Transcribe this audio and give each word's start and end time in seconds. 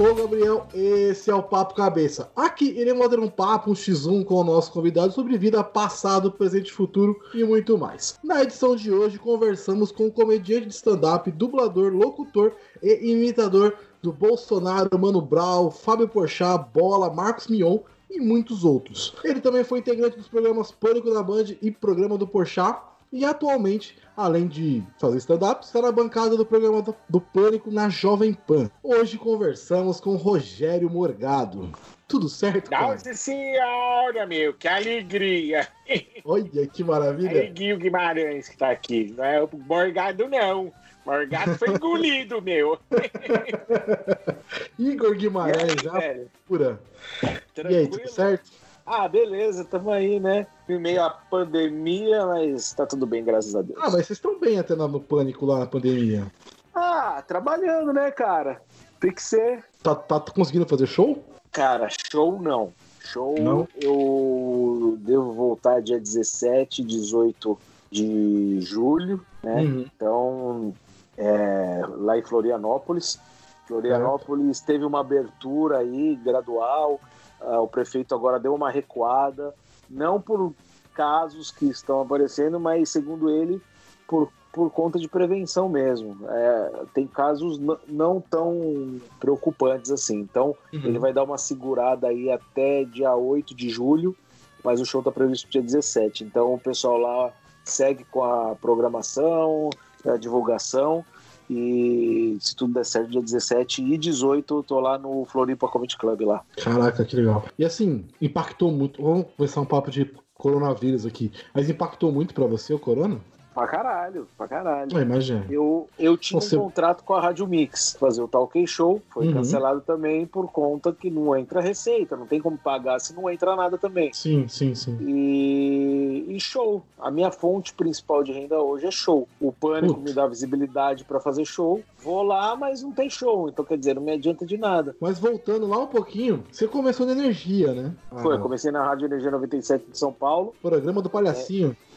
Sou 0.00 0.12
o 0.12 0.14
Gabriel, 0.14 0.66
esse 0.72 1.30
é 1.30 1.34
o 1.34 1.42
Papo 1.42 1.74
Cabeça. 1.74 2.30
Aqui 2.34 2.70
iremos 2.70 3.06
ter 3.08 3.18
um 3.18 3.28
papo, 3.28 3.70
um 3.70 3.74
x1 3.74 4.24
com 4.24 4.36
o 4.36 4.44
nosso 4.44 4.72
convidado 4.72 5.12
sobre 5.12 5.36
vida, 5.36 5.62
passado, 5.62 6.32
presente, 6.32 6.72
futuro 6.72 7.20
e 7.34 7.44
muito 7.44 7.76
mais. 7.76 8.18
Na 8.24 8.42
edição 8.42 8.74
de 8.74 8.90
hoje 8.90 9.18
conversamos 9.18 9.92
com 9.92 10.06
o 10.06 10.10
comediante 10.10 10.68
de 10.68 10.74
stand-up, 10.74 11.30
dublador, 11.30 11.92
locutor 11.92 12.54
e 12.82 13.12
imitador 13.12 13.76
do 14.00 14.10
Bolsonaro, 14.10 14.98
Mano 14.98 15.20
Brown, 15.20 15.70
Fábio 15.70 16.08
Porchat, 16.08 16.64
Bola, 16.72 17.12
Marcos 17.12 17.48
Mion 17.48 17.80
e 18.10 18.18
muitos 18.18 18.64
outros. 18.64 19.14
Ele 19.22 19.38
também 19.38 19.64
foi 19.64 19.80
integrante 19.80 20.16
dos 20.16 20.28
programas 20.28 20.72
Pânico 20.72 21.12
da 21.12 21.22
Band 21.22 21.56
e 21.60 21.70
Programa 21.70 22.16
do 22.16 22.26
Porchat 22.26 22.80
e 23.12 23.22
atualmente, 23.22 23.98
além 24.16 24.46
de 24.46 24.82
fazer 24.98 25.18
stand-up, 25.18 25.64
está 25.64 25.80
na 25.82 25.92
bancada 25.92 26.36
do 26.36 26.44
programa 26.44 26.82
do, 27.08 27.20
Pânico 27.20 27.70
na 27.70 27.88
Jovem 27.88 28.32
Pan. 28.32 28.70
Hoje 28.82 29.16
conversamos 29.18 30.00
com 30.00 30.16
Rogério 30.16 30.90
Morgado. 30.90 31.70
Tudo 32.08 32.28
certo, 32.28 32.70
cara? 32.70 32.88
Nossa 32.88 33.14
senhora, 33.14 34.26
meu, 34.26 34.52
que 34.54 34.66
alegria! 34.66 35.68
Olha 36.24 36.66
que 36.66 36.82
maravilha! 36.82 37.44
É 37.44 37.46
Guil 37.46 37.78
Guimarães 37.78 38.48
que 38.48 38.56
tá 38.56 38.70
aqui, 38.70 39.14
não 39.16 39.24
é 39.24 39.42
o 39.42 39.48
Morgado, 39.52 40.28
não. 40.28 40.72
Morgado 41.06 41.56
foi 41.56 41.70
engolido, 41.70 42.40
meu. 42.42 42.78
Igor 44.78 45.14
Guimarães, 45.14 45.82
já 45.82 45.92
velho? 45.92 46.30
pura. 46.46 46.80
E 47.22 47.26
aí, 47.26 47.40
Tranquilo? 47.54 47.88
tudo 47.90 48.08
certo? 48.08 48.50
Ah, 48.84 49.08
beleza, 49.08 49.64
tamo 49.64 49.90
aí, 49.90 50.18
né? 50.18 50.46
Em 50.68 50.78
meio 50.78 51.02
à 51.02 51.10
pandemia, 51.10 52.26
mas 52.26 52.72
tá 52.72 52.86
tudo 52.86 53.06
bem, 53.06 53.24
graças 53.24 53.54
a 53.54 53.62
Deus. 53.62 53.78
Ah, 53.78 53.90
mas 53.90 54.06
vocês 54.06 54.10
estão 54.18 54.38
bem 54.38 54.58
até 54.58 54.74
no 54.74 55.00
pânico 55.00 55.46
lá 55.46 55.58
na 55.60 55.66
pandemia. 55.66 56.26
Ah, 56.74 57.22
trabalhando, 57.26 57.92
né, 57.92 58.10
cara? 58.10 58.60
Tem 58.98 59.12
que 59.12 59.22
ser. 59.22 59.64
Tá, 59.82 59.94
tá 59.94 60.20
conseguindo 60.20 60.66
fazer 60.66 60.86
show? 60.86 61.24
Cara, 61.52 61.88
show 62.10 62.40
não. 62.40 62.72
Show 63.00 63.34
Não? 63.40 63.66
eu 63.80 64.96
devo 65.00 65.32
voltar 65.32 65.80
dia 65.82 65.98
17, 65.98 66.84
18 66.84 67.58
de 67.90 68.60
julho, 68.60 69.24
né? 69.42 69.62
Uhum. 69.62 69.80
Então, 69.80 70.74
é, 71.16 71.82
lá 71.88 72.18
em 72.18 72.22
Florianópolis. 72.22 73.18
Florianópolis 73.66 74.60
teve 74.60 74.84
uma 74.84 75.00
abertura 75.00 75.78
aí 75.78 76.16
gradual. 76.16 77.00
Ah, 77.40 77.60
o 77.60 77.68
prefeito 77.68 78.14
agora 78.14 78.38
deu 78.38 78.54
uma 78.54 78.70
recuada, 78.70 79.54
não 79.88 80.20
por 80.20 80.52
casos 80.94 81.50
que 81.50 81.66
estão 81.66 82.00
aparecendo, 82.02 82.58
mas 82.60 82.88
segundo 82.90 83.30
ele, 83.30 83.60
por, 84.06 84.30
por 84.52 84.70
conta 84.70 84.98
de 84.98 85.08
prevenção 85.08 85.68
mesmo. 85.68 86.16
É, 86.28 86.72
tem 86.92 87.06
casos 87.06 87.58
não 87.86 88.20
tão 88.20 89.00
preocupantes 89.18 89.90
assim. 89.90 90.18
Então, 90.18 90.56
Uhum. 90.72 90.80
ele 90.84 90.98
vai 90.98 91.12
dar 91.12 91.22
uma 91.24 91.38
segurada 91.38 92.08
aí 92.08 92.30
até 92.30 92.84
dia 92.84 93.14
8 93.14 93.54
de 93.54 93.68
julho, 93.70 94.16
mas 94.62 94.80
o 94.80 94.84
show 94.84 95.02
tá 95.02 95.10
previsto 95.10 95.48
dia 95.48 95.62
17. 95.62 96.24
Então, 96.24 96.54
o 96.54 96.58
pessoal 96.58 96.98
lá 96.98 97.32
segue 97.64 98.04
com 98.04 98.22
a 98.24 98.54
programação, 98.56 99.70
a 100.04 100.16
divulgação. 100.16 101.04
E 101.52 102.36
se 102.38 102.54
tudo 102.54 102.74
der 102.74 102.84
certo, 102.84 103.10
dia 103.10 103.20
17 103.20 103.82
e 103.82 103.98
18 103.98 104.54
eu 104.54 104.62
tô 104.62 104.78
lá 104.78 104.96
no 104.96 105.24
Floripa 105.24 105.66
Comedy 105.66 105.96
Club 105.96 106.20
lá. 106.20 106.44
Caraca, 106.56 107.04
que 107.04 107.16
legal. 107.16 107.44
E 107.58 107.64
assim, 107.64 108.04
impactou 108.22 108.70
muito. 108.70 109.02
Vamos 109.02 109.26
começar 109.36 109.60
um 109.60 109.66
papo 109.66 109.90
de 109.90 110.08
coronavírus 110.32 111.04
aqui. 111.04 111.32
Mas 111.52 111.68
impactou 111.68 112.12
muito 112.12 112.32
pra 112.32 112.46
você 112.46 112.72
o 112.72 112.78
corona? 112.78 113.20
Pra 113.54 113.66
caralho, 113.66 114.28
pra 114.38 114.46
caralho. 114.46 114.96
Ah, 114.96 115.00
imagina. 115.02 115.44
Eu, 115.50 115.88
eu 115.98 116.16
tinha 116.16 116.40
Você- 116.40 116.56
um 116.56 116.60
contrato 116.62 117.02
com 117.02 117.14
a 117.14 117.20
Rádio 117.20 117.46
Mix, 117.48 117.96
fazer 117.98 118.22
o 118.22 118.28
Talk 118.28 118.64
Show, 118.66 119.02
foi 119.10 119.26
Uhum. 119.26 119.34
cancelado 119.34 119.80
também 119.80 120.24
por 120.24 120.50
conta 120.52 120.92
que 120.92 121.10
não 121.10 121.36
entra 121.36 121.60
receita, 121.60 122.16
não 122.16 122.26
tem 122.26 122.40
como 122.40 122.56
pagar 122.56 123.00
se 123.00 123.12
não 123.14 123.28
entra 123.28 123.56
nada 123.56 123.76
também. 123.76 124.12
Sim, 124.12 124.46
sim, 124.48 124.74
sim. 124.74 124.96
E, 125.00 126.26
e 126.28 126.40
show. 126.40 126.82
A 126.98 127.10
minha 127.10 127.30
fonte 127.32 127.72
principal 127.74 128.22
de 128.22 128.32
renda 128.32 128.60
hoje 128.60 128.86
é 128.86 128.90
show. 128.90 129.26
O 129.40 129.50
Pânico 129.52 129.98
me 130.00 130.12
dá 130.12 130.26
visibilidade 130.26 131.04
pra 131.04 131.18
fazer 131.18 131.44
show. 131.44 131.82
Vou 132.02 132.22
lá, 132.22 132.54
mas 132.56 132.82
não 132.82 132.92
tem 132.92 133.10
show. 133.10 133.48
Então, 133.48 133.64
quer 133.64 133.76
dizer, 133.78 133.94
não 133.94 134.02
me 134.02 134.12
adianta 134.12 134.46
de 134.46 134.56
nada. 134.56 134.94
Mas 135.00 135.18
voltando 135.18 135.66
lá 135.66 135.78
um 135.78 135.86
pouquinho, 135.86 136.44
você 136.50 136.68
começou 136.68 137.04
na 137.06 137.12
energia, 137.12 137.72
né? 137.74 137.92
Foi, 138.22 138.34
Ah, 138.34 138.38
eu 138.38 138.42
comecei 138.42 138.70
na 138.70 138.84
Rádio 138.84 139.06
Energia 139.06 139.30
97 139.30 139.84
de 139.90 139.98
São 139.98 140.12
Paulo. 140.12 140.54
Programa 140.62 141.02
do 141.02 141.10
Palhacinho. 141.10 141.76
É, 141.86 141.89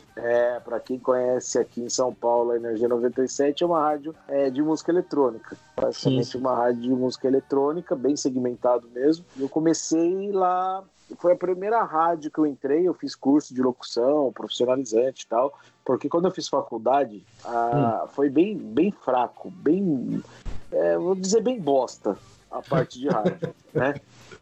para 0.59 0.79
quem 0.79 0.99
conhece 0.99 1.57
aqui 1.57 1.81
em 1.81 1.89
São 1.89 2.13
Paulo, 2.13 2.51
a 2.51 2.55
Energia 2.55 2.87
97 2.87 3.63
é 3.63 3.67
uma 3.67 3.79
rádio 3.81 4.13
é, 4.27 4.49
de 4.49 4.61
música 4.61 4.91
eletrônica. 4.91 5.57
Sim. 5.91 6.39
uma 6.39 6.55
rádio 6.55 6.81
de 6.81 6.89
música 6.89 7.27
eletrônica, 7.27 7.95
bem 7.95 8.15
segmentado 8.15 8.87
mesmo. 8.93 9.25
Eu 9.37 9.49
comecei 9.49 10.31
lá, 10.31 10.83
foi 11.17 11.33
a 11.33 11.35
primeira 11.35 11.81
rádio 11.83 12.29
que 12.31 12.37
eu 12.39 12.45
entrei, 12.45 12.87
eu 12.87 12.93
fiz 12.93 13.15
curso 13.15 13.53
de 13.53 13.61
locução, 13.61 14.31
profissionalizante 14.31 15.23
e 15.23 15.27
tal. 15.27 15.57
Porque 15.83 16.07
quando 16.07 16.25
eu 16.25 16.31
fiz 16.31 16.47
faculdade, 16.47 17.25
a- 17.43 18.05
foi 18.09 18.29
bem, 18.29 18.55
bem 18.57 18.91
fraco, 18.91 19.49
bem, 19.51 20.21
é, 20.71 20.97
vou 20.97 21.15
dizer 21.15 21.41
bem 21.41 21.59
bosta 21.59 22.17
a 22.51 22.61
parte 22.61 22.99
de 22.99 23.07
rádio, 23.09 23.53
né? 23.73 23.95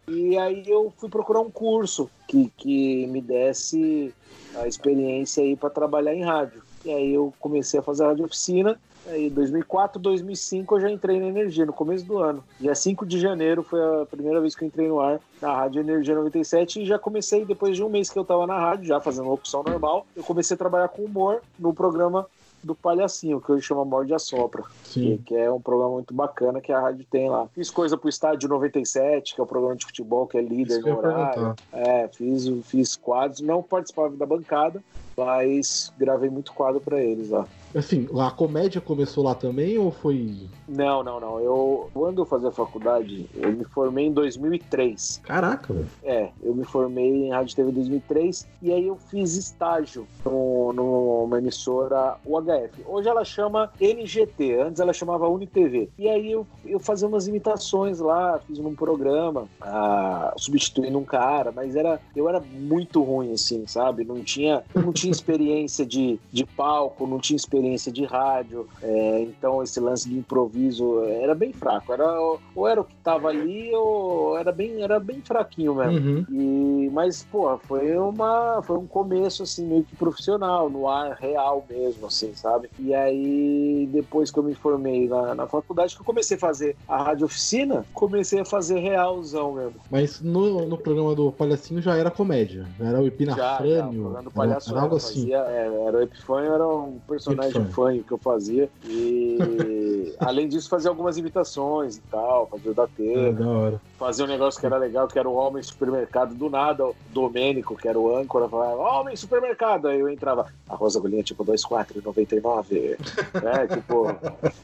E 0.07 0.37
aí 0.37 0.63
eu 0.67 0.91
fui 0.97 1.09
procurar 1.09 1.39
um 1.39 1.49
curso 1.49 2.09
que, 2.27 2.51
que 2.57 3.07
me 3.07 3.21
desse 3.21 4.13
a 4.55 4.67
experiência 4.67 5.43
aí 5.43 5.55
para 5.55 5.69
trabalhar 5.69 6.13
em 6.13 6.23
rádio. 6.23 6.61
E 6.83 6.91
aí 6.91 7.13
eu 7.13 7.33
comecei 7.39 7.79
a 7.79 7.83
fazer 7.83 8.05
rádio 8.05 8.25
oficina. 8.25 8.79
Aí 9.07 9.29
2004, 9.29 9.99
2005 9.99 10.75
eu 10.75 10.81
já 10.81 10.91
entrei 10.91 11.19
na 11.19 11.27
Energia, 11.27 11.65
no 11.65 11.73
começo 11.73 12.05
do 12.05 12.19
ano. 12.19 12.43
Dia 12.59 12.75
5 12.75 13.05
de 13.05 13.19
janeiro 13.19 13.63
foi 13.63 13.79
a 13.79 14.05
primeira 14.05 14.39
vez 14.39 14.55
que 14.55 14.63
eu 14.63 14.67
entrei 14.67 14.87
no 14.87 14.99
ar 14.99 15.19
na 15.41 15.55
Rádio 15.55 15.79
Energia 15.81 16.13
97 16.13 16.81
e 16.81 16.85
já 16.85 16.99
comecei, 16.99 17.43
depois 17.43 17.75
de 17.75 17.83
um 17.83 17.89
mês 17.89 18.11
que 18.11 18.19
eu 18.19 18.25
tava 18.25 18.45
na 18.45 18.59
rádio, 18.59 18.85
já 18.85 19.01
fazendo 19.01 19.29
locução 19.29 19.63
normal, 19.63 20.05
eu 20.15 20.23
comecei 20.23 20.53
a 20.53 20.57
trabalhar 20.57 20.87
com 20.89 21.03
humor 21.03 21.41
no 21.57 21.73
programa 21.73 22.27
do 22.63 22.75
Palhacinho, 22.75 23.41
que 23.41 23.51
hoje 23.51 23.65
chama 23.65 23.83
Morde 23.83 24.13
a 24.13 24.19
Sopra 24.19 24.63
que, 24.91 25.17
que 25.25 25.35
é 25.35 25.51
um 25.51 25.59
programa 25.59 25.93
muito 25.93 26.13
bacana 26.13 26.61
que 26.61 26.71
a 26.71 26.79
rádio 26.79 27.05
tem 27.09 27.29
lá. 27.29 27.47
Fiz 27.53 27.69
coisa 27.69 27.97
pro 27.97 28.09
Estádio 28.09 28.49
97, 28.49 29.35
que 29.35 29.41
é 29.41 29.43
o 29.43 29.47
programa 29.47 29.75
de 29.75 29.85
futebol 29.85 30.27
que 30.27 30.37
é 30.37 30.41
líder 30.41 30.79
Isso 30.79 30.87
no 30.87 30.97
horário. 30.97 31.55
É, 31.71 32.07
fiz, 32.09 32.45
fiz 32.65 32.95
quadros, 32.95 33.41
não 33.41 33.63
participava 33.63 34.15
da 34.15 34.25
bancada, 34.25 34.83
mas 35.17 35.91
gravei 35.97 36.29
muito 36.29 36.53
quadro 36.53 36.79
pra 36.79 37.01
eles 37.01 37.29
lá. 37.29 37.47
Assim, 37.73 38.07
lá 38.11 38.27
a 38.27 38.31
comédia 38.31 38.81
começou 38.81 39.23
lá 39.23 39.33
também 39.33 39.77
ou 39.77 39.91
foi. 39.91 40.35
Não, 40.67 41.03
não, 41.03 41.19
não. 41.19 41.39
Eu, 41.39 41.89
quando 41.93 42.21
eu 42.21 42.25
fazia 42.25 42.51
faculdade, 42.51 43.29
eu 43.33 43.51
me 43.51 43.63
formei 43.63 44.07
em 44.07 44.11
2003. 44.11 45.21
Caraca, 45.23 45.73
velho. 45.73 45.87
É, 46.03 46.29
eu 46.43 46.53
me 46.53 46.65
formei 46.65 47.27
em 47.27 47.31
Rádio 47.31 47.55
TV 47.55 47.71
em 47.71 47.73
2003 47.73 48.47
e 48.61 48.73
aí 48.73 48.87
eu 48.87 48.97
fiz 49.09 49.35
estágio 49.35 50.05
no, 50.25 50.73
numa 50.73 51.37
emissora 51.37 52.15
UHF. 52.25 52.83
Hoje 52.85 53.07
ela 53.07 53.23
chama 53.23 53.71
NGT, 53.79 54.59
antes 54.59 54.81
ela 54.81 54.93
chamava 54.93 55.27
UniTV. 55.27 55.89
E 55.97 56.09
aí 56.09 56.31
eu, 56.31 56.45
eu 56.65 56.79
fazia 56.79 57.07
umas 57.07 57.27
imitações 57.27 57.99
lá, 57.99 58.39
fiz 58.45 58.59
num 58.59 58.75
programa, 58.75 59.47
ah, 59.61 60.33
substituindo 60.37 60.97
um 60.97 61.05
cara, 61.05 61.51
mas 61.53 61.75
era, 61.75 62.01
eu 62.15 62.27
era 62.27 62.41
muito 62.41 63.01
ruim, 63.01 63.31
assim, 63.33 63.65
sabe? 63.65 64.03
Não 64.03 64.21
tinha, 64.21 64.63
não 64.75 64.91
tinha 64.91 65.10
experiência 65.11 65.85
de, 65.85 66.19
de 66.31 66.45
palco, 66.45 67.05
não 67.07 67.19
tinha 67.19 67.35
experiência 67.35 67.91
de 67.91 68.03
rádio, 68.05 68.67
é, 68.81 69.21
então 69.21 69.61
esse 69.63 69.79
lance 69.79 70.09
de 70.09 70.17
improviso 70.17 71.03
era 71.05 71.35
bem 71.35 71.53
fraco. 71.53 71.93
Era, 71.93 72.19
ou 72.55 72.67
era 72.67 72.81
o 72.81 72.83
que 72.83 72.95
tava 73.03 73.29
ali, 73.29 73.73
ou 73.73 74.37
era 74.37 74.51
bem, 74.51 74.81
era 74.81 74.99
bem 74.99 75.21
fraquinho 75.21 75.75
mesmo. 75.75 75.99
Uhum. 75.99 76.25
E, 76.29 76.89
mas, 76.91 77.23
pô, 77.31 77.57
foi, 77.57 77.97
uma, 77.97 78.61
foi 78.63 78.77
um 78.77 78.87
começo, 78.87 79.43
assim, 79.43 79.65
meio 79.65 79.83
que 79.83 79.95
profissional, 79.95 80.69
no 80.69 80.87
ar 80.87 81.13
real 81.13 81.65
mesmo, 81.69 82.07
assim, 82.07 82.33
sabe? 82.33 82.69
E 82.79 82.93
aí, 82.93 83.87
depois 83.91 84.31
que 84.31 84.39
eu 84.39 84.43
me 84.43 84.55
formei 84.55 85.07
na, 85.07 85.35
na 85.35 85.47
faculdade, 85.47 85.95
que 85.95 86.01
eu 86.01 86.05
comecei 86.05 86.37
a 86.37 86.39
fazer 86.39 86.75
a 86.87 87.01
rádio 87.03 87.25
oficina, 87.25 87.85
comecei 87.93 88.39
a 88.39 88.45
fazer 88.45 88.79
realzão 88.79 89.53
mesmo. 89.53 89.75
Mas 89.89 90.21
no, 90.21 90.65
no 90.65 90.77
programa 90.77 91.15
do 91.15 91.31
Palhacinho 91.31 91.81
já 91.81 91.95
era 91.95 92.11
comédia. 92.11 92.65
Já 92.79 92.85
era 92.85 92.99
o 92.99 93.03
Já, 93.03 93.07
já, 93.07 93.07
Epinafrânio. 93.07 94.03
falando 94.03 94.19
era, 94.19 94.31
palhaço, 94.31 94.77
era 94.77 94.87
algo 94.93 95.05
assim. 95.05 95.19
fazia, 95.21 95.37
é, 95.47 95.85
era 95.87 95.97
o 95.97 96.01
Epifânio, 96.01 96.53
era 96.53 96.67
um 96.67 96.99
personagem 97.07 97.65
fanho 97.65 98.03
que 98.03 98.11
eu 98.11 98.17
fazia. 98.17 98.69
E 98.85 99.37
além 100.19 100.47
disso, 100.47 100.69
fazia 100.69 100.89
algumas 100.89 101.17
imitações 101.17 101.97
e 101.97 102.01
tal, 102.01 102.47
fazia 102.47 102.71
o 102.71 102.73
da 102.73 102.87
É, 102.99 103.31
da 103.31 103.47
hora. 103.47 103.81
Fazia 104.01 104.25
um 104.25 104.27
negócio 104.27 104.59
que 104.59 104.65
era 104.65 104.77
legal, 104.77 105.07
que 105.07 105.19
era 105.19 105.29
o 105.29 105.35
Homem 105.35 105.61
Supermercado. 105.61 106.33
Do 106.33 106.49
nada, 106.49 106.87
o 106.87 106.95
Domênico, 107.11 107.75
que 107.77 107.87
era 107.87 107.99
o 107.99 108.15
âncora, 108.17 108.49
falava, 108.49 108.75
Homem 108.99 109.15
Supermercado. 109.15 109.87
Aí 109.87 109.99
eu 109.99 110.09
entrava, 110.09 110.47
arroz 110.67 110.95
agulhinha 110.95 111.21
tipo 111.21 111.45
2,4,99. 111.45 112.97
é, 113.45 113.67
tipo, 113.67 114.07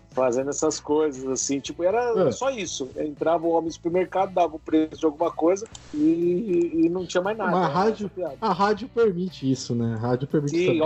fazendo 0.09 0.49
essas 0.49 0.79
coisas, 0.79 1.23
assim, 1.29 1.59
tipo, 1.59 1.83
era 1.83 2.27
É. 2.27 2.31
só 2.31 2.49
isso. 2.49 2.89
Entrava 2.97 3.45
o 3.45 3.51
Homem 3.51 3.69
Supermercado, 3.69 4.33
dava 4.33 4.55
o 4.55 4.59
preço 4.59 4.97
de 4.99 5.05
alguma 5.05 5.29
coisa 5.31 5.67
e, 5.93 6.71
e 6.85 6.89
não 6.89 7.05
tinha 7.05 7.21
mais 7.21 7.37
nada. 7.37 7.51
Mas 7.51 7.63
a 7.63 7.67
rádio-. 7.67 8.11
A 8.41 8.51
rádio 8.51 8.89
permite 8.89 9.49
isso, 9.49 9.75
né? 9.75 9.93
A 9.93 9.97
rádio 9.99 10.27
permite 10.27 10.57
Sim, 10.57 10.81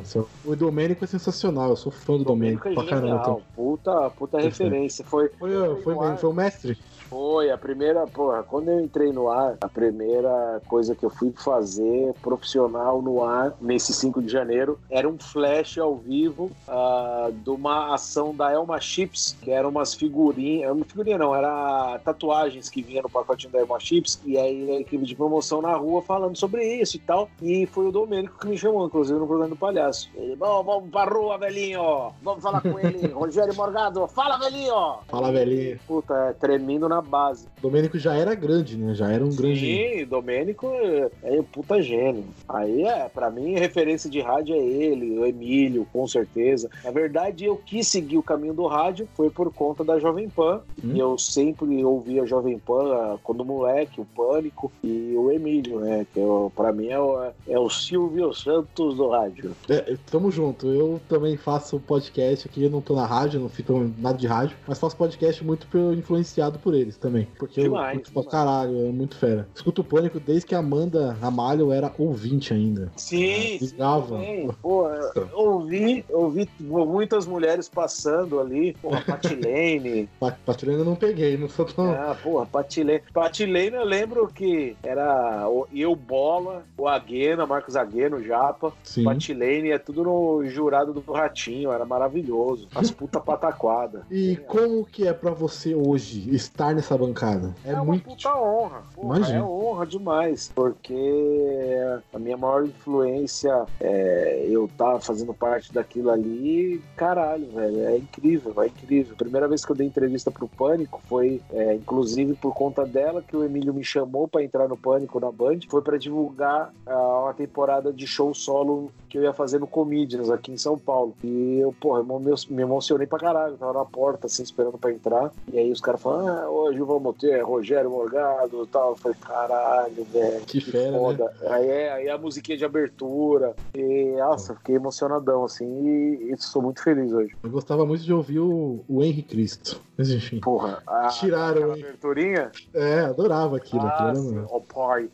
essa 0.00 0.24
O 0.42 0.56
Domênico 0.56 1.04
é 1.04 1.06
sensacional, 1.06 1.68
eu 1.68 1.76
sou 1.76 1.92
fã 1.92 2.16
do 2.16 2.24
Domênico, 2.24 2.64
Domênico 2.64 2.68
é 2.68 2.74
pra 2.74 2.84
caramba. 2.84 3.06
genial, 3.06 3.20
então. 3.22 3.42
puta, 3.54 4.10
puta 4.10 4.40
referência. 4.40 5.04
Foi, 5.04 5.28
Foi, 5.38 5.76
foi, 5.82 5.98
ar. 5.98 6.16
foi 6.16 6.30
o 6.30 6.32
mestre? 6.32 6.78
Foi 7.10 7.50
a 7.50 7.58
primeira, 7.58 8.06
porra, 8.06 8.44
quando 8.44 8.68
eu 8.68 8.78
entrei 8.78 9.12
no 9.12 9.28
ar, 9.28 9.56
a 9.60 9.68
primeira 9.68 10.62
coisa 10.68 10.94
que 10.94 11.04
eu 11.04 11.10
fui 11.10 11.32
fazer 11.32 12.14
profissional 12.22 13.02
no 13.02 13.24
ar, 13.24 13.52
nesse 13.60 13.92
5 13.92 14.22
de 14.22 14.30
janeiro, 14.30 14.78
era 14.88 15.08
um 15.08 15.18
flash 15.18 15.76
ao 15.76 15.96
vivo 15.96 16.52
ah, 16.68 17.28
de 17.32 17.50
uma 17.50 17.92
ação 17.92 18.32
da 18.32 18.52
Elma 18.52 18.78
Chips, 18.80 19.36
que 19.42 19.50
eram 19.50 19.70
umas 19.70 19.92
figurinhas, 19.92 20.70
uma 20.70 20.84
figurinha 20.84 21.18
não, 21.18 21.34
era 21.34 21.98
tatuagens 22.04 22.68
que 22.68 22.80
vinha 22.80 23.02
no 23.02 23.10
pacotinho 23.10 23.52
da 23.52 23.58
Elma 23.58 23.80
Chips, 23.80 24.20
e 24.24 24.38
aí 24.38 24.70
a 24.70 24.80
equipe 24.80 25.04
de 25.04 25.16
promoção 25.16 25.60
na 25.60 25.74
rua 25.74 26.02
falando 26.02 26.36
sobre 26.36 26.62
isso 26.64 26.96
e 26.96 27.00
tal, 27.00 27.28
e 27.42 27.66
foi 27.66 27.88
o 27.88 27.92
Domênico 27.92 28.38
que 28.38 28.46
me 28.46 28.56
chamou, 28.56 28.86
inclusive 28.86 29.18
no 29.18 29.26
programa 29.26 29.50
do 29.50 29.56
Palhaço. 29.56 30.08
Ele, 30.14 30.36
bom, 30.36 30.62
vamos 30.62 30.88
pra 30.90 31.06
rua, 31.06 31.36
velhinho, 31.38 32.12
vamos 32.22 32.40
falar 32.40 32.60
com 32.60 32.78
ele, 32.78 33.08
Rogério 33.08 33.54
Morgado, 33.56 34.06
fala, 34.06 34.38
velhinho! 34.38 34.98
Fala, 35.08 35.32
velhinho. 35.32 35.80
Puta, 35.88 36.14
é, 36.14 36.32
tremendo 36.34 36.88
na 36.88 36.99
base. 37.00 37.46
O 37.58 37.62
Domênico 37.62 37.98
já 37.98 38.14
era 38.14 38.34
grande, 38.34 38.76
né? 38.76 38.94
Já 38.94 39.10
era 39.10 39.24
um 39.24 39.34
grande. 39.34 39.60
Sim, 39.60 40.06
Domênico 40.06 40.68
é, 40.72 41.10
é 41.22 41.40
um 41.40 41.44
puta 41.44 41.80
gênio. 41.82 42.24
Aí 42.48 42.82
é, 42.82 43.08
pra 43.08 43.30
mim, 43.30 43.54
referência 43.54 44.10
de 44.10 44.20
rádio 44.20 44.54
é 44.54 44.58
ele, 44.58 45.18
o 45.18 45.26
Emílio, 45.26 45.86
com 45.92 46.06
certeza. 46.06 46.70
Na 46.84 46.90
verdade, 46.90 47.44
eu 47.44 47.56
quis 47.56 47.86
seguir 47.88 48.18
o 48.18 48.22
caminho 48.22 48.54
do 48.54 48.66
rádio, 48.66 49.08
foi 49.14 49.30
por 49.30 49.52
conta 49.52 49.84
da 49.84 49.98
Jovem 49.98 50.28
Pan. 50.28 50.60
Hum. 50.82 50.92
E 50.94 50.98
eu 50.98 51.18
sempre 51.18 51.84
ouvia 51.84 52.22
a 52.22 52.26
Jovem 52.26 52.58
Pan 52.58 52.92
ah, 52.92 53.18
quando 53.22 53.44
moleque, 53.44 54.00
o 54.00 54.04
Pânico 54.04 54.72
e 54.82 55.14
o 55.16 55.30
Emílio, 55.30 55.80
né? 55.80 56.06
Que 56.12 56.20
eu, 56.20 56.52
pra 56.54 56.72
mim 56.72 56.88
é 56.88 56.98
o, 56.98 57.30
é 57.48 57.58
o 57.58 57.68
Silvio 57.68 58.32
Santos 58.32 58.96
do 58.96 59.08
rádio. 59.08 59.52
É, 59.68 59.96
tamo 60.10 60.30
junto. 60.30 60.66
Eu 60.68 61.00
também 61.08 61.36
faço 61.36 61.78
podcast 61.80 62.48
aqui, 62.48 62.64
eu 62.64 62.70
não 62.70 62.80
tô 62.80 62.94
na 62.94 63.06
rádio, 63.06 63.40
não 63.40 63.48
fico 63.48 63.90
nada 63.98 64.18
de 64.18 64.26
rádio, 64.26 64.56
mas 64.66 64.78
faço 64.78 64.96
podcast 64.96 65.44
muito 65.44 65.66
influenciado 65.96 66.58
por 66.58 66.74
eles 66.90 66.96
também. 66.98 67.28
Porque 67.38 67.62
Demais, 67.62 67.98
eu 67.98 68.04
demais. 68.04 68.26
caralho, 68.28 68.86
é 68.86 68.90
muito 68.90 69.16
fera. 69.16 69.48
Escuto 69.54 69.80
o 69.80 69.84
Pânico 69.84 70.18
desde 70.20 70.46
que 70.46 70.54
a 70.54 70.58
Amanda 70.58 71.12
Ramalho 71.20 71.72
era 71.72 71.90
ouvinte 71.98 72.52
ainda. 72.52 72.90
Sim, 72.96 73.54
Ah, 73.54 73.58
ligava. 73.60 74.18
sim. 74.20 74.50
Pô, 74.60 74.88
eu 74.88 75.28
ouvi, 75.34 76.04
ouvi 76.10 76.48
muitas 76.60 77.26
mulheres 77.26 77.68
passando 77.68 78.40
ali, 78.40 78.74
porra, 78.74 79.00
Patilene, 79.06 80.08
Pa- 80.18 80.36
Patrulha 80.44 80.76
eu 80.76 80.84
não 80.84 80.94
peguei, 80.96 81.36
não 81.36 81.48
sou 81.48 81.64
tão. 81.64 81.90
Ah, 81.90 82.16
porra, 82.22 82.46
Patilene. 82.46 83.02
Patilene 83.12 83.76
eu 83.76 83.84
lembro 83.84 84.26
que 84.28 84.76
era 84.82 85.46
eu, 85.72 85.94
Bola, 85.94 86.64
o 86.76 86.88
Aguena, 86.88 87.46
Marcos 87.46 87.76
Aguena, 87.76 88.16
o 88.16 88.22
Japa. 88.22 88.72
Sim. 88.82 89.04
Patilene 89.04 89.70
é 89.70 89.78
tudo 89.78 90.02
no 90.04 90.44
jurado 90.46 90.92
do 90.92 91.12
Ratinho, 91.12 91.70
era 91.72 91.84
maravilhoso. 91.84 92.68
As 92.74 92.90
puta 92.90 93.20
pataquada. 93.20 94.02
E 94.10 94.36
como 94.48 94.84
que 94.84 95.06
é 95.06 95.12
pra 95.12 95.30
você 95.30 95.74
hoje 95.74 96.34
estar 96.34 96.74
nessa 96.80 96.96
bancada? 96.96 97.54
É, 97.64 97.74
uma 97.74 97.84
muito. 97.84 98.04
puta 98.04 98.34
honra. 98.34 98.82
Porra, 98.94 99.16
Imagina. 99.18 99.38
é 99.38 99.42
honra 99.42 99.86
demais. 99.86 100.50
Porque 100.54 102.02
a 102.12 102.18
minha 102.18 102.36
maior 102.36 102.64
influência 102.64 103.64
é 103.80 104.46
eu 104.48 104.64
estar 104.66 104.98
fazendo 105.00 105.32
parte 105.34 105.72
daquilo 105.72 106.10
ali. 106.10 106.82
Caralho, 106.96 107.46
velho. 107.50 107.86
É 107.86 107.96
incrível, 107.98 108.52
é 108.62 108.66
incrível. 108.66 109.14
Primeira 109.16 109.46
vez 109.46 109.64
que 109.64 109.70
eu 109.72 109.76
dei 109.76 109.86
entrevista 109.86 110.30
pro 110.30 110.48
Pânico 110.48 111.00
foi, 111.08 111.40
é, 111.52 111.74
inclusive, 111.74 112.34
por 112.34 112.54
conta 112.54 112.84
dela 112.84 113.22
que 113.22 113.36
o 113.36 113.44
Emílio 113.44 113.74
me 113.74 113.84
chamou 113.84 114.26
pra 114.26 114.42
entrar 114.42 114.68
no 114.68 114.76
Pânico 114.76 115.20
na 115.20 115.30
Band. 115.30 115.60
Foi 115.68 115.82
pra 115.82 115.96
divulgar 115.98 116.72
ah, 116.86 117.20
uma 117.24 117.34
temporada 117.34 117.92
de 117.92 118.06
show 118.06 118.32
solo 118.34 118.90
que 119.08 119.18
eu 119.18 119.22
ia 119.22 119.32
fazer 119.32 119.58
no 119.58 119.66
Comedians 119.66 120.30
aqui 120.30 120.52
em 120.52 120.56
São 120.56 120.78
Paulo. 120.78 121.14
E 121.22 121.58
eu, 121.58 121.72
porra, 121.80 122.00
eu 122.00 122.20
me- 122.20 122.62
emocionei 122.62 123.06
pra 123.06 123.18
caralho. 123.18 123.54
Eu 123.54 123.58
tava 123.58 123.72
na 123.72 123.84
porta, 123.84 124.26
assim, 124.26 124.42
esperando 124.42 124.78
pra 124.78 124.92
entrar. 124.92 125.32
E 125.52 125.58
aí 125.58 125.70
os 125.70 125.80
caras 125.80 126.00
falaram, 126.00 126.28
ah, 126.28 126.69
hoje 126.70 126.80
vamos 126.80 127.16
ter 127.16 127.42
Rogério 127.42 127.90
Morgado 127.90 128.62
e 128.62 128.66
tal. 128.68 128.90
Eu 128.90 128.96
falei, 128.96 129.16
caralho, 129.20 130.04
velho. 130.04 130.40
Que 130.46 130.60
fera, 130.60 130.92
né? 130.92 130.98
foda. 130.98 131.32
Aí, 131.48 131.68
é, 131.68 131.92
aí 131.92 132.08
a 132.08 132.16
musiquinha 132.16 132.56
de 132.56 132.64
abertura. 132.64 133.54
E, 133.74 134.16
nossa, 134.16 134.54
fiquei 134.54 134.76
emocionadão, 134.76 135.44
assim. 135.44 135.66
E, 135.66 136.32
e 136.32 136.36
sou 136.38 136.62
muito 136.62 136.82
feliz 136.82 137.12
hoje. 137.12 137.34
Eu 137.42 137.50
gostava 137.50 137.84
muito 137.84 138.02
de 138.02 138.12
ouvir 138.12 138.38
o, 138.38 138.84
o 138.88 139.02
Henry 139.02 139.22
Cristo. 139.22 139.80
Mas 139.96 140.10
enfim. 140.10 140.40
Porra, 140.40 140.82
a, 140.86 141.08
Tiraram, 141.08 141.56
aquela 141.56 141.76
hein? 141.76 141.82
aberturinha. 141.82 142.52
É, 142.72 143.00
adorava 143.00 143.56
aquilo. 143.56 143.86
aquilo 143.86 144.40
Ah. 144.40 144.46
Ó 144.50 144.60
Pai, 144.72 145.10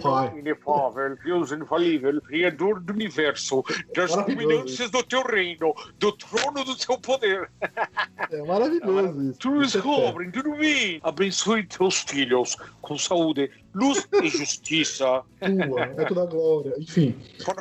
Pai. 0.00 0.38
inefável, 0.38 1.16
Deus 1.24 1.52
infalível, 1.52 2.20
Criador 2.22 2.80
do 2.80 2.92
universo, 2.92 3.62
das 3.94 4.14
dominâncias 4.14 4.90
do 4.90 5.02
teu 5.02 5.22
reino, 5.22 5.74
do 5.98 6.12
trono 6.12 6.64
do 6.64 6.76
teu 6.76 6.98
poder. 6.98 7.50
É 8.30 8.42
maravilhoso 8.42 9.22
isso. 9.30 9.38
Tu 9.38 9.50
fera. 9.50 9.60
descobre, 9.60 10.30
tu 10.30 10.50
mim. 10.56 11.00
Abençoe 11.02 11.64
teus 11.64 12.00
filhos 12.02 12.56
com 12.80 12.96
saúde, 12.96 13.50
luz 13.74 14.06
e 14.22 14.28
justiça. 14.28 15.22
Tua, 15.40 15.82
é 15.96 16.04
toda 16.04 16.22
a 16.22 16.26
glória. 16.26 16.74
Enfim, 16.78 17.16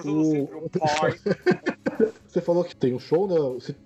O- 0.06 0.70
você 2.28 2.42
falou 2.42 2.64
que 2.64 2.76
tem 2.76 2.94
um 2.94 3.00
show, 3.00 3.28
né? 3.28 3.36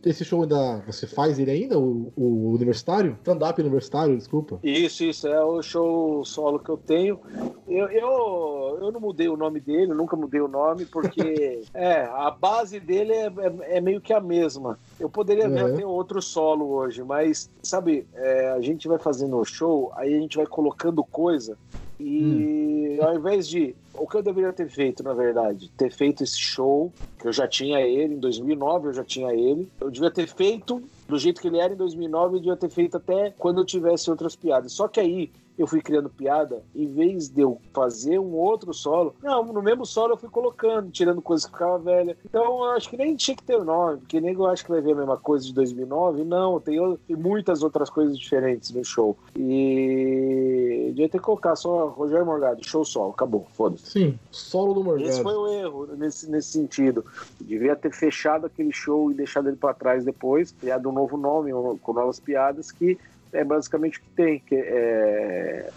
Esse- 0.05 0.25
show 0.25 0.41
ainda. 0.43 0.83
Você 0.85 1.07
faz 1.07 1.39
ele 1.39 1.51
ainda? 1.51 1.77
O, 1.79 2.11
o 2.15 2.51
universitário? 2.53 3.17
Stand-up 3.21 3.59
universitário, 3.61 4.17
desculpa. 4.17 4.59
Isso, 4.63 5.03
isso, 5.03 5.27
é 5.27 5.43
o 5.43 5.61
show 5.61 6.23
solo 6.25 6.59
que 6.59 6.69
eu 6.69 6.77
tenho. 6.77 7.19
Eu, 7.67 7.87
eu, 7.89 8.79
eu 8.81 8.91
não 8.91 8.99
mudei 8.99 9.27
o 9.29 9.37
nome 9.37 9.59
dele, 9.59 9.93
nunca 9.93 10.15
mudei 10.15 10.41
o 10.41 10.47
nome, 10.47 10.85
porque 10.85 11.61
é, 11.73 12.01
a 12.03 12.29
base 12.31 12.79
dele 12.79 13.13
é, 13.13 13.25
é- 13.27 13.77
é 13.77 13.81
meio 13.81 14.01
que 14.01 14.13
a 14.13 14.19
mesma. 14.19 14.77
Eu 14.99 15.09
poderia 15.09 15.47
Uhum. 15.49 15.75
ter 15.75 15.85
outro 15.85 16.21
solo 16.21 16.69
hoje, 16.69 17.03
mas, 17.03 17.49
sabe, 17.63 18.05
é, 18.13 18.49
a 18.51 18.61
gente 18.61 18.87
vai 18.87 18.99
fazendo 18.99 19.37
o 19.37 19.45
show, 19.45 19.91
aí 19.95 20.13
a 20.15 20.19
gente 20.19 20.37
vai 20.37 20.45
colocando 20.45 21.03
coisa, 21.03 21.57
e 22.03 23.01
ao 23.01 23.15
invés 23.15 23.47
de. 23.47 23.75
O 23.95 24.07
que 24.07 24.17
eu 24.17 24.23
deveria 24.23 24.51
ter 24.51 24.69
feito, 24.69 25.03
na 25.03 25.13
verdade? 25.13 25.69
Ter 25.77 25.91
feito 25.91 26.23
esse 26.23 26.37
show, 26.37 26.91
que 27.19 27.27
eu 27.27 27.31
já 27.31 27.47
tinha 27.47 27.79
ele, 27.79 28.15
em 28.15 28.19
2009 28.19 28.87
eu 28.87 28.93
já 28.93 29.03
tinha 29.03 29.31
ele. 29.31 29.69
Eu 29.79 29.91
devia 29.91 30.09
ter 30.09 30.27
feito 30.27 30.81
do 31.07 31.17
jeito 31.17 31.39
que 31.39 31.47
ele 31.47 31.59
era 31.59 31.73
em 31.73 31.77
2009, 31.77 32.35
eu 32.35 32.39
devia 32.39 32.57
ter 32.57 32.69
feito 32.69 32.97
até 32.97 33.31
quando 33.37 33.61
eu 33.61 33.65
tivesse 33.65 34.09
outras 34.09 34.35
piadas. 34.35 34.73
Só 34.73 34.87
que 34.87 34.99
aí 34.99 35.31
eu 35.57 35.67
fui 35.67 35.81
criando 35.81 36.09
piada, 36.09 36.63
em 36.75 36.87
vez 36.87 37.29
de 37.29 37.41
eu 37.41 37.59
fazer 37.73 38.19
um 38.19 38.33
outro 38.33 38.73
solo, 38.73 39.15
não, 39.21 39.43
no 39.43 39.61
mesmo 39.61 39.85
solo 39.85 40.13
eu 40.13 40.17
fui 40.17 40.29
colocando, 40.29 40.89
tirando 40.91 41.21
coisas 41.21 41.45
que 41.45 41.51
ficava 41.51 41.77
velha. 41.77 42.17
Então 42.25 42.43
eu 42.43 42.63
acho 42.71 42.89
que 42.89 42.97
nem 42.97 43.15
tinha 43.15 43.35
que 43.35 43.43
ter 43.43 43.55
o 43.55 43.63
nome, 43.63 43.97
porque 43.99 44.19
nem 44.19 44.33
eu 44.33 44.47
acho 44.47 44.63
que 44.63 44.71
vai 44.71 44.81
ver 44.81 44.93
a 44.93 44.95
mesma 44.95 45.17
coisa 45.17 45.45
de 45.45 45.53
2009. 45.53 46.23
Não, 46.23 46.59
tem, 46.59 46.79
tem 47.07 47.15
muitas 47.15 47.61
outras 47.63 47.89
coisas 47.89 48.17
diferentes 48.17 48.71
no 48.71 48.83
show. 48.83 49.17
E 49.35 50.87
devia 50.89 51.09
ter 51.09 51.19
que 51.19 51.23
colocar 51.23 51.55
só 51.55 51.87
Rogério 51.89 52.25
Morgado, 52.25 52.65
show 52.65 52.83
solo, 52.83 53.11
acabou, 53.11 53.47
foda-se. 53.53 53.91
Sim, 53.91 54.19
solo 54.31 54.73
do 54.73 54.97
Esse 54.99 55.21
foi 55.21 55.33
Morgado. 55.33 55.77
o 55.77 55.87
erro 55.87 55.95
nesse, 55.95 56.29
nesse 56.29 56.49
sentido. 56.49 57.05
Devia 57.39 57.75
ter 57.75 57.93
fechado 57.93 58.45
aquele 58.47 58.71
show 58.71 59.11
e 59.11 59.13
deixado 59.13 59.47
ele 59.47 59.57
para 59.57 59.73
trás 59.73 60.03
depois, 60.03 60.51
criado 60.51 60.89
um 60.89 60.91
novo 60.91 61.17
nome, 61.17 61.51
com 61.81 61.93
novas 61.93 62.19
piadas, 62.19 62.71
que 62.71 62.97
é 63.33 63.43
basicamente 63.43 63.99
o 63.99 64.01
que 64.01 64.09
tem. 64.15 64.39
Que 64.39 64.55
é... 64.55 65.69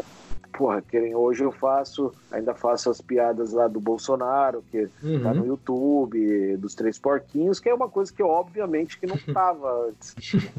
Porra, 0.57 0.81
que 0.81 1.15
hoje 1.15 1.45
eu 1.45 1.53
faço, 1.53 2.15
ainda 2.33 2.55
faço 2.55 2.89
as 2.89 2.99
piadas 2.99 3.53
lá 3.53 3.69
do 3.69 3.79
Bolsonaro, 3.79 4.65
que 4.71 4.87
tá 5.23 5.35
no 5.35 5.43
Uhum. 5.43 5.47
YouTube, 5.49 6.57
dos 6.57 6.75
Três 6.75 6.99
Porquinhos, 6.99 7.61
que 7.61 7.69
é 7.69 7.75
uma 7.75 7.91
coisa 7.91 8.11
que 8.11 8.23
obviamente 8.23 8.99
que 8.99 9.07
não 9.07 9.19
tava 9.35 9.87
antes. 9.89 10.15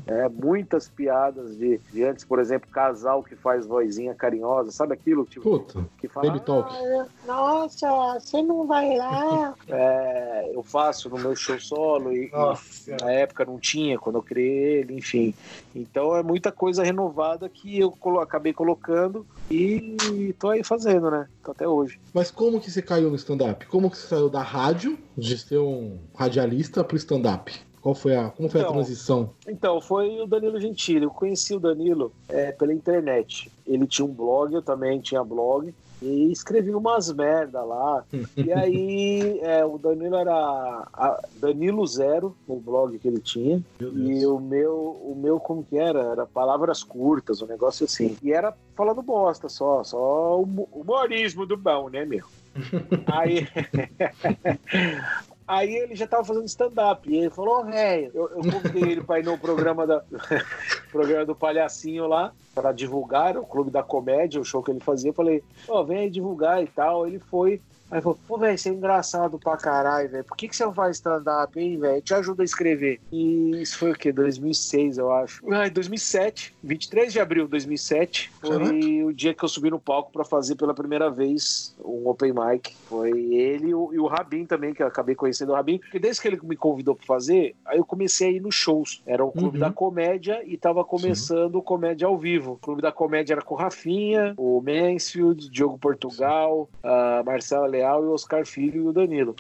É, 0.06 0.30
muitas 0.30 0.88
piadas 0.88 1.58
de, 1.58 1.80
de 1.92 2.04
antes, 2.04 2.24
por 2.24 2.38
exemplo, 2.38 2.70
casal 2.70 3.24
que 3.24 3.36
faz 3.36 3.66
vozinha 3.66 4.13
carinhosa, 4.13 4.70
sabe 4.72 4.94
aquilo? 4.94 5.25
Tipo, 5.25 5.50
Puta, 5.58 5.84
que 5.98 6.08
fala, 6.08 6.27
Baby 6.27 6.42
Talk. 6.46 6.72
"Ah, 6.72 7.08
nossa, 7.25 8.20
você 8.20 8.39
não 8.44 8.68
vai 8.68 8.96
lá. 8.98 9.56
É, 9.68 10.51
eu 10.54 10.62
faço 10.63 11.10
no 11.10 11.18
meu 11.18 11.36
show 11.36 11.60
solo 11.60 12.12
e, 12.13 12.30
e 12.32 12.92
na 13.04 13.12
época 13.12 13.46
não 13.46 13.58
tinha, 13.60 13.98
quando 13.98 14.18
eu 14.18 14.24
criei 14.24 14.80
ele, 14.82 14.94
enfim. 14.96 15.34
Então 15.77 16.15
é 16.15 16.24
muita 16.24 16.51
coisa 16.51 16.84
renovada 16.84 17.48
que 17.50 17.79
eu 17.79 17.91
colo- 17.91 18.19
acabei 18.19 18.51
colocando 18.53 19.25
e 19.50 20.34
tô 20.39 20.50
aí 20.50 20.63
fazendo, 20.63 21.10
né? 21.12 21.27
Tô 21.43 21.51
até 21.51 21.67
hoje. 21.67 22.00
Mas 22.13 22.31
como 22.31 22.60
que 22.60 22.69
você 22.72 22.81
caiu 22.81 23.10
no 23.10 23.15
stand-up? 23.15 23.65
Como 23.67 23.89
que 23.89 23.98
você 23.98 24.07
saiu 24.07 24.29
da 24.29 24.41
rádio, 24.41 24.98
de 25.15 25.38
ser 25.38 25.60
um 25.60 26.00
radialista, 26.15 26.84
pro 26.84 26.98
stand-up? 26.98 27.53
Qual 27.81 27.93
foi 27.96 28.15
a, 28.15 28.29
como 28.29 28.50
foi 28.50 28.60
Então, 28.62 28.72
a 28.72 28.74
transição? 28.74 29.29
Então, 29.48 29.79
foi 29.79 30.19
o 30.19 30.25
Danilo 30.27 30.60
Gentili. 30.60 31.05
Eu 31.05 31.12
conheci 31.12 31.55
o 31.55 31.60
Danilo 31.60 32.12
é, 32.27 32.51
pela 32.51 32.74
internet. 32.74 33.50
Ele 33.65 33.88
tinha 33.88 34.05
um 34.05 34.13
blog, 34.13 34.53
eu 34.53 34.62
também 34.62 35.00
tinha 35.00 35.24
blog. 35.24 35.74
E 36.01 36.32
escrevi 36.32 36.74
umas 36.74 37.12
merda 37.12 37.63
lá. 37.63 38.04
E 38.38 38.54
aí, 38.54 39.39
é, 39.42 39.66
o 39.66 39.77
Danilo 39.77 40.16
era 40.16 40.88
Danilo 41.36 41.86
Zero, 41.86 42.36
no 42.48 42.58
blog 42.60 42.98
que 43.00 43.08
ele 43.08 43.20
tinha. 43.20 43.62
E 43.80 44.25
o 44.25 44.39
meu, 44.39 44.75
o 45.04 45.16
meu, 45.20 45.39
como 45.39 45.63
que 45.63 45.77
era? 45.77 46.00
Era 46.00 46.25
palavras 46.25 46.84
curtas, 46.84 47.42
um 47.42 47.48
negócio 47.48 47.86
assim. 47.86 48.16
E 48.22 48.32
era 48.32 48.56
falando 48.75 49.01
bosta 49.01 49.50
só, 49.50 49.84
só 49.84 50.39
o 50.39 50.44
humorismo 50.72 51.46
do 51.46 51.58
bom, 51.58 51.89
né, 51.89 52.06
meu? 52.06 52.25
Aí. 53.08 53.48
Aí 55.48 55.74
ele 55.74 55.96
já 55.96 56.06
tava 56.06 56.25
fazendo 56.25 56.46
stand-up. 56.46 57.10
E 57.10 57.16
ele 57.16 57.30
falou, 57.30 57.62
"Ô, 57.62 57.63
velho, 57.66 58.12
eu, 58.13 58.30
eu 58.30 58.51
convidei 58.51 58.92
ele 58.92 59.04
pra 59.04 59.20
ir 59.20 59.24
no 59.24 59.38
programa, 59.38 59.88
da, 59.88 60.04
programa 60.92 61.25
do 61.25 61.36
Palhacinho 61.36 62.06
lá, 62.06 62.34
pra 62.54 62.74
divulgar 62.74 63.38
o 63.38 63.46
Clube 63.46 63.72
da 63.72 63.82
Comédia, 63.82 64.42
o 64.42 64.46
show 64.46 64.62
que 64.62 64.72
ele 64.72 64.82
fazia. 64.82 65.12
Eu 65.12 65.16
falei, 65.16 65.42
ó, 65.70 65.84
vem 65.84 66.00
aí 66.00 66.10
divulgar 66.10 66.62
e 66.62 66.68
tal. 66.68 67.08
Ele 67.08 67.20
foi. 67.20 67.62
Aí 67.89 68.01
falou, 68.01 68.17
pô, 68.27 68.38
velho, 68.38 68.58
você 68.58 68.70
é 68.70 68.74
engraçado 68.74 69.39
pra 69.39 69.56
caralho, 69.58 70.10
velho. 70.10 70.24
Por 70.24 70.36
que, 70.36 70.48
que 70.48 70.56
você 70.56 70.65
não 70.65 70.74
faz 70.74 70.98
stand-up, 70.98 71.58
hein, 71.60 71.77
velho? 71.79 72.01
Te 72.01 72.13
ajuda 72.13 72.44
a 72.44 72.46
escrever. 72.46 73.00
E 73.12 73.62
isso 73.62 73.77
foi 73.77 73.91
o 73.91 73.96
quê? 73.96 74.12
2006, 74.12 74.98
eu 74.98 75.12
acho. 75.12 75.41
Ah, 75.53 75.67
em 75.67 75.72
2007, 75.72 76.53
23 76.63 77.13
de 77.13 77.20
abril 77.20 77.46
de 77.46 77.51
2007, 77.51 78.32
foi 78.41 78.50
Caraca. 78.58 78.74
o 79.06 79.13
dia 79.13 79.34
que 79.34 79.44
eu 79.44 79.48
subi 79.50 79.70
no 79.70 79.79
palco 79.79 80.12
pra 80.12 80.25
fazer 80.25 80.56
pela 80.56 80.74
primeira 80.74 81.10
vez 81.10 81.74
um 81.84 82.08
open 82.10 82.34
mic. 82.34 82.75
Foi 82.89 83.12
ele 83.34 83.70
e 83.70 83.74
o, 83.74 83.94
e 83.94 84.00
o 84.00 84.06
Rabin 84.08 84.46
também, 84.46 84.74
que 84.74 84.84
eu 84.84 84.88
acabei 84.88 85.15
conhecendo 85.15 85.51
o 85.51 85.56
Rabin. 85.56 85.79
Porque 85.79 86.00
desde 86.00 86.22
que 86.22 86.27
ele 86.27 86.39
me 86.44 86.56
convidou 86.58 86.96
pra 86.96 87.06
fazer, 87.06 87.56
aí 87.65 87.77
eu 87.77 87.86
comecei 87.86 88.27
a 88.27 88.32
ir 88.32 88.41
nos 88.41 88.56
shows. 88.56 89.01
Era 89.06 89.24
o 89.24 89.32
Clube 89.32 89.58
Uhum. 89.58 89.62
da 89.62 89.72
Comédia 89.72 90.41
e 90.46 90.58
tava 90.58 90.84
começando 90.84 91.56
o 91.56 91.62
Comédia 91.62 92.06
ao 92.08 92.17
Vivo. 92.17 92.53
O 92.53 92.58
Clube 92.58 92.82
da 92.82 92.91
Comédia 92.91 93.34
era 93.36 93.41
com 93.41 93.56
o 93.56 93.58
Rafinha, 93.58 94.34
o 94.38 94.62
Mansfield, 94.62 95.50
Diogo 95.50 95.77
Portugal, 95.77 96.70
a 96.84 97.24
Marcela 97.25 97.67
Leal 97.77 98.03
e 98.03 98.07
o 98.07 98.13
Oscar 98.13 98.46
Filho 98.46 98.84
e 98.84 98.88
o 98.88 98.93
Danilo. 98.93 99.36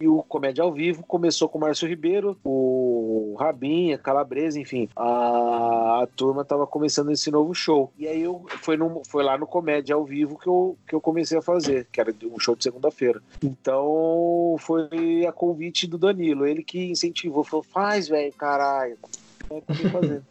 E 0.00 0.08
o 0.08 0.22
Comédia 0.22 0.64
ao 0.64 0.72
Vivo 0.72 1.02
começou 1.04 1.48
com 1.48 1.58
o 1.58 1.60
Márcio 1.60 1.88
Ribeiro, 1.88 2.36
o 2.44 3.36
Rabinha, 3.38 3.96
Calabresa, 3.98 4.58
enfim. 4.58 4.88
A, 4.96 6.02
a 6.02 6.08
turma 6.16 6.44
tava 6.44 6.66
começando 6.66 7.10
esse 7.12 7.30
novo 7.30 7.54
show. 7.54 7.92
E 7.98 8.06
aí 8.08 8.22
eu 8.22 8.44
foi, 8.62 8.76
no, 8.76 9.02
foi 9.06 9.22
lá 9.22 9.38
no 9.38 9.46
Comédia 9.46 9.94
ao 9.94 10.04
Vivo 10.04 10.38
que 10.38 10.48
eu, 10.48 10.76
que 10.86 10.94
eu 10.94 11.00
comecei 11.00 11.38
a 11.38 11.42
fazer, 11.42 11.86
que 11.90 12.00
era 12.00 12.14
um 12.24 12.38
show 12.38 12.56
de 12.56 12.64
segunda-feira. 12.64 13.22
Então 13.42 14.56
foi 14.58 15.24
a 15.26 15.32
convite 15.32 15.86
do 15.86 15.98
Danilo, 15.98 16.46
ele 16.46 16.62
que 16.62 16.90
incentivou, 16.90 17.44
falou: 17.44 17.62
faz, 17.62 18.08
velho, 18.08 18.32
caralho. 18.32 18.98
Acabei 19.44 19.90
fazendo. 19.90 20.24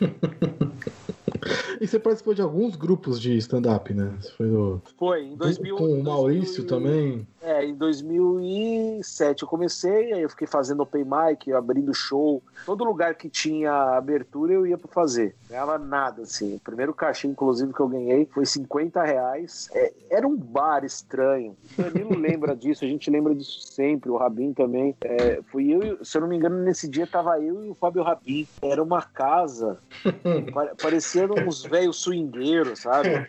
E 1.80 1.86
você 1.86 1.98
participou 1.98 2.34
de 2.34 2.42
alguns 2.42 2.76
grupos 2.76 3.20
de 3.20 3.36
stand-up, 3.36 3.92
né? 3.92 4.16
Você 4.20 4.30
foi 4.32 4.46
no... 4.46 4.82
Foi, 4.96 5.24
em 5.24 5.36
2000. 5.36 5.76
com 5.76 6.00
o 6.00 6.02
Maurício 6.04 6.64
2000 6.64 6.66
também. 6.66 7.26
É, 7.42 7.64
em 7.64 7.74
2007 7.74 9.42
eu 9.42 9.48
comecei, 9.48 10.12
aí 10.12 10.22
eu 10.22 10.30
fiquei 10.30 10.46
fazendo 10.46 10.82
open 10.82 11.04
mic, 11.04 11.52
abrindo 11.52 11.92
show. 11.92 12.42
Todo 12.64 12.84
lugar 12.84 13.14
que 13.16 13.28
tinha 13.28 13.72
abertura 13.96 14.52
eu 14.52 14.66
ia 14.66 14.78
pra 14.78 14.88
fazer. 14.92 15.34
Ganhava 15.48 15.76
nada, 15.78 16.22
assim. 16.22 16.54
O 16.54 16.60
primeiro 16.60 16.94
cachê, 16.94 17.26
inclusive, 17.26 17.72
que 17.72 17.80
eu 17.80 17.88
ganhei 17.88 18.26
foi 18.32 18.46
50 18.46 19.02
reais. 19.02 19.68
É, 19.74 19.92
era 20.10 20.26
um 20.26 20.36
bar 20.36 20.84
estranho. 20.84 21.56
O 21.76 21.82
Danilo 21.82 22.14
lembra 22.16 22.54
disso, 22.54 22.84
a 22.84 22.88
gente 22.88 23.10
lembra 23.10 23.34
disso 23.34 23.58
sempre, 23.72 24.08
o 24.10 24.16
Rabin 24.16 24.52
também. 24.54 24.96
É, 25.02 25.40
fui 25.50 25.70
eu, 25.72 26.04
se 26.04 26.16
eu 26.16 26.22
não 26.22 26.28
me 26.28 26.36
engano, 26.36 26.58
nesse 26.62 26.88
dia 26.88 27.06
tava 27.06 27.40
eu 27.40 27.64
e 27.64 27.70
o 27.70 27.74
Fábio 27.74 28.02
Rabin. 28.04 28.46
Era 28.62 28.82
uma 28.82 29.02
casa, 29.02 29.78
pa- 30.54 30.72
parecia 30.80 31.26
uns 31.26 31.64
velhos 31.64 32.00
swingueiros, 32.00 32.80
sabe? 32.80 33.26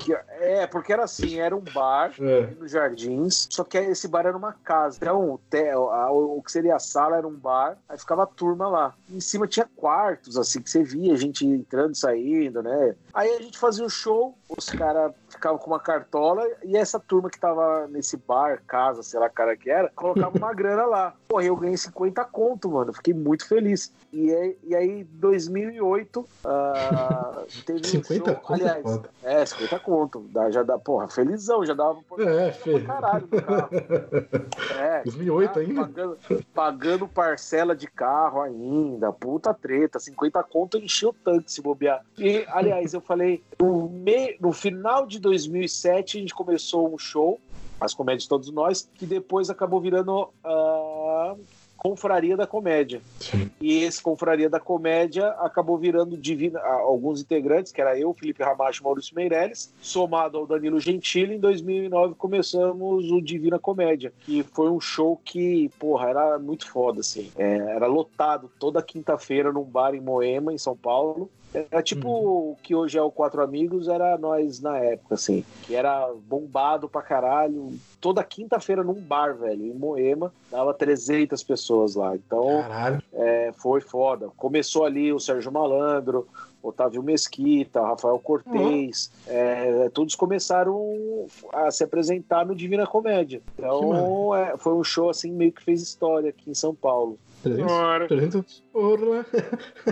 Que- 0.00 0.16
é, 0.46 0.66
porque 0.66 0.92
era 0.92 1.04
assim, 1.04 1.38
era 1.40 1.54
um 1.56 1.60
bar 1.60 2.12
É. 2.20 2.46
nos 2.58 2.70
jardins, 2.70 3.48
só 3.50 3.64
que 3.64 3.76
esse 3.78 4.06
bar 4.08 4.26
era 4.26 4.36
uma 4.36 4.52
casa. 4.52 4.98
Então, 5.00 5.32
o, 5.34 5.38
te- 5.50 5.68
a- 5.70 6.10
o 6.10 6.40
que 6.42 6.52
seria 6.52 6.76
a 6.76 6.78
sala 6.78 7.16
era 7.16 7.26
um 7.26 7.34
bar, 7.34 7.76
aí 7.88 7.98
ficava 7.98 8.22
a 8.22 8.26
turma 8.26 8.68
lá. 8.68 8.94
Em 9.10 9.20
cima 9.20 9.46
tinha 9.46 9.68
quartos, 9.76 10.36
assim, 10.36 10.60
que 10.62 10.70
você 10.70 10.82
via 10.82 11.16
gente 11.16 11.44
entrando 11.46 11.94
e 11.94 11.98
saindo, 11.98 12.62
né? 12.62 12.94
Aí 13.12 13.28
a 13.36 13.40
gente 13.42 13.58
fazia 13.58 13.84
o 13.84 13.90
show, 13.90 14.36
os 14.56 14.70
caras 14.70 15.12
ficavam 15.36 15.58
com 15.58 15.70
uma 15.70 15.80
cartola 15.80 16.44
e 16.64 16.76
essa 16.76 16.98
turma 16.98 17.30
que 17.30 17.38
tava 17.38 17.86
nesse 17.86 18.16
bar, 18.16 18.62
casa, 18.66 19.02
sei 19.02 19.20
lá, 19.20 19.28
cara 19.28 19.56
que 19.56 19.70
era, 19.70 19.90
colocava 19.94 20.36
uma 20.36 20.52
grana 20.54 20.84
lá. 20.84 21.14
Pô, 21.28 21.40
eu 21.40 21.56
ganhei 21.56 21.76
50 21.76 22.24
conto, 22.24 22.70
mano. 22.70 22.92
Fiquei 22.92 23.14
muito 23.14 23.46
feliz. 23.46 23.92
E 24.12 24.34
aí, 24.34 24.58
e 24.64 24.74
aí 24.74 25.04
2008, 25.04 26.26
ah, 26.44 27.42
teve 27.66 27.80
um 27.80 27.84
50 27.84 28.24
show, 28.24 28.34
conto 28.40 28.66
é 28.66 28.70
aliás, 28.70 29.00
é, 29.22 29.46
50 29.46 29.78
conto. 29.80 30.20
Dá, 30.30 30.50
já 30.50 30.62
dá, 30.62 30.78
porra, 30.78 31.08
felizão, 31.08 31.64
já 31.64 31.74
dava 31.74 31.98
pra 32.08 32.24
É, 32.24 32.50
pra 32.50 32.80
caralho 32.80 33.26
do 33.26 33.42
carro. 33.42 33.68
É, 34.78 35.02
2008 35.04 35.48
cara, 35.48 35.60
ainda? 35.60 35.80
Pagando, 35.80 36.18
pagando 36.54 37.08
parcela 37.08 37.74
de 37.74 37.86
carro 37.86 38.40
ainda, 38.40 39.12
puta 39.12 39.52
treta, 39.54 39.98
50 39.98 40.42
conto 40.44 40.78
encheu 40.78 41.10
o 41.10 41.12
tanque 41.12 41.52
se 41.52 41.60
bobear. 41.60 42.04
E, 42.18 42.44
aliás, 42.48 42.94
eu 42.94 43.00
falei, 43.00 43.42
no, 43.60 43.88
me, 43.88 44.36
no 44.40 44.52
final 44.52 45.06
de 45.06 45.18
2007 45.26 46.18
a 46.18 46.20
gente 46.20 46.34
começou 46.34 46.94
um 46.94 46.98
show, 46.98 47.40
as 47.80 47.92
comédias 47.92 48.26
todos 48.26 48.50
nós, 48.50 48.88
que 48.94 49.04
depois 49.04 49.50
acabou 49.50 49.80
virando 49.80 50.28
a 50.44 51.34
Confraria 51.76 52.36
da 52.36 52.46
Comédia. 52.46 53.00
Sim. 53.20 53.50
E 53.60 53.82
esse 53.82 54.02
Confraria 54.02 54.48
da 54.48 54.58
Comédia 54.58 55.28
acabou 55.38 55.76
virando 55.76 56.16
divina, 56.16 56.58
ah, 56.60 56.80
alguns 56.80 57.20
integrantes, 57.20 57.70
que 57.70 57.80
era 57.80 57.98
eu, 57.98 58.14
Felipe 58.14 58.42
Ramacho 58.42 58.80
e 58.80 58.84
Maurício 58.84 59.14
Meirelles, 59.14 59.72
somado 59.82 60.38
ao 60.38 60.46
Danilo 60.46 60.80
Gentili. 60.80 61.34
Em 61.34 61.40
2009 61.40 62.14
começamos 62.14 63.10
o 63.10 63.20
Divina 63.20 63.58
Comédia, 63.58 64.12
que 64.20 64.42
foi 64.42 64.70
um 64.70 64.80
show 64.80 65.20
que, 65.24 65.70
porra, 65.78 66.08
era 66.08 66.38
muito 66.38 66.68
foda, 66.68 67.00
assim. 67.00 67.30
É, 67.36 67.56
era 67.56 67.86
lotado 67.86 68.50
toda 68.58 68.82
quinta-feira 68.82 69.52
num 69.52 69.64
bar 69.64 69.94
em 69.94 70.00
Moema, 70.00 70.52
em 70.52 70.58
São 70.58 70.76
Paulo. 70.76 71.30
Era 71.70 71.82
tipo 71.82 72.08
o 72.08 72.56
que 72.62 72.74
hoje 72.74 72.98
é 72.98 73.02
o 73.02 73.10
Quatro 73.10 73.42
Amigos, 73.42 73.88
era 73.88 74.18
nós 74.18 74.60
na 74.60 74.76
época, 74.78 75.14
assim. 75.14 75.44
Que 75.62 75.74
era 75.74 76.12
bombado 76.28 76.88
pra 76.88 77.00
caralho. 77.00 77.72
Toda 78.00 78.22
quinta-feira 78.22 78.84
num 78.84 79.00
bar, 79.00 79.34
velho, 79.34 79.64
em 79.64 79.72
Moema. 79.72 80.32
Dava 80.50 80.74
300 80.74 81.42
pessoas 81.42 81.94
lá. 81.94 82.14
Então, 82.14 82.62
é, 83.12 83.52
foi 83.56 83.80
foda. 83.80 84.28
Começou 84.36 84.84
ali 84.84 85.12
o 85.12 85.18
Sérgio 85.18 85.50
Malandro, 85.50 86.28
Otávio 86.62 87.02
Mesquita, 87.02 87.80
Rafael 87.80 88.18
Cortez, 88.18 89.10
é, 89.26 89.88
todos 89.90 90.14
começaram 90.14 91.26
a 91.52 91.70
se 91.70 91.84
apresentar 91.84 92.44
no 92.44 92.54
Divina 92.54 92.86
Comédia. 92.86 93.40
Então 93.56 94.34
é, 94.34 94.56
foi 94.56 94.74
um 94.74 94.82
show 94.82 95.08
assim 95.08 95.30
meio 95.32 95.52
que 95.52 95.62
fez 95.62 95.80
história 95.80 96.30
aqui 96.30 96.50
em 96.50 96.54
São 96.54 96.74
Paulo. 96.74 97.18
300? 97.46 97.72
Ora, 97.72 98.08
300? 98.08 98.64
Porra. 98.72 99.26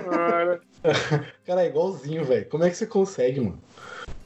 ora. 0.06 0.60
Cara, 1.46 1.62
é 1.62 1.68
igualzinho, 1.68 2.24
velho. 2.24 2.48
Como 2.48 2.64
é 2.64 2.70
que 2.70 2.76
você 2.76 2.86
consegue, 2.86 3.40
mano? 3.40 3.62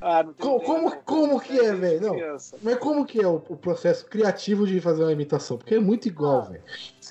Ah, 0.01 0.23
não 0.23 0.33
tem 0.33 0.47
Co- 0.47 0.59
nem- 0.59 0.67
como, 0.67 0.97
como 1.05 1.41
que 1.41 1.59
é, 1.59 1.75
velho? 1.75 2.01
Não. 2.01 2.37
Mas 2.63 2.77
como 2.79 3.05
que 3.05 3.21
é 3.21 3.27
o, 3.27 3.43
o 3.49 3.57
processo 3.57 4.07
criativo 4.07 4.67
de 4.67 4.81
fazer 4.81 5.03
uma 5.03 5.13
imitação? 5.13 5.59
Porque 5.59 5.75
é 5.75 5.81
muito 5.81 6.07
igual, 6.07 6.43
Ah, 6.47 6.51
velho. 6.51 6.63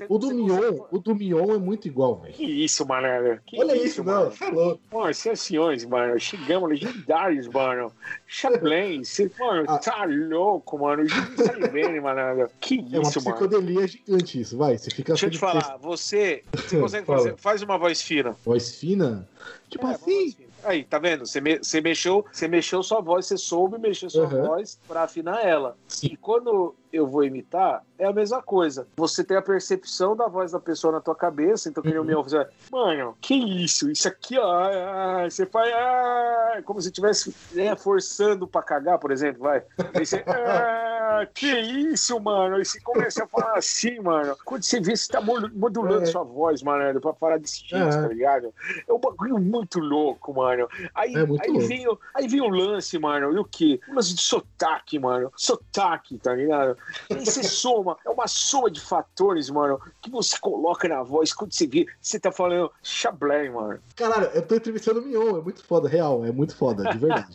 O 0.10 0.18
do 0.20 0.32
Mion, 0.32 0.48
consegue- 0.58 0.82
o 0.92 1.00
do 1.00 1.16
Mion 1.16 1.56
é 1.56 1.58
muito 1.58 1.88
igual, 1.88 2.18
velho. 2.18 2.34
Que 2.34 2.44
isso, 2.46 2.88
mano. 2.88 3.40
Que 3.46 3.60
Olha 3.60 3.76
isso, 3.76 4.04
mano. 4.04 4.30
Você 4.32 4.44
é 4.46 4.50
louco. 4.52 4.80
Mano, 4.94 5.14
sensações, 5.14 5.86
mano. 5.86 6.20
Chegamos 6.20 6.70
legendários, 6.70 7.48
mano. 7.48 7.92
Chaplin, 8.28 9.04
você, 9.04 9.30
mano, 9.40 9.66
Ah. 9.68 9.78
tá 9.80 10.06
louco, 10.06 10.78
mano. 10.78 11.04
Sai 11.10 11.68
bem, 11.72 12.00
mano. 12.00 12.48
Que 12.60 12.78
É 12.94 13.00
uma 13.00 13.10
isso, 13.10 13.22
mano. 13.24 13.36
psicodelia 13.38 13.88
gigante 13.88 14.40
isso, 14.40 14.58
vai. 14.58 14.78
Você 14.78 14.92
fica 14.92 15.14
Deixa 15.14 15.26
eu 15.26 15.32
te 15.32 15.40
falar, 15.40 15.78
você, 15.82 16.44
você 16.54 16.80
consegue 16.80 17.06
fazer, 17.08 17.36
faz 17.38 17.62
uma 17.64 17.78
voz 17.78 18.02
fina. 18.02 18.36
Voz 18.46 18.76
fina? 18.76 19.28
Tipo 19.70 19.86
É, 19.86 19.90
uma 19.90 19.96
assim? 19.96 20.36
Aí, 20.64 20.84
tá 20.84 21.00
vendo? 21.00 21.26
Você, 21.26 21.40
me- 21.40 21.58
você 21.60 21.80
mexeu, 21.82 22.26
você 22.32 22.48
mexeu 22.48 22.82
sua 22.84 23.00
voz, 23.02 23.26
você 23.26 23.38
soube 23.38 23.78
mexer 23.78 24.10
sua 24.10 24.28
Uhum. 24.28 24.48
voz 24.48 24.80
pra 24.88 25.04
afinar 25.04 25.46
ela. 25.46 25.78
E 26.04 26.18
quando 26.18 26.76
eu 26.92 27.08
vou 27.08 27.24
imitar, 27.24 27.84
é 27.98 28.06
a 28.06 28.14
mesma 28.14 28.42
coisa. 28.42 28.88
Você 28.98 29.24
tem 29.24 29.38
a 29.38 29.42
percepção 29.42 30.16
da 30.16 30.28
voz 30.28 30.52
da 30.52 30.60
pessoa 30.60 30.94
na 30.94 31.02
tua 31.02 31.16
cabeça, 31.16 31.70
então 31.70 31.82
que 31.84 31.90
nem 31.90 31.98
o 31.98 32.02
Uhum. 32.02 32.08
meu, 32.08 32.24
você 32.24 32.38
vai, 32.38 32.48
mano, 32.72 33.18
que 33.22 33.34
isso? 33.36 33.90
Isso 33.90 34.08
aqui, 34.08 34.38
ó, 34.38 35.24
você 35.30 35.46
faz, 35.46 35.74
ah, 35.74 36.62
como 36.64 36.82
se 36.82 36.88
estivesse 36.88 37.36
é, 37.56 37.76
forçando 37.76 38.48
pra 38.48 38.62
cagar, 38.62 39.00
por 39.00 39.12
exemplo, 39.12 39.44
vai. 39.44 39.64
Aí 39.94 40.06
você, 40.06 40.24
ah, 40.28 41.28
que 41.34 41.48
isso, 41.48 42.20
mano. 42.20 42.60
E 42.60 42.66
você 42.66 42.80
começa 42.82 43.24
a 43.24 43.28
falar 43.28 43.58
assim, 43.58 44.00
mano. 44.00 44.36
Quando 44.46 44.64
você 44.64 44.80
vê, 44.80 44.96
você 44.96 45.12
tá 45.12 45.22
modulando 45.22 46.04
é. 46.04 46.06
sua 46.06 46.24
voz, 46.24 46.62
mano, 46.62 47.00
pra 47.02 47.14
falar 47.14 47.38
desse 47.40 47.68
jeito, 47.68 47.88
é. 47.88 48.02
tá 48.02 48.08
ligado? 48.08 48.54
É 48.88 48.94
um 48.94 49.00
bagulho 49.00 49.40
muito 49.40 49.80
louco, 49.80 50.34
mano. 50.34 50.68
Aí, 50.94 51.16
é 51.16 51.20
aí, 51.20 51.26
louco. 51.26 51.60
Vem, 51.68 51.86
aí 52.14 52.28
vem 52.28 52.42
o 52.42 52.50
lance, 52.50 52.98
mano. 53.00 53.34
E 53.34 53.40
o 53.40 53.46
quê? 53.46 53.80
Um 53.90 53.96
lance 53.96 54.14
de 54.14 54.22
sotaque, 54.22 55.00
mano. 55.00 55.32
Sotaque, 55.36 56.18
tá 56.18 56.34
ligado? 56.34 56.77
E 57.10 57.16
você 57.16 57.44
soma. 57.44 57.98
É 58.06 58.10
uma 58.10 58.28
soma 58.28 58.70
de 58.70 58.80
fatores, 58.80 59.50
mano, 59.50 59.80
que 60.02 60.10
você 60.10 60.38
coloca 60.40 60.88
na 60.88 61.04
voz. 61.04 61.34
Quando 61.34 61.54
você 61.54 61.68
vê, 61.68 61.86
você 62.02 62.20
tá 62.20 62.32
falando 62.32 62.72
chablé, 62.82 63.50
mano. 63.50 63.80
Caralho, 63.96 64.28
eu 64.34 64.42
tô 64.42 64.56
entrevistando 64.56 65.00
o 65.00 65.04
Mion. 65.04 65.38
É 65.38 65.42
muito 65.42 65.64
foda, 65.64 65.88
real. 65.88 66.26
É 66.26 66.32
muito 66.32 66.56
foda, 66.56 66.84
de 66.92 66.98
verdade. 66.98 67.34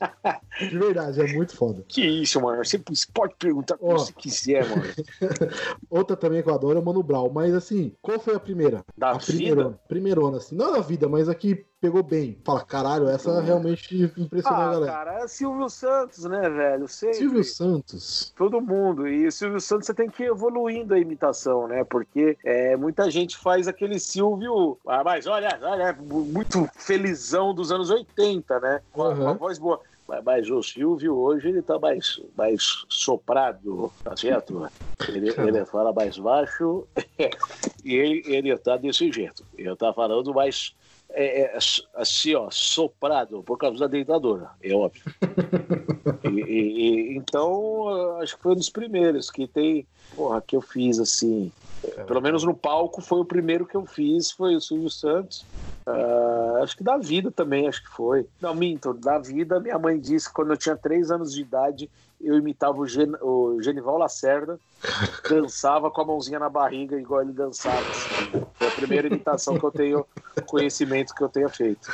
de 0.59 0.79
verdade, 0.79 1.21
é 1.21 1.33
muito 1.33 1.57
foda. 1.57 1.85
Que 1.93 2.07
isso, 2.07 2.41
mano. 2.41 2.65
Você 2.65 2.81
pode 3.13 3.35
perguntar 3.39 3.77
o 3.81 3.89
que 3.89 3.93
você 3.93 4.13
quiser, 4.13 4.69
mano. 4.69 4.83
Outra 5.91 6.17
também 6.17 6.43
que 6.43 6.49
eu 6.49 6.55
adoro 6.55 6.79
é 6.79 6.83
o 6.83 6.85
Mano 6.85 7.03
Brown. 7.03 7.31
Mas 7.31 7.55
assim, 7.55 7.95
qual 8.01 8.19
foi 8.19 8.35
a 8.35 8.41
primeira? 8.41 8.85
Da 8.97 9.11
a 9.11 9.19
vida? 9.19 9.79
Primeirona, 9.89 10.39
assim. 10.39 10.55
Não 10.57 10.73
da 10.73 10.81
vida, 10.81 11.09
mas 11.09 11.29
aqui 11.29 11.67
pegou 11.83 12.01
bem. 12.01 12.39
Fala, 12.45 12.65
caralho, 12.65 13.09
essa 13.09 13.41
realmente 13.41 14.05
impressionou 14.17 14.61
ah, 14.61 14.69
a 14.69 14.73
galera. 14.73 14.93
Cara, 14.93 15.25
é 15.25 15.29
Silvio 15.29 15.69
Santos, 15.69 16.25
né, 16.25 16.49
velho? 16.49 16.87
Sempre. 16.87 17.17
Silvio 17.17 17.45
Santos. 17.45 18.33
Todo 18.37 18.61
mundo. 18.61 19.09
E 19.09 19.27
o 19.27 19.33
Silvio 19.33 19.61
Santos 19.61 19.87
você 19.87 19.95
tem 19.95 20.09
que 20.09 20.23
ir 20.23 20.27
evoluindo 20.27 20.95
a 20.95 20.99
imitação, 21.01 21.67
né? 21.67 21.83
Porque 21.83 22.39
é, 22.45 22.77
muita 22.77 23.11
gente 23.11 23.37
faz 23.37 23.67
aquele 23.67 23.99
Silvio. 23.99 24.79
Ah, 24.87 25.03
mas 25.03 25.27
olha, 25.27 25.59
olha, 25.61 25.93
muito 26.01 26.71
felizão 26.77 27.53
dos 27.53 27.73
anos 27.73 27.91
80, 27.91 28.61
né? 28.61 28.81
Com 28.93 29.03
uhum. 29.03 29.23
uma 29.23 29.35
voz 29.35 29.59
boa. 29.59 29.81
Mas 30.25 30.49
o 30.51 30.62
Silvio 30.62 31.17
hoje 31.17 31.49
ele 31.49 31.62
tá 31.62 31.79
mais, 31.79 32.21
mais 32.37 32.85
soprado, 32.89 33.91
tá 34.05 34.17
certo? 34.17 34.69
Ele, 35.09 35.31
ele 35.41 35.65
fala 35.65 35.93
mais 35.93 36.17
baixo 36.19 36.87
e 37.85 37.95
ele, 37.95 38.23
ele 38.27 38.57
tá 38.59 38.77
desse 38.77 39.11
jeito. 39.11 39.45
Ele 39.57 39.75
tá 39.75 39.93
falando 39.93 40.33
mais 40.33 40.75
é, 41.14 41.42
é, 41.42 41.59
assim, 41.95 42.35
ó, 42.35 42.49
soprado 42.50 43.42
por 43.42 43.59
causa 43.59 43.78
da 43.78 43.87
ditadura, 43.87 44.50
é 44.62 44.75
óbvio. 44.75 45.02
e, 46.25 46.40
e, 46.40 47.16
então, 47.16 48.19
acho 48.21 48.37
que 48.37 48.42
foi 48.42 48.52
um 48.52 48.57
dos 48.57 48.71
primeiros 48.71 49.31
que 49.31 49.47
tem, 49.47 49.87
porra, 50.14 50.40
que 50.40 50.57
eu 50.57 50.61
fiz 50.61 50.99
assim. 50.99 51.52
Pelo 52.07 52.21
menos 52.21 52.45
no 52.45 52.54
palco 52.54 53.00
foi 53.00 53.21
o 53.21 53.25
primeiro 53.25 53.66
que 53.66 53.76
eu 53.76 53.85
fiz, 53.85 54.31
foi 54.31 54.54
o 54.54 54.61
Silvio 54.61 54.90
Santos. 54.90 55.45
Uh, 55.85 56.62
acho 56.62 56.76
que 56.76 56.85
da 56.85 56.97
vida 56.97 57.31
também, 57.31 57.66
acho 57.66 57.83
que 57.83 57.90
foi. 57.90 58.25
Não, 58.40 58.54
minto, 58.54 58.95
da 58.95 59.19
vida, 59.19 59.59
minha 59.59 59.78
mãe 59.78 59.99
disse 59.99 60.28
que 60.28 60.35
quando 60.35 60.52
eu 60.52 60.57
tinha 60.57 60.76
três 60.76 61.11
anos 61.11 61.35
de 61.35 61.40
idade, 61.40 61.90
eu 62.23 62.37
imitava 62.37 62.79
o, 62.79 62.87
Gen, 62.87 63.12
o 63.21 63.61
Genival 63.61 63.99
Lacerda, 63.99 64.59
dançava 65.29 65.91
com 65.91 66.00
a 66.00 66.05
mãozinha 66.05 66.38
na 66.38 66.49
barriga, 66.49 66.99
igual 66.99 67.23
ele 67.23 67.33
dançava. 67.33 67.81
Assim. 67.81 68.45
Foi 68.55 68.69
a 68.69 68.71
primeira 68.71 69.07
imitação 69.09 69.59
que 69.59 69.64
eu 69.64 69.71
tenho 69.71 70.07
conhecimento 70.47 71.14
que 71.14 71.23
eu 71.23 71.29
tenha 71.29 71.49
feito. 71.49 71.91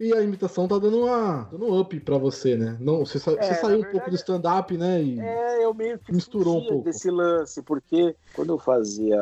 E 0.00 0.12
a 0.12 0.20
imitação 0.20 0.66
tá 0.66 0.78
dando 0.78 1.04
uma 1.04 1.48
dando 1.50 1.66
um 1.66 1.80
up 1.80 1.98
pra 2.00 2.18
você, 2.18 2.56
né? 2.56 2.76
Não, 2.80 3.04
você, 3.04 3.18
sa 3.18 3.32
é, 3.32 3.42
você 3.42 3.54
saiu 3.54 3.68
verdade, 3.68 3.88
um 3.88 3.92
pouco 3.92 4.10
do 4.10 4.16
stand-up, 4.16 4.76
né? 4.76 5.02
E 5.02 5.20
é, 5.20 5.64
eu 5.64 5.72
meio 5.72 5.98
que 5.98 6.12
misturou 6.12 6.58
um 6.58 6.66
pouco 6.66 6.84
desse 6.84 7.10
lance, 7.10 7.62
porque 7.62 8.14
quando 8.34 8.52
eu 8.52 8.58
fazia 8.58 9.18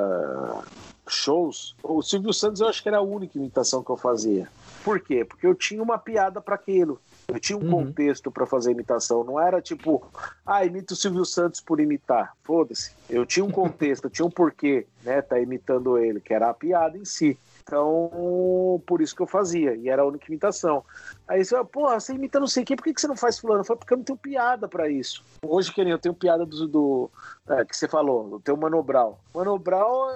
shows, 1.07 1.75
o 1.83 2.01
Silvio 2.03 2.33
Santos 2.33 2.61
eu 2.61 2.69
acho 2.69 2.83
que 2.83 2.89
era 2.89 2.99
a 2.99 3.03
única 3.03 3.37
imitação 3.37 3.83
que 3.83 3.91
eu 3.91 3.97
fazia. 3.97 4.49
Por 4.85 5.01
quê? 5.01 5.25
Porque 5.25 5.47
eu 5.47 5.55
tinha 5.55 5.83
uma 5.83 5.99
piada 5.99 6.41
para 6.41 6.55
aquilo. 6.55 7.01
Eu 7.33 7.41
tinha 7.41 7.59
um 7.59 7.63
uhum. 7.63 7.87
contexto 7.87 8.31
para 8.31 8.45
fazer 8.45 8.73
imitação. 8.73 9.25
Não 9.25 9.41
era 9.41 9.63
tipo, 9.63 10.07
ah, 10.45 10.65
imita 10.67 10.93
o 10.93 10.97
Silvio 10.97 11.25
Santos 11.25 11.63
por 11.63 11.81
imitar. 11.81 12.37
Foda-se. 12.45 12.93
Eu 13.09 13.25
tinha 13.25 13.43
um 13.43 13.51
contexto, 13.51 14.05
eu 14.05 14.11
tinha 14.11 14.27
um 14.27 14.31
porquê, 14.31 14.87
né? 15.03 15.23
Tá 15.23 15.41
imitando 15.41 15.97
ele, 15.97 16.21
que 16.21 16.35
era 16.35 16.51
a 16.51 16.55
piada 16.55 16.99
em 16.99 17.07
si. 17.07 17.39
Então, 17.63 18.83
por 18.85 19.01
isso 19.01 19.15
que 19.15 19.23
eu 19.23 19.27
fazia, 19.27 19.75
e 19.77 19.89
era 19.89 20.03
a 20.03 20.05
única 20.05 20.27
imitação. 20.29 20.85
Aí 21.27 21.43
você 21.45 21.51
fala, 21.55 21.65
porra, 21.65 22.01
você 22.01 22.13
imita 22.13 22.41
não 22.41 22.47
sei 22.47 22.65
quem, 22.65 22.77
por 22.77 22.83
que, 22.83 22.93
que 22.93 23.01
você 23.01 23.07
não 23.07 23.17
faz 23.17 23.39
fulano? 23.39 23.65
Foi 23.65 23.77
porque 23.77 23.95
eu 23.95 23.99
não 23.99 24.05
tenho 24.05 24.19
piada 24.19 24.69
para 24.69 24.91
isso. 24.91 25.25
Hoje, 25.47 25.73
que 25.73 25.83
nem 25.83 25.93
eu 25.93 25.99
tenho 25.99 26.15
piada 26.15 26.45
do, 26.45 26.67
do 26.67 27.11
é, 27.49 27.65
que 27.65 27.75
você 27.75 27.89
falou, 27.89 28.35
o 28.35 28.41
teu 28.41 28.57
Mano 28.57 28.83
Brown. 28.83 29.15
Mano 29.33 29.59
Brown 29.59 30.11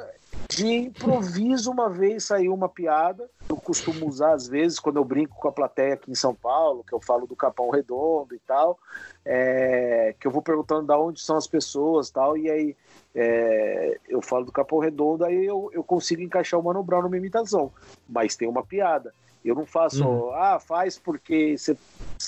de 0.48 0.66
improviso, 0.66 1.70
uma 1.70 1.90
vez 1.90 2.24
saiu 2.24 2.54
uma 2.54 2.68
piada. 2.68 3.28
Eu 3.48 3.56
costumo 3.56 4.08
usar, 4.08 4.32
às 4.32 4.48
vezes, 4.48 4.78
quando 4.78 4.96
eu 4.96 5.04
brinco 5.04 5.36
com 5.36 5.48
a 5.48 5.52
plateia 5.52 5.94
aqui 5.94 6.10
em 6.10 6.14
São 6.14 6.34
Paulo, 6.34 6.84
que 6.84 6.92
eu 6.92 7.00
falo 7.00 7.26
do 7.26 7.36
Capão 7.36 7.70
Redondo 7.70 8.34
e 8.34 8.38
tal, 8.38 8.78
é, 9.24 10.14
que 10.18 10.26
eu 10.26 10.30
vou 10.30 10.42
perguntando 10.42 10.86
de 10.86 10.92
onde 10.94 11.20
são 11.20 11.36
as 11.36 11.46
pessoas 11.46 12.10
tal, 12.10 12.36
e 12.36 12.50
aí 12.50 12.76
é, 13.14 13.98
eu 14.08 14.22
falo 14.22 14.44
do 14.44 14.52
Capão 14.52 14.78
Redondo, 14.78 15.24
aí 15.24 15.44
eu, 15.44 15.70
eu 15.72 15.82
consigo 15.84 16.22
encaixar 16.22 16.58
o 16.58 16.62
Mano 16.62 16.82
Brown 16.82 17.02
numa 17.02 17.16
imitação. 17.16 17.72
Mas 18.08 18.36
tem 18.36 18.48
uma 18.48 18.64
piada. 18.64 19.12
Eu 19.44 19.54
não 19.54 19.64
faço, 19.64 20.04
uhum. 20.04 20.30
ah, 20.32 20.58
faz 20.58 20.98
porque 20.98 21.56
você 21.56 21.76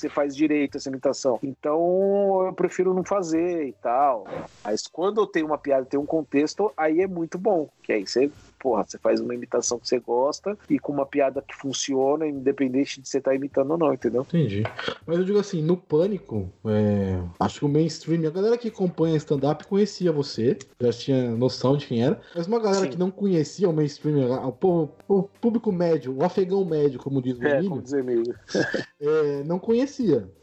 faz 0.07 0.37
direito 0.37 0.77
essa 0.77 0.91
imitação. 0.91 1.39
Então 1.43 2.45
eu 2.45 2.53
prefiro 2.53 2.93
não 2.93 3.03
fazer 3.03 3.69
e 3.69 3.73
tal. 3.73 4.27
Mas 4.63 4.87
quando 4.87 5.23
eu 5.23 5.27
tenho 5.27 5.47
uma 5.47 5.57
piada, 5.57 5.87
tem 5.87 5.99
um 5.99 6.05
contexto, 6.05 6.71
aí 6.77 7.01
é 7.01 7.07
muito 7.07 7.39
bom. 7.39 7.71
Que 7.83 7.93
aí 7.95 8.07
você 8.07 8.31
porra, 8.59 8.85
você 8.87 8.99
faz 8.99 9.21
uma 9.21 9.35
imitação 9.35 9.79
que 9.79 9.89
você 9.89 9.99
gosta 9.99 10.59
e 10.69 10.79
com 10.79 10.93
uma 10.93 11.07
piada 11.07 11.43
que 11.43 11.55
funciona, 11.55 12.27
independente 12.27 13.01
de 13.01 13.09
você 13.09 13.19
estar 13.19 13.31
tá 13.31 13.37
imitando 13.37 13.71
ou 13.71 13.79
não, 13.79 13.95
entendeu? 13.95 14.23
Entendi. 14.23 14.65
Mas 15.07 15.19
eu 15.19 15.25
digo 15.25 15.39
assim, 15.39 15.63
no 15.63 15.77
Pânico, 15.77 16.51
é... 16.67 17.21
acho 17.41 17.61
que 17.61 17.65
o 17.65 17.69
mainstream, 17.69 18.27
a 18.27 18.31
galera 18.31 18.59
que 18.59 18.69
acompanha 18.69 19.17
stand-up 19.17 19.67
conhecia 19.67 20.13
você, 20.13 20.59
já 20.81 20.93
tinha 20.93 21.31
noção 21.31 21.77
de 21.77 21.87
quem 21.87 22.05
era, 22.05 22.21
mas 22.35 22.47
uma 22.47 22.59
galera 22.59 22.85
Sim. 22.85 22.91
que 22.91 22.99
não 22.99 23.11
conhecia 23.11 23.69
o 23.69 23.73
mainstream, 23.73 24.31
o, 24.47 24.53
povo, 24.53 24.93
o 25.07 25.23
público 25.23 25.71
médio, 25.71 26.17
o 26.17 26.25
afegão 26.25 26.65
médio, 26.65 26.99
como 26.99 27.23
diz 27.23 27.39
o 27.39 27.45
é, 27.45 27.59
Emílio. 27.59 28.35
é, 29.01 29.45
não 29.45 29.59
conhecia, 29.59 29.88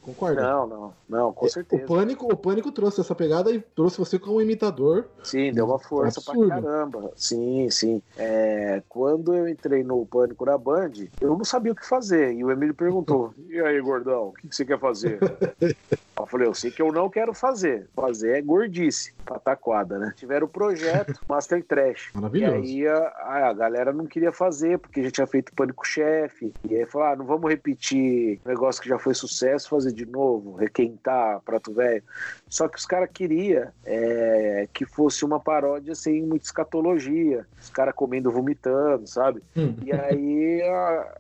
concorda? 0.06 0.42
Não, 0.42 0.68
não, 0.68 0.94
não, 1.10 1.34
com 1.34 1.48
certeza. 1.48 1.84
O 1.84 1.88
Pânico, 1.88 2.32
o 2.32 2.38
Pânico 2.38 2.72
trouxe 2.72 3.02
essa 3.02 3.16
pegada 3.16 3.52
e 3.52 3.60
trouxe 3.60 3.98
você 3.98 4.20
como 4.20 4.42
imitador. 4.42 5.06
Sim, 5.24 5.52
deu 5.52 5.66
uma 5.66 5.80
força 5.80 6.22
pra 6.22 6.48
caramba. 6.48 7.12
Sim, 7.16 7.70
sim. 7.72 8.02
É, 8.18 8.84
quando 8.88 9.34
eu 9.34 9.50
entrei 9.50 9.84
no 9.84 10.06
Pânico 10.06 10.46
na 10.46 10.58
Band, 10.58 10.92
eu 11.20 11.36
não 11.36 11.44
sabia 11.44 11.72
o 11.72 11.76
que 11.76 11.86
fazer. 11.86 12.34
E 12.34 12.44
o 12.44 12.52
Emílio 12.52 12.76
perguntou: 12.76 13.34
E 13.50 13.60
aí, 13.60 13.82
gordão, 13.82 14.28
o 14.28 14.34
que, 14.34 14.56
você 14.56 14.64
quer 14.64 14.80
fazer? 14.80 15.20
eu 15.60 16.26
falei: 16.28 16.48
Eu 16.48 16.54
sei 16.54 16.72
que 16.72 16.82
eu 16.82 16.92
não 16.92 17.10
quero 17.10 17.34
fazer. 17.34 17.88
Fazer 17.96 18.38
é 18.38 18.42
gordice, 18.42 19.14
pataquada, 19.26 19.98
né? 19.98 20.14
Tiveram 20.16 20.46
o 20.46 20.50
projeto 20.50 21.20
Master 21.28 21.64
Trash. 21.64 22.12
Maravilhoso. 22.14 22.64
E 22.64 22.88
aí 22.88 22.88
a, 22.88 23.48
a 23.48 23.54
galera 23.54 23.92
não 23.92 24.06
queria 24.06 24.32
fazer, 24.32 24.78
porque 24.78 25.04
já 25.04 25.12
tinha 25.12 25.28
feito 25.28 25.54
Pânico 25.54 25.86
Chefe. 25.86 26.54
E 26.70 26.76
aí 26.76 26.86
falou: 26.86 27.08
ah, 27.08 27.16
não 27.16 27.26
vamos 27.26 27.50
repetir 27.50 28.40
um 28.46 28.50
negócio 28.50 28.82
que 28.82 28.90
já 28.90 29.00
foi 29.00 29.14
sucesso, 29.14 29.35
fazer 29.68 29.92
de 29.92 30.06
novo, 30.06 30.56
requentar, 30.56 31.42
prato 31.42 31.74
velho. 31.74 32.04
Só 32.50 32.68
que 32.68 32.78
os 32.78 32.86
caras 32.86 33.10
queriam 33.14 33.68
é, 33.86 34.68
que 34.74 34.86
fosse 34.86 35.26
uma 35.26 35.40
paródia 35.40 35.96
sem 35.96 36.22
muita 36.24 36.46
escatologia. 36.46 37.46
Os 37.62 37.70
caras 37.70 37.94
comendo, 37.96 38.32
vomitando, 38.32 39.08
sabe? 39.08 39.42
Hum. 39.56 39.76
E 39.84 39.92
aí, 39.92 40.62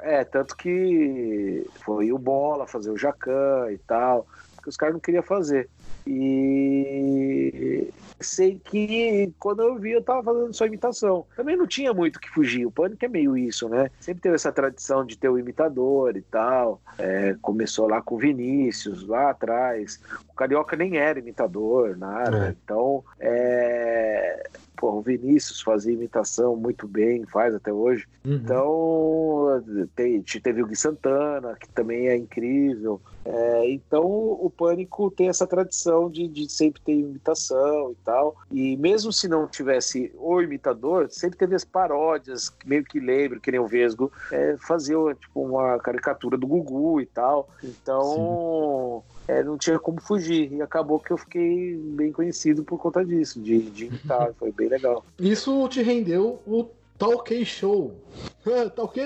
é, 0.02 0.24
tanto 0.24 0.56
que 0.56 1.66
foi 1.84 2.12
o 2.12 2.18
Bola 2.18 2.68
fazer 2.68 2.92
o 2.92 2.98
Jacan 2.98 3.72
e 3.72 3.78
tal, 3.80 4.28
que 4.62 4.70
os 4.70 4.78
caras 4.78 4.94
não 4.94 5.00
queriam 5.00 5.24
fazer. 5.24 5.70
E 6.08 7.92
sei 8.20 8.60
que 8.64 9.34
quando 9.40 9.62
eu 9.62 9.76
vi, 9.78 9.92
eu 9.92 10.02
tava 10.02 10.24
fazendo 10.24 10.54
só 10.54 10.66
imitação. 10.66 11.26
Também 11.36 11.56
não 11.56 11.68
tinha 11.68 11.94
muito 11.94 12.20
que 12.20 12.30
fugir. 12.30 12.66
O 12.66 12.72
Pânico 12.72 13.04
é 13.04 13.08
meio 13.08 13.38
isso, 13.38 13.68
né? 13.70 13.90
Sempre 14.00 14.22
teve 14.22 14.36
essa 14.36 14.52
tradição 14.52 15.06
de 15.06 15.18
ter 15.18 15.30
o 15.30 15.40
imitador 15.40 16.16
e 16.16 16.22
tal. 16.22 16.82
É, 16.98 17.36
começou 17.42 17.88
lá 17.88 18.02
com 18.02 18.16
o 18.16 18.20
Vinícius, 18.20 19.08
lá 19.08 19.32
atrás. 19.32 20.00
O 20.30 20.34
Carioca 20.34 20.76
nem 20.76 20.98
era 20.98 21.20
imitador, 21.20 21.98
nada. 21.98 22.48
É. 22.48 22.56
Então, 22.64 23.04
é 23.20 24.50
Pô, 24.76 24.92
o 24.92 25.02
Vinícius 25.02 25.62
fazia 25.62 25.94
imitação 25.94 26.56
muito 26.56 26.88
bem, 26.88 27.26
faz 27.26 27.54
até 27.54 27.72
hoje. 27.72 28.06
Uhum. 28.26 28.34
Então, 28.34 29.64
tem, 29.96 30.22
teve 30.22 30.62
o 30.62 30.68
Gui 30.68 30.76
Santana, 30.76 31.56
que 31.56 31.68
também 31.70 32.08
é 32.08 32.16
incrível. 32.16 33.02
É, 33.24 33.70
então, 33.70 34.06
o 34.06 34.52
Pânico 34.56 35.10
tem 35.10 35.30
essa 35.30 35.48
tradição 35.48 36.10
de, 36.10 36.28
de 36.28 36.52
sempre 36.52 36.82
ter 36.82 36.94
imitação 36.94 37.92
e 37.92 37.96
tal. 38.04 38.36
E 38.52 38.78
mesmo 38.78 39.12
se 39.12 39.28
não 39.28 39.48
tivesse 39.48 40.12
o 40.16 40.42
imitador, 40.42 41.08
sempre 41.10 41.38
teve 41.38 41.56
as 41.56 41.66
paródias, 41.66 42.54
meio 42.66 42.84
que 42.84 43.00
lembro, 43.00 43.40
que 43.40 43.52
nem 43.52 43.60
o 43.60 43.68
Vesgo, 43.68 44.12
é, 44.32 44.56
fazia 44.58 44.98
tipo, 45.20 45.42
uma 45.42 45.80
caricatura 45.80 46.38
do 46.38 46.48
Gugu 46.48 47.02
e 47.02 47.06
tal. 47.06 47.50
Então. 47.64 49.04
Sim 49.08 49.15
é, 49.28 49.44
não 49.44 49.58
tinha 49.58 49.80
como 49.80 50.02
fugir. 50.02 50.52
E 50.52 50.62
acabou 50.62 51.00
que 51.00 51.12
eu 51.12 51.18
fiquei 51.18 51.76
bem 51.76 52.12
conhecido 52.12 52.64
por 52.64 52.78
conta 52.80 53.04
disso, 53.04 53.40
de, 53.42 53.60
de 53.72 53.86
imitar. 53.86 54.34
Foi 54.38 54.52
bem 54.52 54.70
legal. 54.70 55.04
Isso 55.20 55.68
te 55.68 55.82
rendeu 55.82 56.42
o 56.46 56.68
Talk 56.98 57.46
Show. 57.46 57.96
Talk 58.76 59.00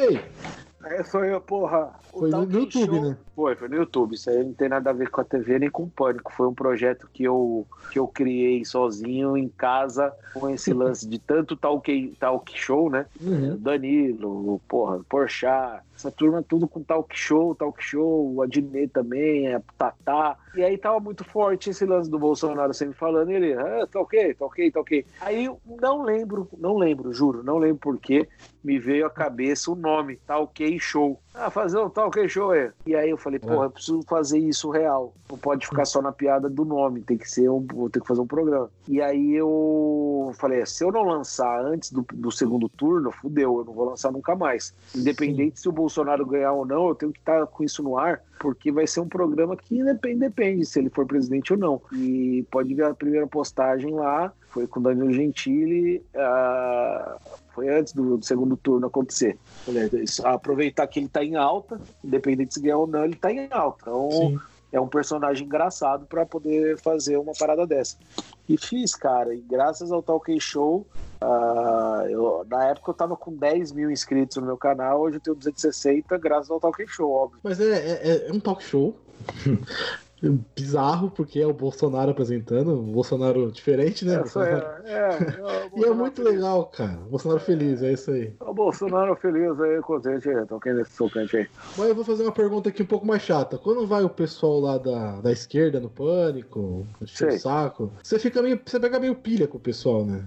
Aí 0.84 1.04
foi, 1.04 1.38
porra. 1.42 1.94
Foi 2.12 2.30
no 2.30 2.44
YouTube, 2.44 2.86
show... 2.86 3.10
né? 3.10 3.18
Foi, 3.36 3.56
foi 3.56 3.68
no 3.68 3.76
YouTube. 3.76 4.16
Isso 4.16 4.30
aí 4.30 4.44
não 4.44 4.54
tem 4.54 4.70
nada 4.70 4.90
a 4.90 4.94
ver 4.94 5.10
com 5.10 5.22
a 5.22 5.24
TV 5.24 5.60
nem 5.60 5.70
com 5.70 5.84
o 5.84 5.90
Pânico. 5.90 6.34
Foi 6.34 6.48
um 6.48 6.54
projeto 6.54 7.10
que 7.12 7.24
eu, 7.24 7.68
que 7.92 8.00
eu 8.00 8.08
criei 8.08 8.64
sozinho 8.64 9.36
em 9.36 9.50
casa 9.50 10.14
com 10.34 10.50
esse 10.50 10.72
lance 10.74 11.08
de 11.08 11.20
tanto 11.20 11.56
talk, 11.56 12.16
talk 12.20 12.58
show, 12.58 12.90
né? 12.90 13.06
Uhum. 13.22 13.58
Danilo, 13.58 14.62
porra, 14.68 15.02
Porchat, 15.10 15.84
essa 16.00 16.10
turma 16.10 16.42
tudo 16.42 16.66
com 16.66 16.82
talk 16.82 17.16
show, 17.18 17.54
talk 17.54 17.84
show, 17.84 18.42
a 18.42 18.48
Dinê 18.48 18.88
também, 18.88 19.54
a 19.54 19.62
Tatá. 19.78 20.38
E 20.56 20.64
aí 20.64 20.78
tava 20.78 21.00
muito 21.00 21.26
forte 21.26 21.70
esse 21.70 21.86
lance 21.86 22.10
do 22.10 22.18
Bolsonaro 22.18 22.74
sempre 22.74 22.98
falando, 22.98 23.30
ele, 23.30 23.54
ah, 23.54 23.86
tá 23.86 24.00
ok, 24.00 24.34
tá 24.34 24.46
ok, 24.46 24.72
tá 24.72 24.80
ok. 24.80 25.06
Aí 25.20 25.52
não 25.82 26.04
lembro, 26.04 26.48
não 26.58 26.78
lembro, 26.78 27.12
juro, 27.12 27.44
não 27.44 27.58
lembro 27.58 27.80
porquê, 27.80 28.28
me 28.64 28.78
veio 28.78 29.06
à 29.06 29.10
cabeça 29.10 29.72
o 29.72 29.76
nome, 29.76 30.18
tá 30.26 30.38
ok 30.38 30.80
show. 30.80 31.20
Ah, 31.34 31.50
fazer 31.50 31.80
um 31.80 31.90
tal 31.90 32.12
que 32.12 32.28
show 32.28 32.54
é. 32.54 32.74
E 32.86 32.96
aí 32.96 33.10
eu 33.10 33.18
falei, 33.18 33.40
porra, 33.40 33.66
eu 33.66 33.72
preciso 33.72 34.02
fazer 34.04 34.40
isso 34.40 34.70
real. 34.70 35.14
Não 35.30 35.38
pode 35.38 35.66
ficar 35.66 35.86
só 35.86 36.02
na 36.02 36.12
piada 36.12 36.50
do 36.50 36.66
nome, 36.66 37.02
tem 37.02 37.18
que 37.18 37.30
ser 37.30 37.50
um, 37.50 37.66
vou 37.66 37.90
ter 37.90 38.02
que 38.02 38.08
fazer 38.08 38.20
um 38.20 38.28
programa. 38.28 38.70
E 38.88 39.02
aí 39.02 39.36
eu 39.36 40.32
falei, 40.38 40.66
se 40.66 40.84
eu 40.84 40.92
não 40.92 41.04
lançar 41.04 41.64
antes 41.64 41.92
do, 41.92 42.06
do 42.14 42.32
segundo 42.32 42.68
turno, 42.68 43.12
fudeu, 43.12 43.60
eu 43.60 43.66
não 43.66 43.74
vou 43.74 43.86
lançar 43.86 44.12
nunca 44.12 44.36
mais. 44.36 44.74
Independente 44.94 45.58
Sim. 45.58 45.64
se 45.64 45.70
o 45.70 45.72
Bolsonaro 45.72 46.26
ganhar 46.26 46.52
ou 46.52 46.66
não, 46.66 46.90
eu 46.90 46.96
tenho 46.96 47.14
que 47.14 47.20
estar 47.20 47.46
com 47.48 47.64
isso 47.64 47.82
no 47.82 47.98
ar, 47.98 48.22
porque 48.40 48.72
vai 48.72 48.88
ser 48.88 49.00
um 49.00 49.08
programa 49.08 49.56
que 49.56 49.82
depende, 49.84 50.20
depende 50.20 50.66
se 50.66 50.80
ele 50.80 50.90
for 50.90 51.06
presidente 51.06 51.54
ou 51.54 51.60
não. 51.60 51.82
E 51.94 52.46
pode 52.52 52.74
ver 52.74 52.86
a 52.86 52.94
primeira 52.94 53.28
postagem 53.28 53.94
lá, 53.94 54.34
foi 54.50 54.68
com 54.68 54.82
Danilo 54.82 55.14
Gentili. 55.14 56.04
Uh, 56.14 57.20
foi 57.60 57.68
antes 57.68 57.92
do, 57.92 58.18
do 58.18 58.26
segundo 58.26 58.56
turno 58.56 58.88
acontecer. 58.88 59.38
aproveitar 60.24 60.88
que 60.88 61.00
ele 61.00 61.08
está 61.08 61.24
em 61.24 61.36
alta, 61.36 61.80
independente 62.04 62.54
se 62.54 62.62
ganhar 62.62 62.78
ou 62.78 62.88
não, 62.88 63.04
ele 63.04 63.16
está 63.16 63.32
em 63.32 63.50
alta. 63.52 63.82
Então 63.82 64.10
Sim. 64.10 64.40
é 64.72 64.80
um 64.80 64.88
personagem 64.88 65.46
engraçado 65.46 66.06
para 66.06 66.26
poder 66.26 66.78
fazer 66.80 67.18
uma 67.18 67.34
parada 67.38 67.68
dessa. 67.68 67.98
E 68.48 68.58
fiz, 68.58 68.96
cara, 68.96 69.36
e 69.36 69.42
graças 69.42 69.92
ao 69.92 70.02
Talk 70.02 70.40
Show, 70.40 70.88
uh, 71.22 72.08
eu, 72.10 72.46
na 72.50 72.70
época 72.70 72.92
eu 72.92 72.96
tava 72.96 73.18
com 73.18 73.36
10 73.36 73.74
mil 73.74 73.92
inscritos 73.92 74.38
no 74.38 74.46
meu 74.46 74.58
canal, 74.58 75.02
hoje 75.02 75.18
eu 75.18 75.22
tenho 75.22 75.36
260, 75.36 76.18
graças 76.18 76.50
ao 76.50 76.62
Talk 76.62 76.82
Show, 76.88 77.12
óbvio. 77.12 77.40
Mas 77.44 77.60
é, 77.60 77.74
é, 77.74 78.30
é 78.30 78.32
um 78.32 78.40
talk 78.40 78.64
show. 78.64 78.96
bizarro, 80.56 81.10
porque 81.10 81.40
é 81.40 81.48
o 81.48 81.54
Bolsonaro 81.54 82.12
apresentando, 82.12 82.76
Bolsonaro 82.78 83.52
diferente, 83.52 84.04
né? 84.06 84.18
Bolsonaro... 84.18 84.66
É, 84.84 84.92
é, 84.92 84.98
é 84.98 85.70
e 85.80 85.86
é 85.86 85.92
muito 85.92 86.22
feliz. 86.22 86.34
legal, 86.34 86.66
cara. 86.66 86.98
Bolsonaro 87.10 87.40
feliz, 87.40 87.82
é 87.82 87.94
isso 87.94 88.12
aí. 88.12 88.34
O 88.40 88.54
Bolsonaro 88.54 89.16
feliz 89.16 89.60
aí, 89.60 89.80
contente 89.82 90.30
aí, 90.30 90.46
tô 90.46 90.60
nesse 90.66 90.92
socante 90.92 91.38
aí. 91.38 91.48
Mas 91.78 91.90
eu 91.90 91.96
vou 91.96 92.04
fazer 92.04 92.24
uma 92.24 92.32
pergunta 92.32 92.70
aqui 92.70 92.84
um 92.84 92.88
pouco 92.88 93.06
mais 93.06 93.22
chata. 93.22 93.58
Quando 93.58 93.88
vai 93.88 94.04
o 94.04 94.10
pessoal 94.10 94.60
lá 94.60 94.78
da, 94.78 95.22
da 95.22 95.32
esquerda 95.32 95.80
no 95.80 95.90
pânico, 95.90 96.86
no 97.00 97.08
saco, 97.40 97.92
você 98.04 98.20
fica 98.20 98.42
meio. 98.42 98.60
Você 98.66 98.80
pega 98.80 99.00
meio 99.00 99.16
pilha 99.16 99.48
com 99.48 99.58
o 99.58 99.62
pessoal, 99.62 100.06
né? 100.06 100.26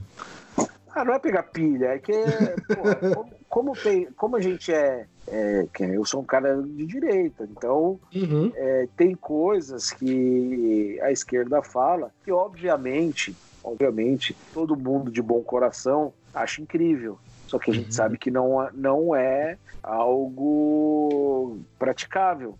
Ah, 0.94 1.04
não 1.04 1.14
é 1.14 1.18
pegar 1.18 1.44
pilha, 1.44 1.86
é 1.86 1.98
que, 1.98 2.12
porra, 2.12 2.94
como, 3.14 3.30
como, 3.48 3.72
tem, 3.72 4.06
como 4.12 4.36
a 4.36 4.40
gente 4.40 4.72
é, 4.72 5.06
é, 5.28 5.66
eu 5.78 6.04
sou 6.04 6.20
um 6.20 6.24
cara 6.24 6.60
de 6.62 6.86
direita, 6.86 7.48
então 7.50 7.98
uhum. 8.14 8.52
é, 8.54 8.88
tem 8.96 9.14
coisas 9.14 9.90
que 9.90 10.98
a 11.00 11.12
esquerda 11.12 11.62
fala 11.62 12.10
que 12.24 12.32
obviamente, 12.32 13.34
obviamente, 13.62 14.36
todo 14.52 14.76
mundo 14.76 15.10
de 15.10 15.22
bom 15.22 15.42
coração 15.42 16.12
acha 16.34 16.60
incrível. 16.60 17.18
Só 17.46 17.58
que 17.58 17.70
a 17.70 17.74
gente 17.74 17.86
uhum. 17.86 17.92
sabe 17.92 18.18
que 18.18 18.30
não, 18.30 18.68
não 18.72 19.14
é 19.14 19.58
algo 19.82 21.58
praticável. 21.78 22.56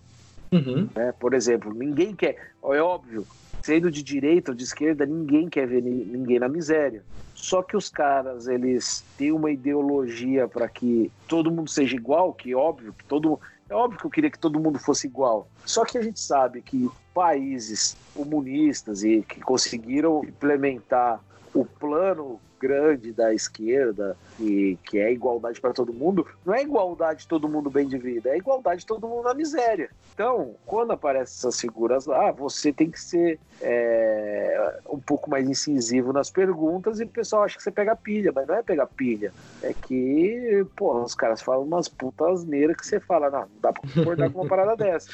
Uhum. 0.53 0.89
Né? 0.95 1.15
Por 1.19 1.33
exemplo, 1.33 1.73
ninguém 1.73 2.15
quer. 2.15 2.53
É 2.63 2.81
óbvio, 2.81 3.27
sendo 3.63 3.91
de 3.91 4.03
direita 4.03 4.51
ou 4.51 4.57
de 4.57 4.65
esquerda, 4.65 5.07
ninguém 5.07 5.49
quer 5.49 5.67
ver 5.67 5.83
ninguém 5.83 6.39
na 6.39 6.49
miséria. 6.49 7.03
Só 7.43 7.61
que 7.61 7.77
os 7.77 7.91
caras, 7.91 8.47
eles 8.47 9.05
têm 9.19 9.33
uma 9.33 9.51
ideologia 9.51 10.47
para 10.47 10.69
que 10.69 11.11
todo 11.27 11.51
mundo 11.51 11.69
seja 11.69 11.97
igual, 11.97 12.33
que 12.33 12.55
óbvio 12.55 12.93
que 12.93 13.05
todo 13.05 13.41
é 13.69 13.75
óbvio 13.75 13.99
que 13.99 14.07
eu 14.07 14.11
queria 14.11 14.31
que 14.31 14.39
todo 14.39 14.61
mundo 14.61 14.79
fosse 14.79 15.09
igual. 15.09 15.49
Só 15.65 15.85
que 15.85 15.99
a 15.99 16.03
gente 16.03 16.21
sabe 16.21 16.63
que 16.63 16.89
países 17.13 17.97
comunistas 18.15 19.03
e 19.03 19.23
que 19.23 19.41
conseguiram 19.41 20.23
implementar 20.23 21.21
o 21.53 21.65
plano 21.65 22.41
grande 22.63 23.13
da 23.13 23.35
esquerda, 23.35 24.17
e 24.39 24.79
que 24.85 25.01
é 25.01 25.13
igualdade 25.13 25.61
para 25.61 25.73
todo 25.73 25.93
mundo, 25.93 26.25
não 26.47 26.55
é 26.55 26.63
igualdade 26.63 27.27
todo 27.27 27.49
mundo 27.49 27.69
bem 27.69 27.89
de 27.89 27.99
vida, 27.99 28.31
é 28.31 28.37
igualdade 28.37 28.87
todo 28.87 29.09
mundo 29.09 29.25
na 29.25 29.35
miséria. 29.35 29.91
Então, 30.15 30.55
quando 30.65 30.93
aparecem 30.93 31.35
essas 31.39 31.61
figuras 31.61 32.07
lá, 32.07 32.31
você 32.31 32.73
tem 32.73 32.89
que 32.89 33.01
ser 33.01 33.41
é, 33.61 34.81
um 34.89 35.01
pouco 35.01 35.29
mais 35.29 35.49
incisivo 35.49 36.13
nas 36.13 36.31
perguntas 36.31 37.01
e 37.01 37.05
o 37.05 37.09
pessoal 37.09 37.43
acha 37.43 37.57
que 37.57 37.63
você 37.63 37.71
pega 37.71 37.97
pilha, 37.97 38.31
mas 38.33 38.47
não 38.47 38.55
é 38.55 38.63
pegar 38.63 38.87
pilha. 38.87 39.33
É 39.63 39.73
que, 39.73 40.65
pô, 40.77 41.03
os 41.03 41.15
caras 41.15 41.43
falam 41.43 41.65
umas 41.65 41.89
putas 41.89 42.45
neiras 42.45 42.77
que 42.77 42.87
você 42.87 43.01
fala, 43.01 43.31
não, 43.31 43.41
não 43.41 43.49
dá 43.61 43.73
pra 43.73 43.83
concordar 43.83 44.31
com 44.31 44.41
uma 44.41 44.49
parada 44.49 44.77
dessa. 44.77 45.11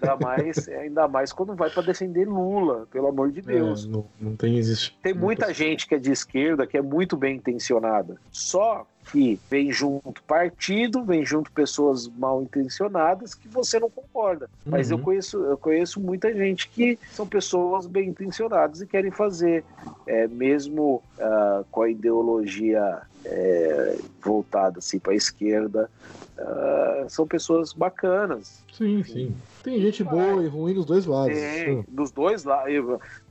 Ainda 0.00 0.16
mais, 0.16 0.68
ainda 0.68 1.08
mais 1.08 1.32
quando 1.32 1.54
vai 1.54 1.70
para 1.70 1.82
defender 1.82 2.26
Lula, 2.26 2.88
pelo 2.90 3.08
amor 3.08 3.30
de 3.30 3.40
é, 3.40 3.42
Deus. 3.42 3.84
É, 3.84 3.88
não, 3.88 4.06
não 4.20 4.34
tem 4.34 4.56
existe. 4.56 4.98
Tem 5.02 5.14
muita 5.14 5.52
gente 5.52 5.86
que 5.86 5.94
é 5.94 5.98
de 5.98 6.10
esquerda, 6.10 6.66
que 6.66 6.76
é 6.76 6.82
muito 6.88 7.16
bem 7.16 7.36
intencionada. 7.36 8.16
Só 8.32 8.86
que 9.10 9.40
vem 9.50 9.72
junto 9.72 10.22
partido, 10.24 11.02
vem 11.02 11.24
junto 11.24 11.50
pessoas 11.52 12.08
mal 12.08 12.42
intencionadas 12.42 13.34
que 13.34 13.48
você 13.48 13.78
não 13.78 13.88
concorda. 13.88 14.50
Uhum. 14.64 14.72
Mas 14.72 14.90
eu 14.90 14.98
uhum. 14.98 15.02
conheço, 15.02 15.38
eu 15.38 15.56
conheço 15.56 16.00
muita 16.00 16.32
gente 16.34 16.68
que 16.68 16.98
são 17.12 17.26
pessoas 17.26 17.86
bem 17.86 18.08
intencionadas 18.10 18.80
e 18.80 18.86
querem 18.86 19.10
fazer, 19.10 19.64
é, 20.06 20.26
mesmo 20.28 21.02
uh, 21.18 21.64
com 21.70 21.82
a 21.82 21.90
ideologia 21.90 23.02
é, 23.24 23.98
voltada 24.22 24.78
assim, 24.78 24.98
para 24.98 25.12
a 25.12 25.16
esquerda, 25.16 25.90
uh, 26.38 27.08
são 27.08 27.26
pessoas 27.26 27.72
bacanas. 27.72 28.64
Sim, 28.72 29.02
sim. 29.02 29.34
Tem 29.62 29.80
gente 29.80 30.04
boa 30.04 30.42
e 30.42 30.46
ruim 30.46 30.74
dos 30.74 30.84
dois 30.84 31.04
lados. 31.04 31.36
Tem, 31.36 31.84
dos 31.88 32.10
dois 32.10 32.44
lados. 32.44 32.72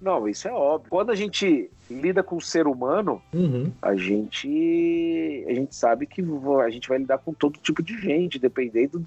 Não, 0.01 0.27
isso 0.27 0.47
é 0.47 0.51
óbvio. 0.51 0.89
Quando 0.89 1.11
a 1.11 1.15
gente 1.15 1.69
lida 1.89 2.21
com 2.21 2.35
o 2.35 2.41
ser 2.41 2.67
humano, 2.67 3.21
uhum. 3.33 3.71
a 3.81 3.95
gente 3.95 5.45
a 5.47 5.53
gente 5.53 5.75
sabe 5.75 6.05
que 6.05 6.21
a 6.21 6.69
gente 6.69 6.89
vai 6.89 6.97
lidar 6.97 7.17
com 7.19 7.33
todo 7.33 7.57
tipo 7.59 7.81
de 7.81 7.99
gente, 7.99 8.37
dependendo, 8.37 9.05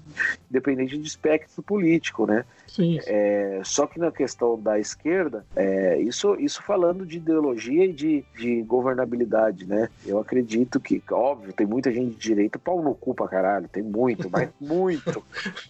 dependente 0.49 0.97
de 0.97 1.07
espectro 1.07 1.61
político, 1.61 2.25
né? 2.25 2.43
Sim. 2.67 2.99
É, 3.05 3.61
só 3.63 3.85
que 3.85 3.99
na 3.99 4.11
questão 4.11 4.59
da 4.59 4.79
esquerda, 4.79 5.45
é, 5.55 5.99
isso, 6.01 6.35
isso 6.39 6.63
falando 6.63 7.05
de 7.05 7.17
ideologia 7.17 7.85
e 7.85 7.93
de, 7.93 8.25
de 8.35 8.61
governabilidade, 8.63 9.65
né? 9.65 9.89
Eu 10.05 10.19
acredito 10.19 10.70
que, 10.79 11.01
óbvio, 11.11 11.53
tem 11.53 11.65
muita 11.65 11.91
gente 11.91 12.15
de 12.15 12.19
direita, 12.19 12.59
pau 12.59 12.81
no 12.81 12.95
cu 12.95 13.13
pra 13.13 13.27
caralho, 13.27 13.67
tem 13.67 13.83
muito, 13.83 14.29
mas 14.29 14.49
muito, 14.59 15.23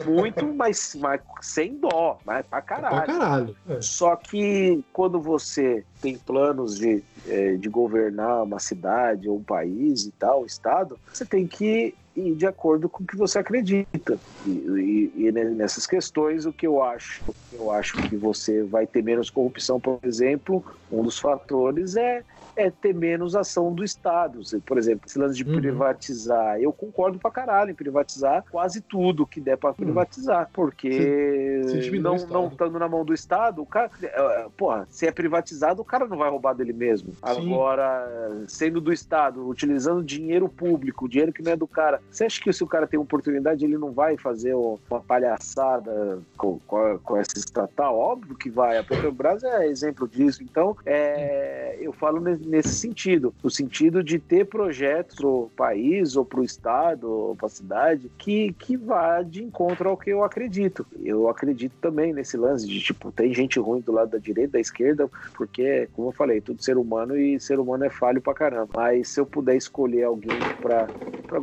muito, 0.05 0.45
mas, 0.45 0.95
mas 0.99 1.21
sem 1.41 1.75
dó, 1.75 2.17
mas 2.25 2.45
pra 2.45 2.61
caralho. 2.61 2.95
Pra 2.95 3.05
caralho. 3.05 3.55
É. 3.69 3.81
Só 3.81 4.15
que 4.15 4.83
quando 4.93 5.19
você 5.19 5.83
tem 6.01 6.17
planos 6.17 6.77
de, 6.77 7.03
é, 7.27 7.55
de 7.55 7.69
governar 7.69 8.43
uma 8.43 8.59
cidade 8.59 9.29
ou 9.29 9.37
um 9.37 9.43
país 9.43 10.05
e 10.05 10.11
tal, 10.11 10.43
um 10.43 10.45
estado, 10.45 10.99
você 11.11 11.25
tem 11.25 11.47
que 11.47 11.95
ir 12.15 12.35
de 12.35 12.45
acordo 12.45 12.89
com 12.89 13.03
o 13.03 13.07
que 13.07 13.15
você 13.15 13.39
acredita. 13.39 14.19
E, 14.45 14.49
e, 14.49 15.27
e, 15.27 15.31
nessas 15.31 15.85
questões, 15.87 16.45
o 16.45 16.53
que 16.53 16.67
eu 16.67 16.83
acho, 16.83 17.23
eu 17.53 17.71
acho 17.71 17.97
que 18.09 18.15
você 18.15 18.63
vai 18.63 18.85
ter 18.85 19.03
menos 19.03 19.29
corrupção, 19.29 19.79
por 19.79 19.99
exemplo, 20.03 20.63
um 20.91 21.03
dos 21.03 21.19
fatores 21.19 21.95
é 21.95 22.23
é 22.55 22.69
ter 22.69 22.93
menos 22.93 23.35
ação 23.35 23.73
do 23.73 23.83
Estado. 23.83 24.41
Por 24.65 24.77
exemplo, 24.77 25.05
esse 25.07 25.17
lance 25.17 25.35
de 25.35 25.43
uhum. 25.43 25.59
privatizar, 25.59 26.59
eu 26.59 26.71
concordo 26.71 27.17
pra 27.17 27.31
caralho 27.31 27.71
em 27.71 27.75
privatizar 27.75 28.43
quase 28.51 28.81
tudo 28.81 29.25
que 29.25 29.39
der 29.39 29.57
pra 29.57 29.69
uhum. 29.69 29.75
privatizar, 29.75 30.49
porque 30.53 31.61
se, 31.65 31.83
se 31.83 31.99
não, 31.99 32.15
não 32.27 32.47
estando 32.47 32.77
na 32.77 32.87
mão 32.87 33.05
do 33.05 33.13
Estado, 33.13 33.61
o 33.61 33.65
cara, 33.65 33.89
é, 34.01 34.07
é, 34.07 34.47
porra, 34.55 34.87
se 34.89 35.07
é 35.07 35.11
privatizado, 35.11 35.81
o 35.81 35.85
cara 35.85 36.05
não 36.05 36.17
vai 36.17 36.29
roubar 36.29 36.53
dele 36.53 36.73
mesmo. 36.73 37.13
Sim. 37.13 37.19
Agora, 37.21 38.43
sendo 38.47 38.81
do 38.81 38.91
Estado, 38.91 39.47
utilizando 39.47 40.03
dinheiro 40.03 40.47
público, 40.49 41.07
dinheiro 41.07 41.33
que 41.33 41.41
não 41.41 41.51
é 41.51 41.55
do 41.55 41.67
cara, 41.67 42.01
você 42.11 42.25
acha 42.25 42.41
que 42.41 42.51
se 42.51 42.63
o 42.63 42.67
cara 42.67 42.85
tem 42.85 42.99
oportunidade, 42.99 43.63
ele 43.63 43.77
não 43.77 43.91
vai 43.91 44.17
fazer 44.17 44.53
uma 44.53 45.01
palhaçada 45.07 46.21
com, 46.37 46.59
com, 46.67 46.99
com 46.99 47.17
essa 47.17 47.37
estatal? 47.37 47.97
Óbvio 47.97 48.35
que 48.35 48.49
vai. 48.49 48.77
A 48.77 48.83
Petrobras 48.83 49.43
é 49.43 49.67
exemplo 49.67 50.07
disso. 50.07 50.43
Então, 50.43 50.75
é, 50.85 51.77
eu 51.79 51.93
falo 51.93 52.19
nesse 52.19 52.75
sentido, 52.75 53.33
no 53.43 53.49
sentido 53.49 54.03
de 54.03 54.19
ter 54.19 54.45
projetos 54.45 55.15
para 55.15 55.27
o 55.27 55.51
país 55.55 56.15
ou 56.15 56.25
para 56.25 56.41
o 56.41 56.43
estado 56.43 57.09
ou 57.09 57.35
para 57.35 57.47
a 57.47 57.49
cidade 57.49 58.11
que, 58.17 58.53
que 58.53 58.75
vá 58.75 59.21
de 59.21 59.43
encontro 59.43 59.89
ao 59.89 59.97
que 59.97 60.09
eu 60.09 60.23
acredito. 60.23 60.85
Eu 61.01 61.29
acredito 61.29 61.73
também 61.79 62.13
nesse 62.13 62.35
lance 62.37 62.67
de, 62.67 62.79
tipo, 62.81 63.11
tem 63.11 63.33
gente 63.33 63.59
ruim 63.59 63.81
do 63.81 63.91
lado 63.91 64.11
da 64.11 64.17
direita, 64.17 64.53
da 64.53 64.59
esquerda, 64.59 65.09
porque, 65.33 65.87
como 65.93 66.09
eu 66.09 66.11
falei, 66.11 66.41
tudo 66.41 66.61
ser 66.61 66.77
humano 66.77 67.17
e 67.17 67.39
ser 67.39 67.59
humano 67.59 67.85
é 67.85 67.89
falho 67.89 68.21
pra 68.21 68.33
caramba. 68.33 68.69
Mas 68.75 69.09
se 69.09 69.19
eu 69.19 69.25
puder 69.25 69.55
escolher 69.55 70.03
alguém 70.03 70.53
pra, 70.59 70.91
pra 71.27 71.39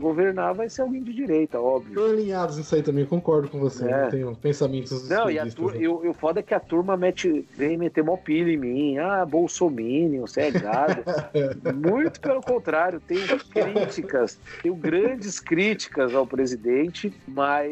governar, 0.49 0.55
vai 0.55 0.69
ser 0.69 0.83
alguém 0.83 1.03
de 1.03 1.13
direita, 1.13 1.61
óbvio. 1.61 1.91
Estão 1.91 2.05
alinhados 2.11 2.57
nisso 2.57 2.75
aí 2.75 2.83
também, 2.83 3.05
concordo 3.05 3.49
com 3.49 3.59
você. 3.59 3.89
É. 3.89 4.03
Não 4.03 4.11
tenho 4.11 4.37
pensamentos 4.37 5.09
Não, 5.09 5.31
e, 5.31 5.39
a 5.39 5.47
tur- 5.47 5.77
e 5.81 5.87
o, 5.89 6.05
e 6.05 6.09
o 6.09 6.15
foda 6.15 6.41
é 6.41 6.43
que 6.43 6.55
a 6.55 6.61
turma 6.61 6.97
mete, 6.97 7.47
vem 7.57 7.77
meter 7.77 8.03
mó 8.03 8.17
pilha 8.17 8.51
em 8.53 8.57
mim. 8.57 8.99
Ah, 8.99 9.25
bolsominion, 9.25 10.23
você 10.27 10.43
é 10.43 10.51
gado. 10.51 11.03
Muito 11.75 12.21
pelo 12.21 12.41
contrário, 12.41 13.01
tenho 13.01 13.27
críticas, 13.51 14.39
tenho 14.63 14.75
grandes 14.75 15.41
críticas 15.41 16.15
ao 16.15 16.27
presidente, 16.27 17.13
mas 17.27 17.71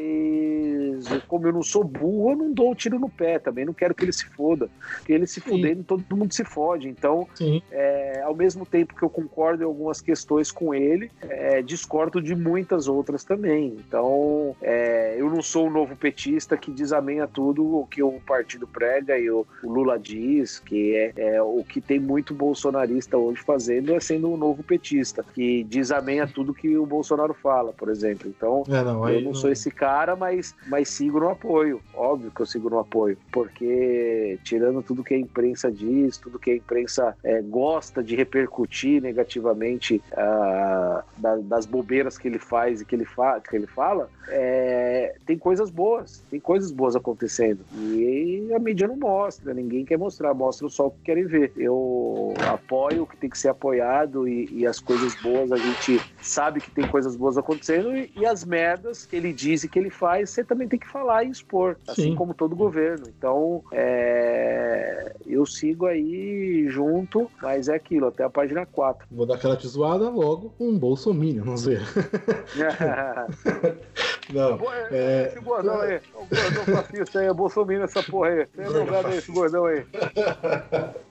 como 1.28 1.46
eu 1.46 1.52
não 1.52 1.62
sou 1.62 1.84
burro, 1.84 2.30
eu 2.32 2.36
não 2.36 2.52
dou 2.52 2.70
um 2.70 2.74
tiro 2.74 2.98
no 2.98 3.08
pé 3.08 3.38
também. 3.38 3.64
Não 3.64 3.74
quero 3.74 3.94
que 3.94 4.04
ele 4.04 4.12
se 4.12 4.26
foda. 4.26 4.68
Porque 4.98 5.12
ele 5.12 5.26
se 5.26 5.40
fudendo, 5.40 5.84
todo 5.84 6.04
mundo 6.16 6.32
se 6.32 6.44
fode. 6.44 6.88
Então, 6.88 7.26
é, 7.70 8.20
ao 8.22 8.34
mesmo 8.34 8.64
tempo 8.66 8.94
que 8.94 9.02
eu 9.02 9.10
concordo 9.10 9.62
em 9.62 9.66
algumas 9.66 10.00
questões 10.00 10.50
com 10.50 10.74
ele, 10.74 11.10
é, 11.22 11.62
discordo 11.62 12.20
de 12.20 12.34
muitas 12.66 12.88
outras 12.88 13.22
também. 13.22 13.76
Então, 13.87 14.57
é, 14.61 15.14
eu 15.16 15.31
não 15.31 15.40
sou 15.40 15.68
o 15.68 15.70
novo 15.70 15.94
petista 15.96 16.57
que 16.57 16.72
diz 16.72 16.92
amém 16.92 17.20
a 17.20 17.26
tudo 17.29 17.64
o 17.79 17.87
que 17.87 18.02
o 18.02 18.12
partido 18.26 18.66
prega 18.66 19.16
e 19.16 19.31
o, 19.31 19.46
o 19.62 19.70
Lula 19.72 19.96
diz, 19.98 20.59
que 20.59 20.94
é, 20.96 21.12
é 21.16 21.42
o 21.42 21.62
que 21.62 21.81
tem 21.81 22.00
muito 22.00 22.35
bolsonarista 22.35 23.16
hoje 23.16 23.40
fazendo, 23.42 23.92
é 23.94 24.00
sendo 24.00 24.29
um 24.33 24.37
novo 24.37 24.64
petista, 24.64 25.24
que 25.35 25.62
diz 25.64 25.92
amém 25.92 26.20
a 26.20 26.26
tudo 26.26 26.52
que 26.52 26.76
o 26.76 26.85
Bolsonaro 26.85 27.35
fala, 27.35 27.72
por 27.72 27.88
exemplo. 27.88 28.29
Então, 28.29 28.64
É, 28.68 28.83
não, 28.83 29.09
eu 29.09 29.20
não 29.20 29.35
sou 29.35 29.50
esse 29.50 29.70
cara, 29.70 30.16
mas, 30.16 30.55
mas 30.66 30.88
sigo 30.88 31.20
no 31.20 31.29
apoio. 31.31 31.81
Óbvio 31.94 32.33
que 32.35 32.40
eu 32.42 32.46
sigo 32.46 32.68
no 32.68 32.81
apoio. 32.81 33.16
Porque, 33.31 34.38
tirando 34.42 34.83
tudo 34.83 35.05
que 35.05 35.14
a 35.14 35.18
imprensa 35.18 35.70
diz, 35.70 36.16
tudo 36.18 36.38
que 36.38 36.50
a 36.50 36.57
imprensa 36.57 37.16
é, 37.22 37.40
gosta 37.42 38.02
de 38.02 38.16
repercutir 38.16 39.00
negativamente 39.00 40.02
ah, 40.16 41.05
da- 41.16 41.37
das 41.37 41.66
bobeiras 41.66 42.16
que 42.18 42.26
ele 42.29 42.38
faz 42.57 42.81
e 42.81 42.87
que 42.87 42.95
ele, 42.95 43.05
fa 43.05 43.38
que 43.38 43.55
ele 43.55 43.66
fala, 43.66 44.09
é, 44.29 45.14
tem 45.27 45.37
coisas 45.37 45.71
boas. 45.71 46.25
Tem 46.31 46.40
coisas 46.40 46.73
boas 46.73 46.97
acontecendo. 46.97 47.61
E 47.75 48.51
a 48.55 48.59
mídia 48.59 48.88
não 48.88 48.97
mostra, 48.97 49.53
ninguém 49.53 49.85
quer 49.85 49.99
mostrar, 49.99 50.33
mostra 50.33 50.66
só 50.71 50.87
o 50.87 50.90
que 50.90 51.03
querem 51.05 51.27
ver. 51.27 51.53
Eu 51.57 52.33
apoio 52.51 53.03
o 53.03 53.07
que 53.07 53.16
tem 53.16 53.29
que 53.29 53.38
ser 53.38 53.49
apoiado 53.49 54.27
e, 54.27 54.49
e 54.51 54.66
as 54.66 54.81
coisas 54.81 55.14
boas 55.16 55.53
a 55.53 55.57
gente 55.57 56.01
sabe 56.23 56.61
que 56.61 56.71
tem 56.71 56.87
coisas 56.87 57.14
boas 57.14 57.37
acontecendo 57.37 57.95
e, 57.95 58.11
e 58.16 58.25
as 58.25 58.45
merdas 58.45 59.05
que 59.05 59.16
ele 59.16 59.33
diz 59.33 59.64
e 59.64 59.69
que 59.69 59.79
ele 59.79 59.90
faz, 59.90 60.31
você 60.31 60.42
também 60.42 60.66
tem 60.66 60.79
que 60.79 60.88
falar 60.88 61.25
e 61.25 61.31
expor, 61.31 61.77
assim 61.87 62.11
Sim. 62.11 62.14
como 62.14 62.33
todo 62.33 62.57
governo. 62.57 63.07
Então, 63.16 63.62
é, 63.73 65.14
eu 65.27 65.45
sigo 65.45 65.87
aí 65.87 66.66
junto, 66.69 67.31
mas 67.42 67.69
é 67.69 67.75
aquilo, 67.75 68.07
até 68.07 68.25
a 68.25 68.31
página 68.31 68.64
4. 68.64 69.07
Vou 69.11 69.27
dar 69.27 69.35
aquela 69.35 69.57
te 69.57 69.69
zoada 69.69 70.09
logo, 70.09 70.55
um 70.59 70.79
bolsominion, 70.79 71.45
não 71.45 71.57
sei. 71.57 71.79
Não. 74.32 74.59
É, 74.90 75.28
Esse 75.28 75.40
gordão 75.40 75.80
aí, 75.80 76.00
o 76.14 76.26
gordão 76.26 76.64
fascista 76.64 77.20
aí, 77.20 77.26
é 77.26 77.32
Bolsonaro 77.32 77.85
essa 77.85 78.02
porra 78.02 78.28
aí. 78.30 78.46
Tem 78.46 78.66
lugar 78.66 79.06
aí, 79.06 79.18
esse 79.18 79.30
gordão 79.30 79.66
aí. 79.66 79.87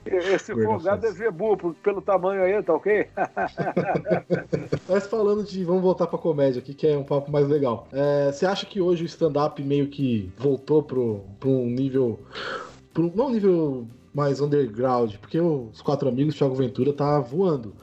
Esse 0.04 0.54
folgado 0.54 1.06
é 1.06 1.10
zebu, 1.12 1.74
pelo 1.82 2.02
tamanho 2.02 2.42
aí, 2.42 2.62
tá 2.62 2.74
ok? 2.74 3.08
Mas 4.88 5.06
falando 5.06 5.44
de. 5.44 5.64
Vamos 5.64 5.82
voltar 5.82 6.06
pra 6.06 6.18
comédia 6.18 6.60
aqui, 6.60 6.74
que 6.74 6.86
é 6.86 6.96
um 6.96 7.04
papo 7.04 7.30
mais 7.30 7.48
legal. 7.48 7.88
É, 7.92 8.30
você 8.32 8.44
acha 8.44 8.66
que 8.66 8.80
hoje 8.80 9.04
o 9.04 9.06
stand-up 9.06 9.62
meio 9.62 9.88
que 9.88 10.30
voltou 10.36 10.82
pro, 10.82 11.24
pro 11.40 11.50
um 11.50 11.66
nível. 11.66 12.20
Não 13.14 13.26
um 13.26 13.30
nível 13.30 13.86
mais 14.16 14.40
underground, 14.40 15.14
porque 15.16 15.38
os 15.38 15.82
quatro 15.82 16.08
amigos, 16.08 16.34
Thiago 16.34 16.54
Ventura, 16.54 16.90
tá 16.90 17.20
voando. 17.20 17.74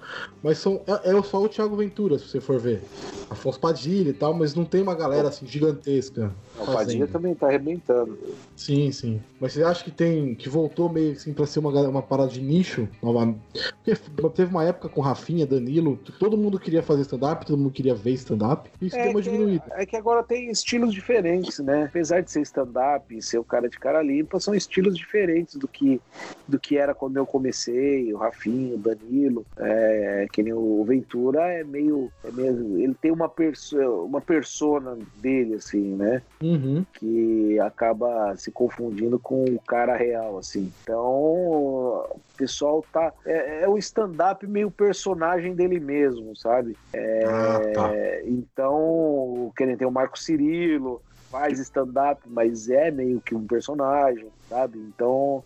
Mas 0.41 0.57
são, 0.57 0.81
é, 0.87 1.11
é 1.11 1.21
só 1.21 1.43
o 1.43 1.47
Thiago 1.47 1.75
Ventura, 1.75 2.17
se 2.17 2.27
você 2.27 2.41
for 2.41 2.59
ver. 2.59 2.81
Afonso 3.29 3.59
Padilha 3.59 4.09
e 4.09 4.13
tal, 4.13 4.33
mas 4.33 4.55
não 4.55 4.65
tem 4.65 4.81
uma 4.81 4.95
galera 4.95 5.27
assim 5.27 5.45
gigantesca. 5.45 6.31
O 6.59 6.65
Padilha 6.65 7.07
também 7.07 7.35
tá 7.35 7.47
arrebentando. 7.47 8.17
Sim, 8.55 8.91
sim. 8.91 9.21
Mas 9.39 9.53
você 9.53 9.63
acha 9.63 9.83
que 9.83 9.91
tem. 9.91 10.33
que 10.33 10.49
voltou 10.49 10.89
meio 10.89 11.13
assim 11.13 11.33
pra 11.33 11.45
ser 11.45 11.59
uma, 11.59 11.69
uma 11.87 12.01
parada 12.01 12.31
de 12.31 12.41
nicho? 12.41 12.87
Nova... 13.01 13.35
Porque 13.83 13.95
teve 14.33 14.51
uma 14.51 14.63
época 14.63 14.89
com 14.89 15.01
Rafinha, 15.01 15.45
Danilo, 15.45 15.97
que 15.97 16.11
todo 16.11 16.37
mundo 16.37 16.59
queria 16.59 16.81
fazer 16.81 17.01
stand-up, 17.01 17.45
todo 17.45 17.57
mundo 17.57 17.71
queria 17.71 17.93
ver 17.93 18.11
stand-up, 18.11 18.69
e 18.81 18.87
isso 18.87 18.95
deu 18.95 19.11
uma 19.11 19.21
que, 19.21 19.29
diminuída. 19.29 19.63
é 19.71 19.85
que 19.85 19.95
agora 19.95 20.23
tem 20.23 20.49
estilos 20.49 20.93
diferentes, 20.93 21.59
né? 21.59 21.85
Apesar 21.85 22.21
de 22.21 22.31
ser 22.31 22.41
stand-up 22.41 23.15
e 23.15 23.21
ser 23.21 23.37
o 23.37 23.43
cara 23.43 23.69
de 23.69 23.79
cara 23.79 24.01
limpa, 24.01 24.39
são 24.39 24.53
estilos 24.55 24.95
diferentes 24.95 25.55
do 25.55 25.67
que, 25.67 25.99
do 26.47 26.59
que 26.59 26.77
era 26.77 26.93
quando 26.93 27.17
eu 27.17 27.25
comecei, 27.25 28.13
o 28.13 28.17
Rafinha, 28.17 28.75
o 28.75 28.77
Danilo, 28.77 29.45
é, 29.57 30.27
que 30.31 30.43
nem 30.43 30.53
o 30.53 30.83
Ventura 30.83 31.41
é 31.47 31.63
meio, 31.63 32.11
é 32.23 32.31
meio 32.31 32.79
ele 32.79 32.93
tem 32.93 33.11
uma, 33.11 33.29
perso 33.29 33.77
uma 34.03 34.21
persona 34.21 34.97
dele, 35.15 35.55
assim, 35.55 35.95
né? 35.95 36.21
Uhum. 36.41 36.85
que 36.93 37.59
acaba 37.59 38.35
se 38.35 38.51
confundindo 38.51 39.17
com 39.17 39.43
o 39.45 39.59
cara 39.59 39.95
real, 39.95 40.37
assim. 40.37 40.71
Então, 40.83 41.01
o 41.01 42.19
pessoal 42.37 42.83
tá. 42.91 43.13
É, 43.25 43.63
é 43.63 43.69
o 43.69 43.77
stand-up 43.77 44.45
meio 44.45 44.69
personagem 44.69 45.55
dele 45.55 45.79
mesmo, 45.79 46.35
sabe? 46.35 46.75
É, 46.91 47.23
Ah, 47.25 47.61
tá. 47.73 47.91
Então, 48.25 49.51
querem 49.55 49.77
ter 49.77 49.85
o 49.85 49.91
Marco 49.91 50.19
Cirilo, 50.19 51.01
faz 51.31 51.59
stand-up, 51.59 52.21
mas 52.27 52.69
é 52.69 52.91
meio 52.91 53.21
que 53.21 53.33
um 53.33 53.45
personagem, 53.45 54.27
sabe? 54.49 54.77
Então. 54.79 55.43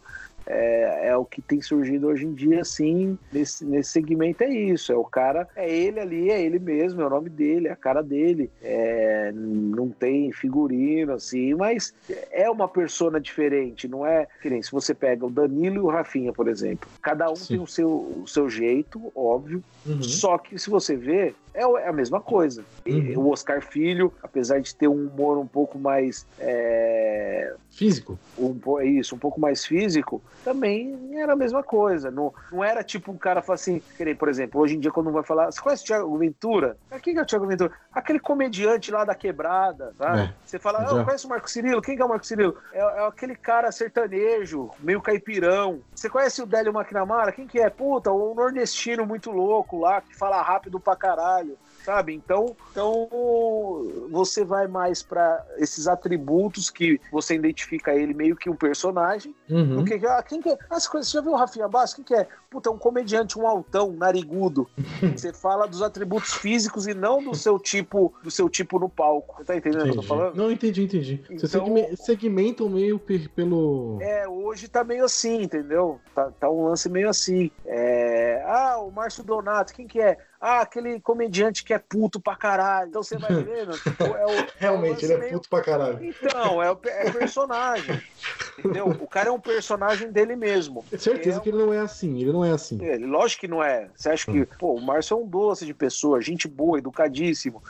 É, 0.47 1.09
é 1.09 1.17
o 1.17 1.25
que 1.25 1.41
tem 1.41 1.61
surgido 1.61 2.07
hoje 2.07 2.25
em 2.25 2.33
dia, 2.33 2.61
assim, 2.61 3.17
nesse, 3.31 3.65
nesse 3.65 3.91
segmento 3.91 4.43
é 4.43 4.49
isso. 4.49 4.91
É 4.91 4.95
o 4.95 5.03
cara, 5.03 5.47
é 5.55 5.69
ele 5.69 5.99
ali, 5.99 6.31
é 6.31 6.41
ele 6.41 6.59
mesmo, 6.59 7.01
é 7.01 7.05
o 7.05 7.09
nome 7.09 7.29
dele, 7.29 7.67
é 7.67 7.71
a 7.71 7.75
cara 7.75 8.01
dele. 8.01 8.49
É, 8.61 9.31
não 9.33 9.89
tem 9.89 10.31
figurino, 10.31 11.13
assim, 11.13 11.53
mas 11.53 11.93
é 12.31 12.49
uma 12.49 12.67
persona 12.67 13.19
diferente, 13.19 13.87
não 13.87 14.05
é? 14.05 14.27
Que 14.41 14.63
se 14.63 14.71
você 14.71 14.93
pega 14.93 15.25
o 15.25 15.29
Danilo 15.29 15.75
e 15.75 15.79
o 15.79 15.87
Rafinha, 15.87 16.31
por 16.31 16.47
exemplo. 16.47 16.89
Cada 17.01 17.29
um 17.29 17.35
Sim. 17.35 17.47
tem 17.47 17.59
o 17.59 17.67
seu, 17.67 17.89
o 17.89 18.27
seu 18.27 18.49
jeito, 18.49 19.11
óbvio. 19.15 19.61
Uhum. 19.85 20.01
Só 20.01 20.37
que 20.37 20.57
se 20.57 20.69
você 20.69 20.95
vê, 20.95 21.33
é 21.57 21.83
é 21.85 21.87
a 21.89 21.93
mesma 21.93 22.21
coisa. 22.21 22.63
E 22.85 23.15
Uhum. 23.17 23.25
O 23.25 23.31
Oscar 23.31 23.61
Filho, 23.61 24.13
apesar 24.23 24.59
de 24.59 24.73
ter 24.75 24.87
um 24.87 25.07
humor 25.07 25.37
um 25.37 25.47
pouco 25.47 25.77
mais. 25.79 26.25
é, 26.39 27.53
Físico. 27.71 28.17
um, 28.37 28.57
po- 28.57 28.81
isso, 28.81 29.13
um 29.15 29.19
pouco 29.19 29.39
mais 29.39 29.63
físico, 29.65 30.21
também 30.43 30.97
era 31.19 31.33
a 31.33 31.35
mesma 31.35 31.61
coisa. 31.61 32.09
Não, 32.09 32.33
não 32.51 32.63
era 32.63 32.83
tipo 32.83 33.11
um 33.11 33.17
cara 33.17 33.41
falar 33.41 33.55
assim, 33.55 33.81
por 34.17 34.29
exemplo, 34.29 34.59
hoje 34.61 34.75
em 34.75 34.79
dia, 34.79 34.91
quando 34.91 35.11
vai 35.11 35.23
falar, 35.23 35.51
você 35.51 35.61
conhece 35.61 35.83
o 35.83 35.85
Thiago 35.85 36.17
Ventura? 36.17 36.77
Ah, 36.89 36.99
Quem 36.99 37.13
que 37.13 37.19
é 37.19 37.23
o 37.23 37.25
Thiago 37.25 37.45
Ventura? 37.45 37.71
Aquele 37.93 38.19
comediante 38.19 38.91
lá 38.91 39.05
da 39.05 39.13
quebrada, 39.13 39.93
sabe? 39.97 40.21
É. 40.21 40.33
Você 40.43 40.57
fala, 40.57 40.85
Já. 40.85 41.01
ah, 41.01 41.05
conhece 41.05 41.25
o 41.25 41.29
Marco 41.29 41.49
Cirilo? 41.49 41.81
Quem 41.81 41.95
que 41.95 42.01
é 42.01 42.05
o 42.05 42.09
Marco 42.09 42.25
Cirilo? 42.25 42.55
É, 42.73 42.79
é 42.79 43.07
aquele 43.07 43.35
cara 43.35 43.71
sertanejo, 43.71 44.71
meio 44.79 45.01
caipirão. 45.01 45.79
Você 45.93 46.09
conhece 46.09 46.41
o 46.41 46.45
Délio 46.47 46.73
McNamara? 46.75 47.31
Quem 47.31 47.45
que 47.45 47.59
é? 47.59 47.69
Puta, 47.69 48.11
o 48.11 48.33
nordestino 48.33 49.05
muito 49.05 49.29
louco 49.31 49.79
lá, 49.79 50.01
que 50.01 50.15
fala 50.15 50.41
rápido 50.41 50.79
pra 50.79 50.95
caralho. 50.95 51.46
Sabe? 51.87 52.13
Então, 52.13 52.53
então 52.69 53.07
você 54.09 54.43
vai 54.43 54.67
mais 54.67 55.01
pra 55.01 55.41
esses 55.57 55.87
atributos 55.87 56.69
que 56.69 56.99
você 57.09 57.35
identifica 57.35 57.93
ele 57.95 58.13
meio 58.13 58.35
que 58.35 58.49
um 58.49 58.55
personagem. 58.57 59.33
Uhum. 59.49 59.77
Porque, 59.85 60.05
ah, 60.05 60.21
quem 60.21 60.41
que 60.41 60.49
é? 60.49 60.57
Ah, 60.69 60.77
você 60.79 60.89
conhece- 60.89 61.11
você 61.11 61.17
já 61.17 61.21
viu 61.21 61.31
o 61.31 61.35
Rafinha 61.37 61.67
Bastos? 61.69 61.93
Quem 61.95 62.03
que 62.03 62.13
é? 62.13 62.27
Puta, 62.49 62.69
é 62.69 62.71
um 62.73 62.77
comediante, 62.77 63.39
um 63.39 63.47
altão, 63.47 63.91
narigudo. 63.93 64.67
você 65.17 65.31
fala 65.31 65.65
dos 65.65 65.81
atributos 65.81 66.33
físicos 66.33 66.87
e 66.87 66.93
não 66.93 67.23
do 67.23 67.33
seu 67.33 67.57
tipo, 67.57 68.13
do 68.21 68.29
seu 68.31 68.49
tipo 68.49 68.77
no 68.79 68.89
palco. 68.89 69.37
Você 69.37 69.45
tá 69.45 69.55
entendendo 69.55 69.79
o 69.81 69.83
que 69.83 69.89
eu 69.89 69.93
tô 69.95 69.99
Entendi. 70.01 70.07
falando? 70.09 70.35
Não, 70.35 70.51
entendi, 70.51 70.83
entendi. 70.83 71.23
Você 71.25 71.33
Então- 71.45 71.47
segme- 71.65 71.95
segmentam 71.95 72.67
meio 72.69 72.99
pe- 72.99 73.29
pelo. 73.29 73.97
É, 74.01 74.27
hoje 74.27 74.67
tá 74.67 74.83
meio 74.83 75.05
assim, 75.05 75.41
entendeu? 75.43 75.99
Tá, 76.13 76.31
tá 76.37 76.49
um 76.49 76.65
lance 76.65 76.89
meio 76.89 77.09
assim. 77.09 77.49
É, 77.65 78.43
Ah, 78.45 78.77
o 78.79 78.89
Márcio 78.91 79.23
Donato, 79.23 79.73
quem 79.73 79.87
que 79.87 79.99
é? 79.99 80.17
Ah, 80.39 80.61
aquele 80.61 80.99
comediante 81.01 81.63
que 81.63 81.73
é 81.73 81.79
puto 81.79 82.19
pra 82.19 82.35
caralho. 82.35 82.89
Então 82.89 83.01
você 83.03 83.17
vai 83.17 83.33
vendo. 83.43 83.71
tipo, 83.79 84.03
é 84.03 84.25
o- 84.25 84.31
é 84.31 84.43
o 84.43 84.47
Realmente, 84.57 84.91
lance 84.93 85.05
ele 85.05 85.13
é 85.13 85.17
meio- 85.17 85.33
puto 85.33 85.49
pra 85.49 85.61
caralho. 85.63 85.99
Então, 86.03 86.61
é, 86.61 86.71
o 86.71 86.79
é 86.85 87.11
personagem. 87.11 88.01
entendeu? 88.57 88.87
O 88.99 89.07
cara 89.07 89.29
é 89.29 89.31
um 89.31 89.39
personagem 89.39 90.11
dele 90.11 90.35
mesmo. 90.35 90.83
Certeza 90.97 91.37
É 91.39 91.41
que 91.41 91.49
ele 91.49 91.57
não 91.57 91.73
é 91.73 91.79
assim, 91.79 92.19
ele 92.21 92.31
não 92.31 92.43
é 92.43 92.51
assim. 92.51 92.83
É, 92.83 92.97
lógico 92.97 93.41
que 93.41 93.47
não 93.47 93.63
é. 93.63 93.89
Você 93.95 94.09
acha 94.09 94.31
que, 94.31 94.45
pô, 94.57 94.73
o 94.73 94.81
Márcio 94.81 95.15
é 95.15 95.17
um 95.17 95.27
doce 95.27 95.65
de 95.65 95.73
pessoa, 95.73 96.21
gente 96.21 96.47
boa, 96.47 96.77
educadíssimo. 96.77 97.61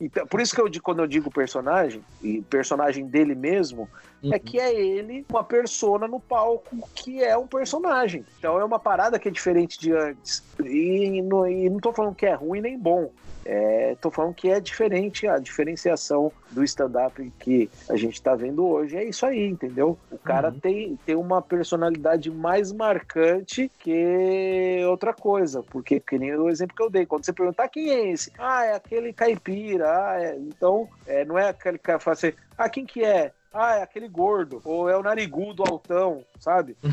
Então, 0.00 0.26
por 0.26 0.40
isso 0.40 0.54
que 0.54 0.60
eu, 0.60 0.70
quando 0.82 1.00
eu 1.00 1.06
digo 1.06 1.30
personagem, 1.30 2.02
e 2.22 2.42
personagem 2.42 3.06
dele 3.06 3.34
mesmo, 3.34 3.88
é 4.24 4.26
Uhum. 4.36 4.38
que 4.38 4.58
é 4.58 4.74
ele, 4.74 5.24
uma 5.30 5.44
persona 5.44 6.06
no 6.08 6.20
palco 6.20 6.76
que 6.94 7.22
é 7.22 7.36
um 7.36 7.46
personagem. 7.46 8.24
Então 8.38 8.58
é 8.58 8.64
uma 8.64 8.78
parada 8.78 9.18
que 9.18 9.28
é 9.28 9.30
diferente 9.30 9.78
de 9.78 9.92
antes. 9.92 10.42
E, 10.64 11.22
não- 11.22 11.48
e 11.48 11.68
não 11.70 11.78
tô 11.78 11.92
falando 11.92 12.14
que 12.14 12.26
é 12.26 12.34
ruim 12.34 12.60
nem 12.60 12.78
bom. 12.78 13.10
É, 13.48 13.96
tô 14.00 14.10
falando 14.10 14.34
que 14.34 14.50
é 14.50 14.58
diferente 14.58 15.26
a 15.28 15.38
diferenciação 15.38 16.32
do 16.50 16.64
stand-up 16.64 17.32
que 17.38 17.70
a 17.88 17.96
gente 17.96 18.20
tá 18.20 18.34
vendo 18.34 18.66
hoje. 18.66 18.96
É 18.96 19.04
isso 19.04 19.24
aí, 19.24 19.46
entendeu? 19.46 19.96
O 20.10 20.18
cara 20.18 20.48
Uhum. 20.48 20.58
tem, 20.58 20.98
tem 21.06 21.14
uma 21.14 21.40
personalidade 21.40 22.28
mais 22.30 22.72
marcante 22.72 23.70
que 23.78 24.84
outra 24.88 25.12
coisa. 25.12 25.62
Porque, 25.62 26.00
que 26.00 26.18
nem 26.18 26.34
o 26.34 26.48
exemplo 26.50 26.74
que 26.76 26.82
eu 26.82 26.90
dei, 26.90 27.06
quando 27.06 27.24
você 27.24 27.32
perguntar 27.32 27.68
quem 27.68 27.90
é 27.90 28.10
esse? 28.10 28.32
Ah, 28.38 28.64
é 28.64 28.74
aquele 28.74 29.12
caipira. 29.12 29.86
Ah, 29.88 30.20
é. 30.20 30.36
Então, 30.36 30.88
é, 31.06 31.24
não 31.24 31.38
é 31.38 31.48
aquele 31.48 31.78
cara 31.78 31.98
que 31.98 32.04
fala 32.04 32.14
assim, 32.14 32.32
ah, 32.58 32.68
quem 32.68 32.84
que 32.84 33.04
é? 33.04 33.32
Ah, 33.58 33.76
é 33.76 33.82
aquele 33.82 34.06
gordo, 34.06 34.60
ou 34.64 34.86
é 34.88 34.96
o 34.96 35.02
narigudo 35.02 35.64
altão, 35.66 36.22
sabe? 36.38 36.76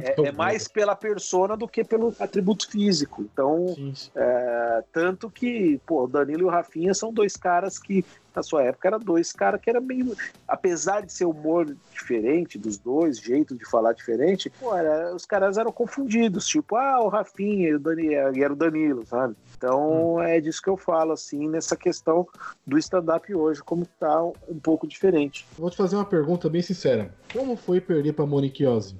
É, 0.00 0.28
é 0.28 0.32
mais 0.32 0.68
pela 0.68 0.94
persona 0.94 1.56
do 1.56 1.66
que 1.66 1.82
pelo 1.82 2.14
atributo 2.20 2.70
físico. 2.70 3.22
Então, 3.22 3.74
é, 4.14 4.84
tanto 4.92 5.28
que, 5.28 5.80
pô, 5.84 6.04
o 6.04 6.06
Danilo 6.06 6.42
e 6.42 6.44
o 6.44 6.48
Rafinha 6.48 6.94
são 6.94 7.12
dois 7.12 7.36
caras 7.36 7.78
que, 7.78 8.04
na 8.36 8.42
sua 8.42 8.62
época, 8.64 8.86
eram 8.88 8.98
dois 8.98 9.32
caras 9.32 9.58
que 9.60 9.70
era 9.70 9.80
meio. 9.80 10.14
Apesar 10.46 11.00
de 11.00 11.10
ser 11.12 11.24
humor 11.24 11.74
diferente 11.90 12.58
dos 12.58 12.76
dois, 12.78 13.18
jeito 13.18 13.56
de 13.56 13.64
falar 13.68 13.94
diferente, 13.94 14.50
pô, 14.50 14.76
era- 14.76 15.14
os 15.14 15.24
caras 15.24 15.56
eram 15.56 15.72
confundidos. 15.72 16.46
Tipo, 16.46 16.76
ah, 16.76 17.00
o 17.02 17.08
Rafinha 17.08 17.70
e 17.70 17.74
o 17.74 17.80
Daniel, 17.80 18.36
e 18.36 18.44
era 18.44 18.52
o 18.52 18.56
Danilo, 18.56 19.06
sabe? 19.06 19.34
Então 19.56 20.20
é 20.20 20.38
disso 20.38 20.60
que 20.60 20.68
eu 20.68 20.76
falo, 20.76 21.12
assim, 21.12 21.48
nessa 21.48 21.74
questão 21.74 22.28
do 22.66 22.76
stand-up 22.76 23.34
hoje, 23.34 23.62
como 23.62 23.86
tá 23.98 24.22
um 24.22 24.60
pouco 24.62 24.86
diferente. 24.86 25.46
Vou 25.56 25.70
te 25.70 25.76
fazer 25.78 25.96
uma 25.96 26.04
pergunta 26.04 26.50
bem 26.50 26.60
sincera. 26.60 27.10
Como 27.32 27.56
foi 27.56 27.80
perder 27.80 28.12
pra 28.12 28.26
Monique 28.26 28.66
Ozzy? 28.66 28.94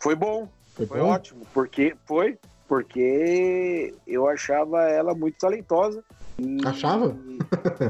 Foi 0.00 0.16
bom, 0.16 0.48
Foi, 0.74 0.84
Foi 0.86 0.98
bom? 1.00 1.06
ótimo, 1.10 1.46
porque 1.54 1.94
foi 2.06 2.36
porque 2.68 3.94
eu 4.06 4.28
achava 4.28 4.82
ela 4.82 5.14
muito 5.14 5.38
talentosa. 5.38 6.04
E- 6.40 6.58
Achava? 6.66 7.16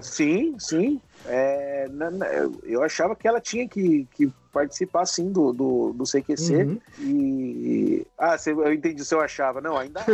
sim, 0.02 0.56
sim. 0.58 1.00
É, 1.26 1.88
na- 1.90 2.11
na- 2.11 2.26
eu 2.62 2.82
achava 2.82 3.14
que 3.14 3.28
ela 3.28 3.40
tinha 3.40 3.68
que, 3.68 4.06
que 4.14 4.30
participar 4.52 5.04
sim 5.04 5.30
do, 5.30 5.52
do, 5.52 5.92
do 5.92 6.06
CQC. 6.06 6.54
Uhum. 6.64 6.78
E. 7.00 8.06
Ah, 8.18 8.37
eu 8.46 8.72
entendi 8.72 9.04
se 9.04 9.14
eu 9.14 9.20
achava. 9.20 9.61
Não, 9.61 9.76
ainda 9.76 10.00
acho. 10.00 10.11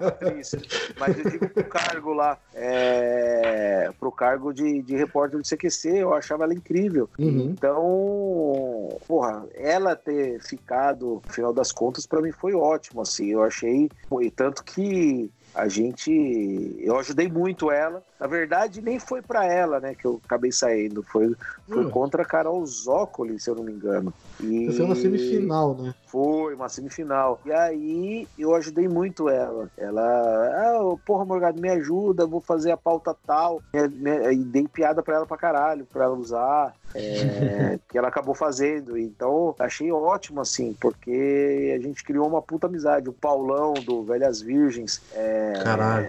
Uma 0.00 0.08
atriz. 0.08 0.54
Mas 0.98 1.18
eu 1.18 1.30
digo 1.30 1.48
pro 1.50 1.64
cargo 1.64 2.14
lá, 2.14 2.38
é, 2.54 3.90
pro 4.00 4.10
cargo 4.10 4.52
de, 4.54 4.80
de 4.82 4.96
repórter 4.96 5.38
do 5.38 5.46
CQC, 5.46 5.98
eu 5.98 6.14
achava 6.14 6.44
ela 6.44 6.54
incrível. 6.54 7.10
Uhum. 7.18 7.50
Então, 7.50 8.98
porra, 9.06 9.44
ela 9.54 9.94
ter 9.94 10.40
ficado, 10.40 11.20
no 11.26 11.32
final 11.32 11.52
das 11.52 11.70
contas, 11.72 12.06
pra 12.06 12.22
mim 12.22 12.32
foi 12.32 12.54
ótimo, 12.54 13.02
assim. 13.02 13.26
Eu 13.26 13.42
achei. 13.42 13.90
E 14.22 14.30
tanto 14.30 14.64
que 14.64 15.30
a 15.54 15.68
gente. 15.68 16.10
Eu 16.80 16.98
ajudei 16.98 17.28
muito 17.28 17.70
ela. 17.70 18.04
Na 18.22 18.28
verdade, 18.28 18.80
nem 18.80 19.00
foi 19.00 19.20
pra 19.20 19.44
ela, 19.44 19.80
né, 19.80 19.96
que 19.96 20.06
eu 20.06 20.20
acabei 20.24 20.52
saindo. 20.52 21.02
Foi, 21.02 21.34
foi 21.68 21.84
Hum. 21.84 21.90
contra 21.90 22.22
a 22.22 22.24
Carol 22.24 22.64
Zócoli, 22.64 23.36
se 23.40 23.50
eu 23.50 23.56
não 23.56 23.64
me 23.64 23.72
engano. 23.72 24.14
E... 24.40 24.70
Saiu 24.72 24.86
na 24.86 24.94
semifinal, 24.94 25.74
né? 25.74 25.92
Foi, 26.06 26.54
uma 26.54 26.68
semifinal. 26.68 27.40
E 27.44 27.50
aí 27.52 28.28
eu 28.38 28.54
ajudei 28.54 28.86
muito 28.86 29.28
ela. 29.28 29.68
Ela, 29.76 30.02
ah, 30.04 30.96
porra, 31.04 31.24
Morgado, 31.24 31.60
me 31.60 31.68
ajuda, 31.70 32.24
vou 32.24 32.40
fazer 32.40 32.70
a 32.70 32.76
pauta 32.76 33.12
tal. 33.26 33.60
E 33.74 34.36
dei 34.36 34.68
piada 34.68 35.02
pra 35.02 35.16
ela 35.16 35.26
pra 35.26 35.36
caralho, 35.36 35.84
pra 35.92 36.04
ela 36.04 36.14
usar. 36.14 36.74
é, 36.94 37.78
que 37.88 37.96
ela 37.98 38.08
acabou 38.08 38.34
fazendo. 38.34 38.96
Então, 38.98 39.54
achei 39.58 39.90
ótimo, 39.90 40.40
assim, 40.40 40.76
porque 40.80 41.74
a 41.74 41.82
gente 41.82 42.04
criou 42.04 42.28
uma 42.28 42.42
puta 42.42 42.66
amizade. 42.68 43.08
O 43.08 43.12
Paulão 43.14 43.72
do 43.72 44.02
Velhas 44.04 44.40
Virgens 44.42 45.00
é, 45.14 45.54
Caralho. 45.64 46.08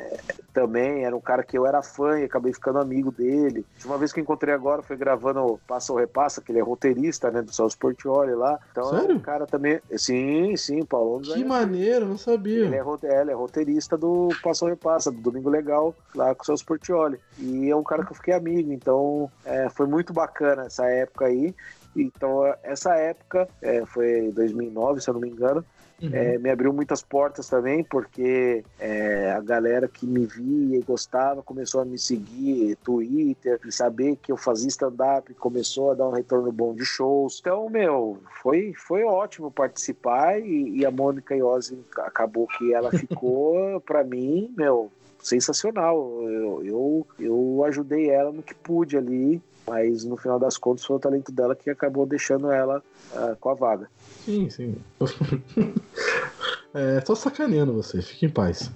também 0.54 1.06
era 1.06 1.16
um 1.16 1.22
cara 1.22 1.42
que 1.44 1.58
eu 1.58 1.66
era 1.66 1.82
fã 1.82 2.03
e 2.20 2.24
acabei 2.24 2.54
ficando 2.54 2.80
amigo 2.80 3.12
dele. 3.12 3.66
Uma 3.86 3.98
vez 3.98 4.12
que 4.12 4.20
eu 4.20 4.24
encontrei 4.24 4.54
agora 4.54 4.82
foi 4.82 4.96
gravando 4.98 5.40
o 5.42 5.58
Passa 5.68 5.92
ou 5.94 6.00
Repassa, 6.00 6.42
que 6.42 6.52
ele 6.52 6.60
é 6.60 6.64
roteirista, 6.64 7.30
né, 7.32 7.42
do 7.42 7.54
Celso 7.54 7.78
Portioli 7.78 8.34
lá. 8.34 8.60
Então 8.72 8.96
é 8.96 9.00
Sério? 9.02 9.16
um 9.16 9.20
cara 9.20 9.46
também. 9.46 9.80
Sim, 9.98 10.56
sim, 10.58 10.82
o 10.82 10.86
Paulão 10.86 11.20
do 11.22 11.28
Que 11.28 11.34
Velhas 11.34 11.48
maneiro, 11.48 12.06
não 12.06 12.18
sabia. 12.18 12.66
ele 12.66 12.76
é, 12.76 12.82
rote- 12.82 13.08
é, 13.08 13.22
ele 13.22 13.32
é 13.32 13.36
roteirista 13.36 13.98
do 13.98 14.30
Passa 14.44 14.66
ou 14.66 14.70
Repassa, 14.70 15.12
do 15.12 15.22
Domingo 15.22 15.50
Legal, 15.50 15.96
lá 16.16 16.34
com 16.36 16.44
o 16.44 16.46
Celso 16.46 16.66
Portioli. 16.66 17.20
E 17.40 17.70
é 17.70 17.76
um 17.76 17.84
cara 17.84 18.04
que 18.06 18.12
eu 18.12 18.16
fiquei 18.16 18.34
amigo, 18.34 18.72
então 18.72 19.30
é, 19.46 19.70
foi 19.70 19.88
muito 19.88 20.12
bacana 20.14 20.64
essa 20.64 20.86
época 20.86 21.26
aí. 21.26 21.54
Então, 21.96 22.46
é, 22.46 22.58
essa 22.64 22.96
época, 22.96 23.48
é, 23.62 23.86
foi 23.86 24.32
2009, 24.32 25.00
se 25.00 25.10
eu 25.10 25.14
não 25.14 25.22
me 25.22 25.30
engano, 25.30 25.64
Uhum. 26.04 26.10
é, 26.12 26.38
me 26.38 26.50
abriu 26.50 26.74
muitas 26.74 27.02
portas 27.02 27.48
também, 27.48 27.82
porque 27.82 28.62
é, 28.78 29.32
a 29.32 29.40
galera 29.40 29.88
que 29.88 30.06
me 30.06 30.26
via 30.26 30.78
e 30.78 30.82
gostava 30.82 31.42
começou 31.42 31.80
a 31.80 31.86
me 31.86 31.98
seguir, 31.98 32.76
Twitter, 32.84 33.58
e 33.66 33.72
saber 33.72 34.18
que 34.18 34.30
eu 34.30 34.36
fazia 34.36 34.68
stand-up, 34.68 35.34
começou 35.36 35.92
a 35.92 35.94
dar 35.94 36.10
um 36.10 36.12
retorno 36.12 36.52
bom 36.52 36.76
de 36.76 36.84
shows. 36.84 37.40
Então, 37.40 37.70
meu, 37.70 38.18
foi, 38.42 38.74
foi 38.76 39.06
ótimo 39.06 39.50
participar 39.50 40.42
e, 40.42 40.80
e 40.80 40.86
a 40.86 40.92
Mônica 40.92 41.34
Iose 41.34 41.80
acabou 42.00 42.48
que 42.48 42.74
ela 42.74 42.92
ficou, 42.98 43.80
pra 43.80 44.04
mim, 44.04 44.54
meu, 44.58 44.92
sensacional. 45.22 45.98
Eu, 46.24 46.66
eu, 46.66 47.08
eu 47.18 47.64
ajudei 47.66 48.10
ela 48.10 48.32
no 48.34 48.44
que 48.44 48.54
pude 48.54 48.98
ali, 48.98 49.42
mas 49.66 50.04
no 50.04 50.18
final 50.18 50.38
das 50.38 50.58
contas 50.58 50.84
foi 50.84 50.98
o 50.98 51.00
talento 51.00 51.32
dela 51.32 51.56
que 51.56 51.70
acabou 51.70 52.06
deixando 52.06 52.52
ela 52.52 52.84
ah, 53.16 53.38
com 53.40 53.50
a 53.50 53.54
vaga. 53.54 53.90
Sim, 54.26 54.50
sim. 54.50 54.76
É, 56.76 57.00
tô 57.02 57.16
sacaneando 57.16 57.72
você, 57.72 58.02
fique 58.02 58.26
em 58.26 58.30
paz. 58.32 58.72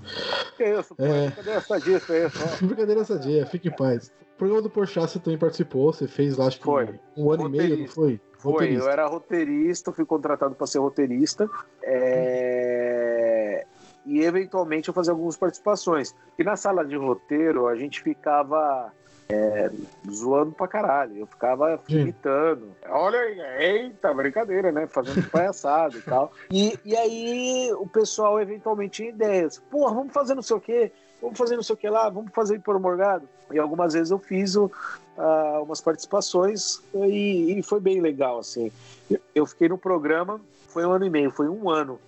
Que 0.55 0.65
isso, 0.65 0.93
pô? 0.93 1.03
É. 1.03 1.31
Cadê 1.31 1.49
essa 1.49 1.79
disso 1.79 2.13
aí? 2.13 2.25
Ó. 2.25 2.65
Brincadeira 2.67 3.01
sadia, 3.05 3.43
fique 3.47 3.69
em 3.69 3.75
paz. 3.75 4.13
O 4.35 4.37
programa 4.37 4.61
do 4.61 4.69
Porchat 4.69 5.09
você 5.09 5.17
também 5.19 5.39
participou, 5.39 5.91
você 5.91 6.07
fez 6.07 6.37
lá 6.37 6.45
acho 6.45 6.59
que 6.59 6.63
Foi. 6.63 6.99
um 7.17 7.31
ano 7.31 7.47
e 7.47 7.49
meio, 7.49 7.63
não 7.63 7.69
Roteirista. 7.87 7.95
foi? 7.95 8.21
Foi, 8.37 8.51
Roteirista. 8.51 8.85
eu 8.85 8.91
era 8.91 9.07
roteirista, 9.07 9.91
fui 9.91 10.05
contratado 10.05 10.53
para 10.53 10.67
ser 10.67 10.77
roteirista. 10.77 11.49
é, 11.81 13.65
E 14.05 14.21
eventualmente 14.21 14.89
eu 14.89 14.93
fazia 14.93 15.11
algumas 15.11 15.35
participações. 15.35 16.13
E 16.37 16.43
na 16.43 16.55
sala 16.55 16.85
de 16.85 16.95
roteiro 16.95 17.65
a 17.67 17.75
gente 17.75 18.03
ficava 18.03 18.91
é, 19.29 19.69
zoando 20.09 20.51
pra 20.53 20.67
caralho. 20.67 21.17
Eu 21.17 21.27
ficava 21.27 21.79
Sim. 21.87 22.01
imitando. 22.01 22.69
Olha 22.89 23.19
aí, 23.19 23.39
eita, 23.85 24.13
brincadeira, 24.13 24.71
né? 24.71 24.87
Fazendo 24.87 25.21
palhaçada 25.29 25.97
e 25.97 26.01
tal. 26.01 26.31
E, 26.49 26.79
e 26.85 26.95
aí 26.95 27.71
o 27.73 27.87
pessoal 27.87 28.39
eventualmente 28.39 28.97
tinha 29.03 29.09
ideias. 29.09 29.59
Porra, 29.69 29.93
vamos 29.93 30.13
fazer 30.13 30.33
não 30.35 30.41
sei 30.41 30.55
o 30.55 30.61
quê. 30.61 30.91
Vamos 31.21 31.37
fazer 31.37 31.55
não 31.55 31.63
sei 31.63 31.73
o 31.73 31.77
que 31.77 31.89
lá, 31.89 32.09
vamos 32.09 32.31
fazer 32.31 32.59
por 32.61 32.79
Morgado. 32.79 33.27
E 33.51 33.57
algumas 33.57 33.93
vezes 33.93 34.11
eu 34.11 34.19
fiz 34.19 34.55
o, 34.55 34.71
ah, 35.17 35.61
umas 35.63 35.81
participações 35.81 36.79
e, 36.93 37.57
e 37.57 37.63
foi 37.63 37.79
bem 37.79 37.99
legal, 38.01 38.39
assim. 38.39 38.71
Eu- 39.09 39.19
Eu 39.33 39.45
fiquei 39.47 39.67
no 39.67 39.77
programa, 39.79 40.39
foi 40.67 40.85
um 40.85 40.91
ano 40.91 41.05
e 41.05 41.09
meio, 41.09 41.31
foi 41.31 41.49
um 41.49 41.69
ano. 41.71 41.99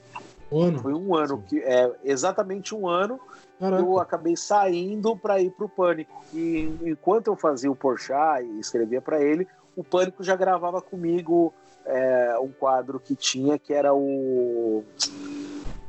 Um 0.51 0.61
ano. 0.63 0.79
Foi 0.79 0.93
um 0.93 1.15
ano, 1.15 1.43
que 1.47 1.59
é 1.59 1.91
exatamente 2.03 2.75
um 2.75 2.87
ano 2.87 3.19
Caraca. 3.59 3.81
eu 3.83 3.99
acabei 3.99 4.35
saindo 4.37 5.15
para 5.17 5.41
ir 5.41 5.51
pro 5.51 5.67
Pânico. 5.67 6.23
E 6.33 6.73
enquanto 6.83 7.27
eu 7.27 7.35
fazia 7.35 7.69
o 7.71 7.75
Porchat 7.75 8.43
e 8.45 8.59
escrevia 8.59 9.01
para 9.01 9.21
ele, 9.21 9.47
o 9.75 9.83
Pânico 9.83 10.23
já 10.23 10.35
gravava 10.35 10.81
comigo 10.81 11.53
é, 11.85 12.37
um 12.39 12.51
quadro 12.51 12.99
que 12.99 13.15
tinha 13.15 13.57
que 13.59 13.73
era 13.73 13.93
o 13.93 14.83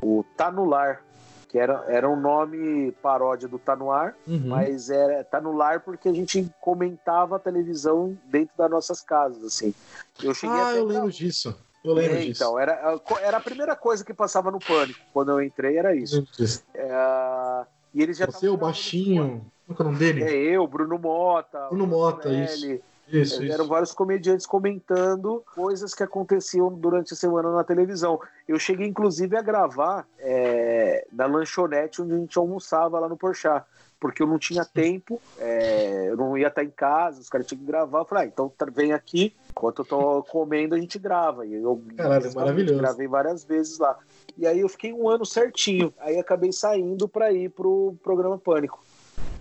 o 0.03 0.25
Tá 0.37 0.51
no 0.51 0.65
Lar, 0.65 1.03
que 1.49 1.59
era, 1.59 1.85
era 1.89 2.09
um 2.09 2.19
nome 2.19 2.91
paródia 3.03 3.47
do 3.49 3.59
Tá 3.59 3.77
no 3.77 3.91
Ar, 3.91 4.15
Uhum. 4.27 4.41
mas 4.47 4.89
era 4.89 5.23
Tá 5.25 5.41
no 5.41 5.53
Lar 5.53 5.81
porque 5.81 6.09
a 6.09 6.13
gente 6.13 6.51
comentava 6.61 7.37
a 7.37 7.39
televisão 7.39 8.17
dentro 8.25 8.57
das 8.57 8.71
nossas 8.71 9.01
casas, 9.03 9.45
assim. 9.45 9.75
Eu 10.23 10.33
cheguei 10.33 10.57
Ah, 10.61 10.75
eu 10.75 10.87
lembro 10.87 11.11
disso. 11.11 11.55
Eu 11.83 11.95
lembro 11.95 12.17
é, 12.17 12.21
disso. 12.21 12.43
Então, 12.43 12.59
era, 12.59 13.01
era 13.23 13.37
a 13.39 13.41
primeira 13.41 13.75
coisa 13.75 14.05
que 14.05 14.13
passava 14.13 14.51
no 14.51 14.59
Pânico. 14.59 15.01
Quando 15.13 15.31
eu 15.31 15.43
entrei, 15.43 15.79
era 15.79 15.95
isso. 15.95 16.27
É, 16.75 17.67
e 17.95 18.03
eles 18.03 18.19
já 18.19 18.27
Você, 18.27 18.49
o 18.49 18.57
baixinho. 18.57 19.51
Qual 19.67 19.79
é 19.79 19.83
o 19.83 19.85
nome 19.85 19.97
no 19.97 19.99
dele? 19.99 20.25
É 20.25 20.33
eu, 20.33 20.67
Bruno 20.67 20.99
Mota. 20.99 21.69
Bruno 21.69 21.87
Mota, 21.87 22.29
Antonelli. 22.29 22.83
Isso, 23.09 23.43
Eram 23.43 23.65
isso. 23.65 23.69
vários 23.69 23.93
comediantes 23.93 24.47
comentando 24.47 25.43
coisas 25.55 25.93
que 25.95 26.03
aconteciam 26.03 26.73
durante 26.73 27.13
a 27.13 27.17
semana 27.17 27.51
na 27.51 27.65
televisão. 27.65 28.21
Eu 28.47 28.59
cheguei, 28.59 28.87
inclusive, 28.87 29.37
a 29.37 29.43
gravar 29.43 30.07
é, 30.19 31.07
na 31.13 31.27
lanchonete 31.27 32.03
onde 32.03 32.15
a 32.15 32.19
gente 32.19 32.39
almoçava 32.39 33.01
lá 33.01 33.09
no 33.09 33.17
Porchat. 33.17 33.65
Porque 34.01 34.23
eu 34.23 34.27
não 34.27 34.39
tinha 34.39 34.65
tempo, 34.65 35.21
é, 35.39 36.07
eu 36.09 36.17
não 36.17 36.37
ia 36.39 36.49
estar 36.49 36.65
em 36.65 36.71
casa, 36.71 37.21
os 37.21 37.29
caras 37.29 37.47
tinham 37.47 37.61
que 37.61 37.67
gravar. 37.67 37.99
Eu 38.01 38.05
falei, 38.07 38.25
ah, 38.25 38.27
então 38.27 38.51
vem 38.73 38.95
aqui, 38.95 39.37
enquanto 39.51 39.81
eu 39.83 39.85
tô 39.85 40.23
comendo, 40.23 40.75
a 40.75 40.81
gente 40.81 40.99
grava. 40.99 41.45
E 41.47 41.53
eu 41.53 41.83
Caralho, 41.97 42.35
maravilhoso. 42.35 42.79
gravei 42.81 43.07
várias 43.07 43.45
vezes 43.45 43.79
lá. 43.79 43.99
E 44.39 44.47
aí 44.47 44.61
eu 44.61 44.69
fiquei 44.71 44.91
um 44.91 45.07
ano 45.07 45.27
certinho. 45.27 45.93
Aí 45.99 46.19
acabei 46.19 46.51
saindo 46.51 47.07
para 47.07 47.31
ir 47.31 47.51
pro 47.51 47.95
programa 48.03 48.39
Pânico. 48.39 48.83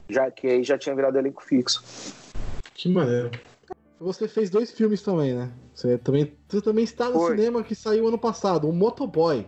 Já 0.10 0.30
que 0.30 0.46
aí 0.48 0.64
já 0.64 0.78
tinha 0.78 0.94
virado 0.94 1.18
elenco 1.18 1.42
fixo. 1.42 1.82
Que 2.74 2.90
maneiro. 2.90 3.32
Você 3.98 4.28
fez 4.28 4.50
dois 4.50 4.72
filmes 4.72 5.02
também, 5.02 5.34
né? 5.36 5.52
Você 5.74 5.98
também, 5.98 6.34
você 6.50 6.62
também 6.62 6.84
está 6.84 7.10
no 7.10 7.20
Foi. 7.20 7.32
cinema 7.38 7.64
que 7.64 7.76
saiu 7.76 8.08
ano 8.08 8.18
passado, 8.18 8.68
o 8.68 8.74
Motoboy. 8.74 9.46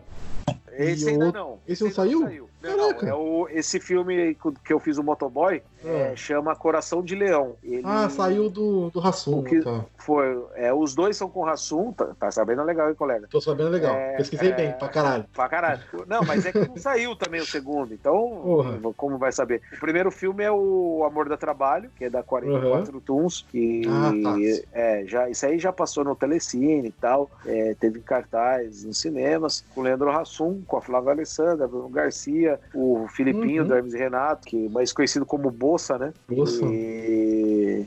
Esse 0.71 1.05
E 1.05 1.09
ainda 1.09 1.29
o- 1.29 1.31
não. 1.33 1.59
esse 1.67 1.83
não 1.83 1.91
saiu? 1.91 2.19
Não, 2.21 2.47
é 2.63 3.13
o, 3.13 3.47
esse 3.49 3.79
filme 3.79 4.37
que 4.63 4.73
eu 4.73 4.79
fiz 4.79 4.97
o 4.97 5.03
Motoboy 5.03 5.61
é, 5.83 6.15
chama 6.15 6.55
Coração 6.55 7.01
de 7.01 7.15
Leão. 7.15 7.55
Ele, 7.63 7.81
ah, 7.85 8.09
saiu 8.09 8.49
do, 8.49 8.89
do 8.91 8.99
Rassum. 8.99 9.43
Que 9.43 9.61
tá. 9.61 9.83
foi, 9.97 10.39
é, 10.55 10.73
os 10.73 10.93
dois 10.93 11.17
são 11.17 11.29
com 11.29 11.43
Rassum, 11.43 11.91
tá, 11.91 12.09
tá, 12.19 12.31
sabendo 12.31 12.63
legal, 12.63 12.89
hein, 12.89 12.95
colega? 12.95 13.27
Tô 13.29 13.41
sabendo 13.41 13.69
legal. 13.69 13.95
É, 13.95 14.17
Pesquisei 14.17 14.53
bem, 14.53 14.71
pra 14.73 14.89
caralho. 14.89 15.25
Pra 15.33 15.49
caralho. 15.49 15.81
Não, 16.07 16.23
mas 16.23 16.45
é 16.45 16.51
que 16.51 16.59
não 16.59 16.77
saiu 16.77 17.15
também 17.15 17.41
o 17.41 17.45
segundo, 17.45 17.93
então 17.93 18.41
Porra. 18.43 18.79
como 18.95 19.17
vai 19.17 19.31
saber? 19.31 19.61
O 19.73 19.79
primeiro 19.79 20.11
filme 20.11 20.43
é 20.43 20.51
o 20.51 21.03
Amor 21.05 21.27
da 21.27 21.37
Trabalho, 21.37 21.89
que 21.97 22.05
é 22.05 22.09
da 22.09 22.21
44 22.21 22.93
uhum. 22.93 22.99
Tuns, 23.01 23.45
e 23.53 23.83
ah, 23.87 24.11
tá. 24.23 24.35
é, 24.73 25.03
já, 25.07 25.29
isso 25.29 25.45
aí 25.45 25.57
já 25.57 25.73
passou 25.73 26.03
no 26.03 26.15
Telecine 26.15 26.87
e 26.87 26.91
tal, 26.91 27.29
é, 27.45 27.75
teve 27.79 27.99
cartaz 28.01 28.83
nos 28.83 28.99
cinemas, 28.99 29.65
com 29.73 29.81
o 29.81 29.83
Leandro 29.83 30.11
Rassum, 30.11 30.61
com 30.67 30.77
a 30.77 30.81
Flávia 30.81 31.11
Alessandra, 31.11 31.67
Bruno 31.67 31.89
Garcia, 31.89 32.50
o 32.73 33.07
Filipinho, 33.09 33.63
uhum. 33.63 33.67
do 33.67 33.75
Hermes 33.75 33.93
Renato, 33.93 34.47
que 34.47 34.65
é 34.65 34.69
mais 34.69 34.91
conhecido 34.93 35.25
como 35.25 35.49
Bolsa, 35.51 35.97
né? 35.97 36.13
Bolsa. 36.27 36.65
E... 36.65 37.85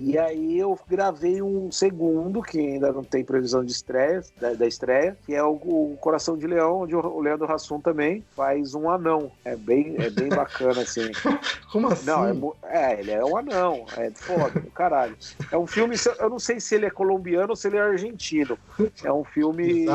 E 0.00 0.18
aí 0.18 0.58
eu 0.58 0.78
gravei 0.88 1.42
um 1.42 1.70
segundo, 1.70 2.42
que 2.42 2.58
ainda 2.58 2.92
não 2.92 3.02
tem 3.02 3.24
previsão 3.24 3.64
de 3.64 3.72
estreia, 3.72 4.22
da, 4.40 4.52
da 4.52 4.66
estreia, 4.66 5.16
que 5.26 5.34
é 5.34 5.42
o, 5.42 5.54
o, 5.54 5.96
Coração 6.00 6.36
de 6.36 6.46
Leão, 6.46 6.82
onde 6.82 6.94
o 6.94 7.20
Leandro 7.20 7.50
Hassum 7.50 7.80
também 7.80 8.24
faz 8.34 8.74
um 8.74 8.88
anão. 8.88 9.30
É 9.44 9.56
bem, 9.56 9.96
é 9.98 10.10
bem 10.10 10.28
bacana, 10.28 10.82
assim. 10.82 11.10
Como 11.72 11.88
assim? 11.88 12.06
Não, 12.06 12.54
é, 12.64 12.92
é, 12.94 13.00
ele 13.00 13.10
é 13.10 13.24
um 13.24 13.36
anão. 13.36 13.86
É 13.96 14.10
foda, 14.10 14.60
do 14.60 14.70
caralho. 14.70 15.16
É 15.50 15.58
um 15.58 15.66
filme, 15.66 15.96
eu 16.18 16.30
não 16.30 16.38
sei 16.38 16.60
se 16.60 16.74
ele 16.74 16.86
é 16.86 16.90
colombiano 16.90 17.50
ou 17.50 17.56
se 17.56 17.68
ele 17.68 17.76
é 17.76 17.80
argentino. 17.80 18.58
É 19.02 19.12
um 19.12 19.24
filme, 19.24 19.86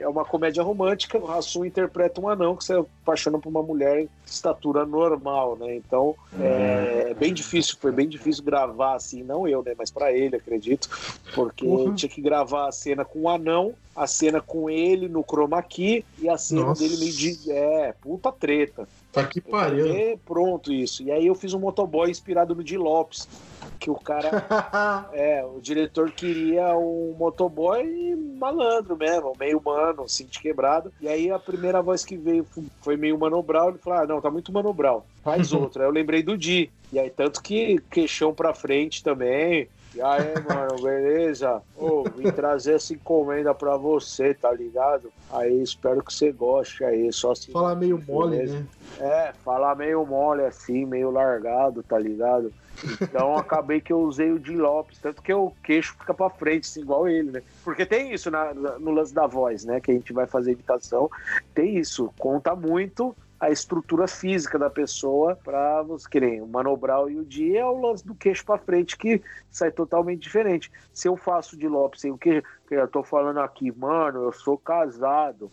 é 0.00 0.08
uma 0.08 0.24
comédia 0.24 0.62
romântica. 0.62 1.18
O 1.18 1.30
Hassum 1.30 1.64
interpreta 1.64 2.20
um 2.20 2.28
anão 2.28 2.56
que 2.56 2.64
se 2.64 2.74
apaixona 2.74 3.38
por 3.38 3.48
uma 3.48 3.62
mulher 3.62 4.02
de 4.02 4.30
estatura 4.30 4.84
normal, 4.84 5.56
né? 5.56 5.76
Então, 5.76 6.14
é, 6.38 7.08
é 7.10 7.14
bem 7.14 7.32
difícil, 7.32 7.76
foi 7.80 7.92
bem 7.92 8.08
difícil 8.08 8.44
gravar 8.44 8.94
assim 8.94 9.19
não 9.22 9.46
eu, 9.46 9.62
né? 9.62 9.74
Mas 9.76 9.90
para 9.90 10.12
ele, 10.12 10.36
acredito. 10.36 10.88
Porque 11.34 11.66
uhum. 11.66 11.94
tinha 11.94 12.08
que 12.08 12.20
gravar 12.20 12.68
a 12.68 12.72
cena 12.72 13.04
com 13.04 13.20
o 13.20 13.28
anão, 13.28 13.74
a 14.00 14.06
cena 14.06 14.40
com 14.40 14.70
ele 14.70 15.08
no 15.08 15.22
chroma 15.22 15.62
key 15.62 16.04
e 16.18 16.28
a 16.28 16.38
cena 16.38 16.62
Nossa. 16.62 16.82
dele 16.82 16.96
meio 16.96 17.12
de. 17.12 17.52
É, 17.52 17.94
puta 18.00 18.32
treta. 18.32 18.88
Tá 19.12 19.24
que 19.26 19.40
pariu. 19.40 19.86
E 19.94 20.16
pronto, 20.24 20.72
isso. 20.72 21.02
E 21.02 21.10
aí 21.10 21.26
eu 21.26 21.34
fiz 21.34 21.52
um 21.52 21.58
motoboy 21.58 22.10
inspirado 22.10 22.54
no 22.54 22.64
Di 22.64 22.78
Lopes. 22.78 23.28
Que 23.78 23.90
o 23.90 23.94
cara. 23.94 24.46
é, 25.12 25.44
o 25.44 25.60
diretor 25.60 26.10
queria 26.12 26.74
um 26.76 27.14
motoboy 27.18 27.84
malandro 28.38 28.96
mesmo, 28.96 29.32
meio 29.38 29.58
humano, 29.58 30.04
assim, 30.04 30.24
de 30.24 30.38
quebrado. 30.38 30.90
E 31.00 31.06
aí 31.06 31.30
a 31.30 31.38
primeira 31.38 31.82
voz 31.82 32.02
que 32.02 32.16
veio 32.16 32.46
foi 32.80 32.96
meio 32.96 33.18
manobral. 33.18 33.68
Ele 33.68 33.78
falou: 33.78 33.98
ah, 33.98 34.06
não, 34.06 34.20
tá 34.20 34.30
muito 34.30 34.50
manobral. 34.50 35.04
Faz 35.22 35.52
outra. 35.52 35.82
aí 35.82 35.88
eu 35.88 35.92
lembrei 35.92 36.22
do 36.22 36.38
Di. 36.38 36.70
E 36.90 36.98
aí, 36.98 37.10
tanto 37.10 37.42
que 37.42 37.78
queixão 37.90 38.32
pra 38.32 38.54
frente 38.54 39.02
também. 39.02 39.68
E 39.92 40.00
aí, 40.00 40.34
mano, 40.48 40.80
beleza? 40.80 41.62
Ô, 41.74 42.04
vim 42.04 42.30
trazer 42.30 42.74
essa 42.74 42.92
encomenda 42.94 43.52
pra 43.52 43.76
você, 43.76 44.32
tá 44.32 44.52
ligado? 44.52 45.12
Aí, 45.28 45.62
espero 45.62 46.02
que 46.02 46.12
você 46.12 46.30
goste 46.30 46.84
aí, 46.84 47.12
só 47.12 47.32
assim. 47.32 47.50
Falar 47.50 47.74
meio 47.74 48.00
mole, 48.06 48.36
beleza? 48.36 48.60
né? 48.60 48.66
É, 49.00 49.32
falar 49.44 49.74
meio 49.74 50.04
mole 50.06 50.44
assim, 50.44 50.84
meio 50.84 51.10
largado, 51.10 51.82
tá 51.82 51.98
ligado? 51.98 52.52
Então 53.02 53.34
acabei 53.36 53.80
que 53.80 53.92
eu 53.92 54.00
usei 54.00 54.30
o 54.30 54.38
de 54.38 54.54
Lopes, 54.54 54.98
tanto 54.98 55.22
que 55.22 55.32
o 55.32 55.52
queixo 55.62 55.96
fica 55.98 56.14
pra 56.14 56.30
frente, 56.30 56.68
assim, 56.68 56.82
igual 56.82 57.08
ele, 57.08 57.32
né? 57.32 57.42
Porque 57.64 57.84
tem 57.84 58.12
isso 58.12 58.30
na, 58.30 58.54
no 58.54 58.92
lance 58.92 59.12
da 59.12 59.26
voz, 59.26 59.64
né? 59.64 59.80
Que 59.80 59.90
a 59.90 59.94
gente 59.94 60.12
vai 60.12 60.26
fazer 60.26 60.52
imitação, 60.52 61.10
tem 61.54 61.78
isso, 61.78 62.12
conta 62.18 62.54
muito 62.54 63.16
a 63.40 63.50
estrutura 63.50 64.06
física 64.06 64.58
da 64.58 64.68
pessoa 64.68 65.34
para 65.34 65.80
você 65.82 66.06
querer. 66.06 66.42
O 66.42 66.46
manobral 66.46 67.08
e 67.08 67.16
o 67.16 67.24
dia 67.24 67.60
é 67.60 67.64
o 67.64 67.80
lance 67.80 68.06
do 68.06 68.14
queixo 68.14 68.44
para 68.44 68.58
frente 68.58 68.98
que 68.98 69.22
sai 69.50 69.70
totalmente 69.70 70.20
diferente. 70.20 70.70
Se 70.92 71.08
eu 71.08 71.16
faço 71.16 71.56
de 71.56 71.66
Lopes 71.66 72.02
sem 72.02 72.10
o 72.10 72.18
queixo, 72.18 72.46
que 72.68 72.74
eu 72.74 72.86
tô 72.86 73.02
falando 73.02 73.40
aqui, 73.40 73.72
mano, 73.72 74.24
eu 74.24 74.32
sou 74.32 74.58
casado, 74.58 75.50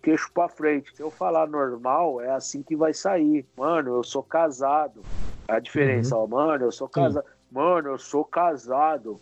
queixo 0.00 0.30
para 0.32 0.48
frente. 0.48 0.94
Se 0.94 1.02
eu 1.02 1.10
falar 1.10 1.48
normal, 1.48 2.20
é 2.20 2.30
assim 2.30 2.62
que 2.62 2.76
vai 2.76 2.94
sair. 2.94 3.44
Mano, 3.56 3.96
eu 3.96 4.04
sou 4.04 4.22
casado. 4.22 5.02
A 5.48 5.58
diferença, 5.58 6.14
uhum. 6.14 6.22
ó, 6.22 6.26
mano, 6.28 6.66
eu 6.66 6.72
sou 6.72 6.88
casado. 6.88 7.26
Mano, 7.50 7.88
eu 7.88 7.98
sou 7.98 8.24
casado 8.24 9.18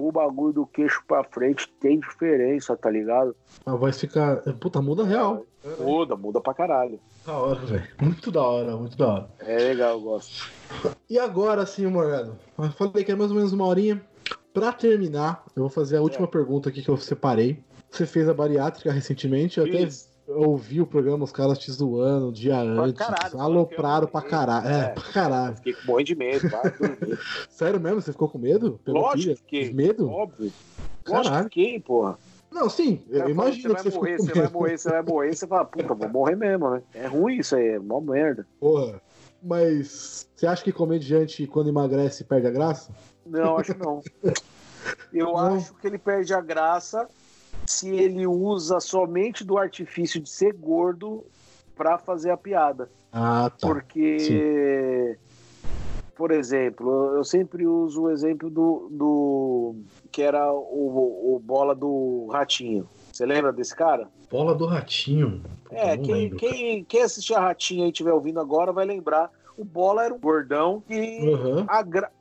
o 0.00 0.10
bagulho 0.10 0.52
do 0.54 0.66
queixo 0.66 1.02
pra 1.06 1.22
frente 1.22 1.68
tem 1.78 2.00
diferença, 2.00 2.74
tá 2.74 2.90
ligado? 2.90 3.36
A 3.66 3.76
voz 3.76 4.00
fica. 4.00 4.36
Puta, 4.58 4.80
muda 4.80 5.04
real. 5.04 5.44
Muda, 5.78 6.16
muda 6.16 6.40
pra 6.40 6.54
caralho. 6.54 6.98
Da 7.26 7.36
hora, 7.36 7.60
velho. 7.60 7.88
Muito 8.00 8.32
da 8.32 8.42
hora, 8.42 8.76
muito 8.76 8.96
da 8.96 9.06
hora. 9.06 9.30
É 9.40 9.58
legal, 9.58 9.92
eu 9.92 10.00
gosto. 10.00 10.50
E 11.08 11.18
agora 11.18 11.66
sim, 11.66 11.86
Morgado. 11.86 12.34
Eu 12.56 12.70
falei 12.70 13.04
que 13.04 13.12
é 13.12 13.14
mais 13.14 13.30
ou 13.30 13.36
menos 13.36 13.52
uma 13.52 13.66
horinha. 13.66 14.02
Pra 14.54 14.72
terminar, 14.72 15.44
eu 15.54 15.62
vou 15.64 15.70
fazer 15.70 15.98
a 15.98 16.02
última 16.02 16.24
é. 16.24 16.30
pergunta 16.30 16.70
aqui 16.70 16.82
que 16.82 16.88
eu 16.88 16.96
separei. 16.96 17.62
Você 17.90 18.06
fez 18.06 18.28
a 18.28 18.34
bariátrica 18.34 18.90
recentemente, 18.90 19.58
eu 19.58 19.66
até 19.66 19.86
ouvi 20.36 20.80
o 20.80 20.86
programa, 20.86 21.24
os 21.24 21.32
caras 21.32 21.58
te 21.58 21.70
zoando 21.70 22.32
dia 22.32 22.58
antes. 22.58 22.98
Caralho, 22.98 23.40
alopraram 23.40 24.06
pra 24.06 24.22
caralho. 24.22 24.68
É, 24.68 24.80
é, 24.80 24.88
pra 24.88 25.02
caralho. 25.02 25.56
Fiquei 25.56 25.72
com 25.74 25.86
morrendo 25.86 26.06
de 26.06 26.14
medo, 26.14 26.48
vai 26.48 26.62
Sério 27.50 27.80
mesmo? 27.80 28.00
Você 28.00 28.12
ficou 28.12 28.28
com 28.28 28.38
medo? 28.38 28.80
Lógico 28.86 29.42
que. 29.46 29.72
Medo? 29.72 30.08
Óbvio. 30.08 30.52
Caralho. 31.04 31.28
Lógico 31.28 31.48
que 31.50 31.60
fiquei, 31.60 31.80
porra. 31.80 32.18
Não, 32.50 32.68
sim, 32.68 33.00
eu 33.08 33.28
imagino 33.28 33.74
você 33.74 33.90
que 33.90 33.90
você 33.90 33.90
vai 33.90 34.00
morrer, 34.00 34.18
você 34.18 34.32
vai 34.32 34.50
morrer, 34.50 34.78
você 34.78 34.90
vai 34.90 35.02
morrer, 35.02 35.34
você 35.36 35.46
fala, 35.46 35.64
puta, 35.64 35.94
vou 35.94 36.08
morrer 36.08 36.34
mesmo, 36.34 36.70
né? 36.70 36.82
É 36.92 37.06
ruim 37.06 37.36
isso 37.36 37.54
aí, 37.54 37.68
é 37.68 37.78
mó 37.78 38.00
merda. 38.00 38.44
Porra, 38.58 39.00
mas 39.40 40.28
você 40.34 40.46
acha 40.48 40.64
que 40.64 40.72
comediante, 40.72 41.46
quando 41.46 41.68
emagrece, 41.68 42.24
perde 42.24 42.48
a 42.48 42.50
graça? 42.50 42.92
Não, 43.24 43.56
acho 43.56 43.76
não. 43.78 44.02
Eu 45.12 45.26
não. 45.26 45.36
acho 45.36 45.74
que 45.74 45.86
ele 45.86 45.98
perde 45.98 46.32
a 46.32 46.40
graça 46.40 47.06
se 47.66 47.88
ele 47.88 48.26
usa 48.26 48.80
somente 48.80 49.44
do 49.44 49.58
artifício 49.58 50.20
de 50.20 50.28
ser 50.28 50.52
gordo 50.52 51.24
para 51.76 51.98
fazer 51.98 52.30
a 52.30 52.36
piada. 52.36 52.90
Ah, 53.12 53.50
tá. 53.50 53.66
Porque, 53.66 54.18
Sim. 54.18 55.68
por 56.16 56.30
exemplo, 56.30 57.16
eu 57.16 57.24
sempre 57.24 57.66
uso 57.66 58.02
o 58.02 58.10
exemplo 58.10 58.50
do, 58.50 58.88
do 58.90 59.76
que 60.12 60.22
era 60.22 60.52
o, 60.52 61.36
o 61.36 61.38
bola 61.42 61.74
do 61.74 62.28
Ratinho. 62.30 62.88
Você 63.12 63.24
lembra 63.24 63.52
desse 63.52 63.74
cara? 63.74 64.08
Bola 64.30 64.54
do 64.54 64.66
Ratinho. 64.66 65.42
é, 65.70 65.96
quem, 65.96 66.14
lembro, 66.14 66.38
quem, 66.38 66.84
quem 66.84 67.02
assistiu 67.02 67.36
a 67.36 67.40
Ratinho 67.40 67.86
e 67.86 67.90
estiver 67.90 68.12
ouvindo 68.12 68.40
agora 68.40 68.72
vai 68.72 68.84
lembrar 68.84 69.30
o 69.60 69.64
Bola 69.64 70.06
era 70.06 70.14
um 70.14 70.18
gordão 70.18 70.82
e 70.88 71.20
uhum. 71.28 71.66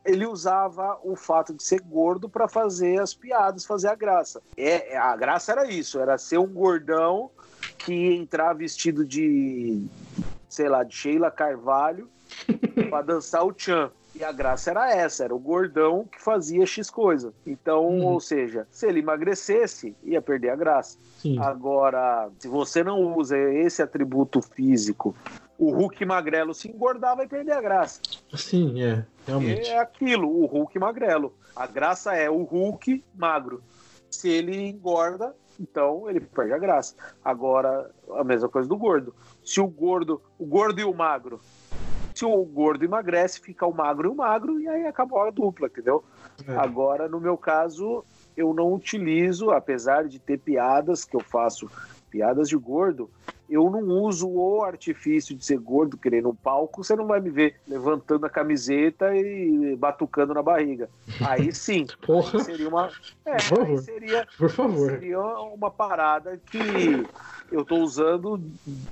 ele 0.04 0.28
usava 0.28 1.00
o 1.04 1.16
fato 1.16 1.54
de 1.54 1.64
ser 1.64 1.80
gordo 1.80 2.28
para 2.28 2.50
fazer 2.50 3.00
as 3.00 3.14
piadas, 3.14 3.66
fazer 3.66 3.88
a 3.88 3.96
graça. 3.96 4.42
É, 4.58 4.98
a 4.98 5.16
graça 5.16 5.54
era 5.54 5.72
isso, 5.72 6.00
era 6.00 6.18
ser 6.18 6.38
um 6.38 6.48
gordão 6.48 7.32
que 7.78 8.14
entrar 8.14 8.54
vestido 8.54 9.06
de, 9.06 9.88
sei 10.50 10.68
lá, 10.68 10.84
de 10.84 10.94
Sheila 10.94 11.32
Carvalho 11.32 12.10
para 12.90 13.04
dançar 13.04 13.46
o 13.46 13.54
Chan. 13.56 13.90
E 14.14 14.24
a 14.24 14.34
graça 14.34 14.72
era 14.72 14.94
essa, 14.94 15.24
era 15.24 15.34
o 15.34 15.40
gordão 15.40 16.04
que 16.12 16.22
fazia 16.22 16.66
X 16.66 16.90
coisa. 16.90 17.34
Então, 17.48 17.88
uhum. 17.88 18.06
ou 18.06 18.20
seja, 18.20 18.68
se 18.70 18.86
ele 18.86 19.00
emagrecesse, 19.00 19.96
ia 20.04 20.22
perder 20.22 20.50
a 20.50 20.58
graça. 20.58 20.98
Sim. 21.20 21.40
Agora, 21.40 22.30
se 22.38 22.50
você 22.50 22.84
não 22.84 23.16
usa 23.16 23.38
esse 23.38 23.82
atributo 23.82 24.42
físico 24.42 25.16
o 25.60 25.72
Hulk 25.72 26.06
magrelo 26.06 26.54
se 26.54 26.70
engordar, 26.70 27.18
vai 27.18 27.28
perder 27.28 27.52
a 27.52 27.62
graça. 27.62 28.02
Sim, 28.34 28.82
é, 28.82 29.06
realmente. 29.28 29.70
É 29.70 29.78
aquilo, 29.78 30.30
o 30.30 30.46
Hulk 30.46 30.80
magrelo. 30.80 31.36
A 31.54 31.68
graça 31.68 32.16
é 32.16 32.30
o 32.30 32.44
Hulk 32.44 33.04
magro. 33.14 33.62
Se 34.10 34.30
ele 34.30 34.70
engorda, 34.70 35.36
então 35.60 36.10
ele 36.10 36.22
perde 36.22 36.54
a 36.54 36.58
graça. 36.58 36.96
Agora, 37.24 37.92
a 38.12 38.24
mesma 38.24 38.48
coisa 38.48 38.70
do 38.70 38.78
gordo. 38.78 39.14
Se 39.44 39.60
o 39.60 39.68
gordo, 39.68 40.22
o 40.40 40.46
gordo 40.46 40.80
e 40.80 40.86
o 40.86 40.94
magro, 40.94 41.42
se 42.16 42.24
o 42.24 42.44
gordo 42.46 42.86
emagrece, 42.86 43.42
fica 43.42 43.68
o 43.68 43.74
magro 43.74 44.08
e 44.08 44.12
o 44.12 44.16
magro, 44.16 44.62
e 44.62 44.68
aí 44.68 44.86
acabou 44.86 45.22
a 45.22 45.30
dupla, 45.30 45.68
entendeu? 45.68 46.06
É. 46.48 46.56
Agora, 46.56 47.10
no 47.10 47.20
meu 47.20 47.38
caso, 47.38 48.06
eu 48.36 48.54
não 48.54 48.74
utilizo, 48.74 49.52
apesar 49.52 50.08
de 50.08 50.20
ter 50.20 50.38
piadas 50.40 51.04
que 51.04 51.18
eu 51.18 51.22
faço, 51.22 51.70
piadas 52.10 52.48
de 52.48 52.56
gordo, 52.56 53.10
eu 53.50 53.70
não 53.70 54.04
uso 54.04 54.30
o 54.30 54.64
artifício 54.64 55.36
de 55.36 55.44
ser 55.44 55.58
gordo, 55.58 55.98
querendo 55.98 56.30
um 56.30 56.36
palco, 56.36 56.84
você 56.84 56.96
não 56.96 57.08
vai 57.08 57.20
me 57.20 57.30
ver 57.30 57.56
levantando 57.68 58.26
a 58.26 58.30
camiseta 58.30 59.16
e 59.16 59.76
batucando 59.76 60.34
na 60.34 60.42
barriga. 60.42 60.90
Aí 61.26 61.52
sim, 61.54 61.86
Porra. 62.06 62.40
Aí 62.40 62.46
seria 62.46 62.70
uma. 62.70 62.92
É, 63.26 63.36
Por 63.38 63.58
favor. 63.58 63.78
Seria, 63.80 64.28
Por 64.38 64.50
favor. 64.50 64.92
seria 64.92 65.20
uma 65.20 65.72
parada 65.72 66.40
que 66.46 67.06
eu 67.52 67.66
tô 67.66 67.78
usando 67.78 68.42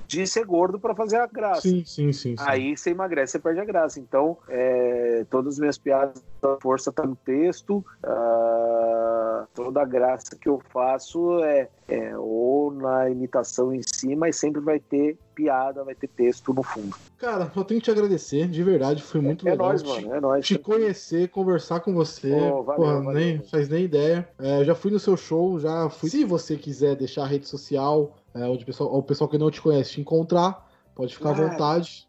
de 0.07 0.25
ser 0.27 0.45
gordo 0.45 0.79
para 0.79 0.95
fazer 0.95 1.17
a 1.17 1.27
graça. 1.27 1.61
Sim, 1.61 1.83
sim, 1.85 2.11
sim, 2.11 2.35
sim, 2.35 2.43
Aí 2.45 2.75
você 2.75 2.91
emagrece, 2.91 3.33
você 3.33 3.39
perde 3.39 3.59
a 3.59 3.65
graça. 3.65 3.99
Então, 3.99 4.37
é, 4.47 5.25
todas 5.29 5.53
as 5.53 5.59
minhas 5.59 5.77
piadas 5.77 6.23
da 6.41 6.57
força 6.61 6.91
tá 6.91 7.05
no 7.05 7.15
texto. 7.15 7.85
Uh, 8.03 9.47
toda 9.53 9.81
a 9.81 9.85
graça 9.85 10.35
que 10.39 10.47
eu 10.47 10.61
faço 10.71 11.43
é, 11.43 11.69
é, 11.87 12.17
ou 12.17 12.71
na 12.71 13.09
imitação 13.09 13.73
em 13.73 13.81
si, 13.81 14.15
mas 14.15 14.35
sempre 14.35 14.61
vai 14.61 14.79
ter 14.79 15.17
piada, 15.33 15.83
vai 15.83 15.95
ter 15.95 16.07
texto 16.07 16.53
no 16.53 16.63
fundo. 16.63 16.95
Cara, 17.17 17.51
eu 17.55 17.63
tenho 17.63 17.79
que 17.79 17.85
te 17.85 17.91
agradecer, 17.91 18.47
de 18.47 18.63
verdade, 18.63 19.01
foi 19.01 19.21
muito 19.21 19.47
é, 19.47 19.51
legal. 19.51 19.67
É 19.67 19.69
nóis, 19.69 19.83
mano, 19.83 20.13
é 20.13 20.21
nóis. 20.21 20.45
Te 20.45 20.57
conhecer, 20.57 21.29
conversar 21.29 21.79
com 21.79 21.93
você. 21.93 22.31
Oh, 22.31 22.63
valeu, 22.63 22.75
Porra, 22.75 22.93
valeu, 23.01 23.13
nem, 23.13 23.35
valeu. 23.37 23.49
faz 23.49 23.69
nem 23.69 23.85
ideia. 23.85 24.27
É, 24.39 24.63
já 24.63 24.75
fui 24.75 24.91
no 24.91 24.99
seu 24.99 25.17
show, 25.17 25.59
já 25.59 25.89
fui. 25.89 26.09
Se 26.09 26.23
você 26.23 26.57
quiser 26.57 26.95
deixar 26.95 27.23
a 27.23 27.27
rede 27.27 27.47
social, 27.47 28.15
é, 28.37 28.47
onde 28.47 28.63
o 28.63 28.65
pessoal, 28.65 28.95
o 28.95 29.03
pessoal 29.03 29.29
que 29.29 29.37
não 29.37 29.51
te 29.51 29.61
conhece 29.61 29.91
te 29.91 30.01
encontrar, 30.01 30.69
pode 30.95 31.15
ficar 31.15 31.31
à 31.31 31.33
vontade. 31.33 32.07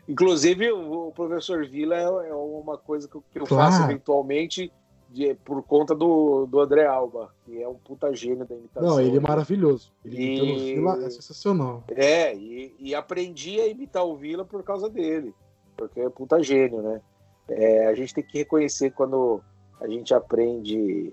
Inclusive, 0.08 0.72
o, 0.72 1.12
professor 1.12 1.66
Vila 1.66 1.96
é, 1.96 2.30
é 2.30 2.36
uma 2.36 2.78
coisa 2.78 3.08
que 3.08 3.16
eu, 3.16 3.46
claro. 3.46 3.72
faço 3.72 3.84
eventualmente 3.84 4.72
de, 5.10 5.34
por 5.36 5.62
conta 5.64 5.94
do, 5.94 6.46
do 6.46 6.60
André 6.60 6.86
Alba, 6.86 7.34
que 7.44 7.62
é 7.62 7.68
um 7.68 7.76
puta 7.76 8.14
gênio 8.14 8.46
da 8.46 8.56
imitação. 8.56 8.90
Não, 8.90 9.02
ele 9.02 9.18
é 9.18 9.20
maravilhoso. 9.20 9.92
Ele 10.06 10.18
e... 10.18 10.76
Vila 10.76 11.04
é 11.04 11.10
sensacional. 11.10 11.84
É, 11.90 12.36
e, 12.36 12.76
e, 12.80 12.96
aprendi 12.96 13.60
a 13.60 13.68
imitar 13.68 14.06
o 14.06 14.16
Vila 14.16 14.46
por 14.46 14.64
causa 14.64 14.90
dele, 14.90 15.34
porque 15.76 16.00
é 16.00 16.10
puta 16.10 16.42
gênio, 16.42 16.82
né? 16.82 17.02
É, 17.50 17.88
a 17.88 17.96
gente 17.96 18.14
tem 18.14 18.24
que 18.24 18.38
reconhecer 18.38 18.92
quando 18.92 19.42
a 19.82 19.88
gente 19.88 20.14
aprende 20.14 21.12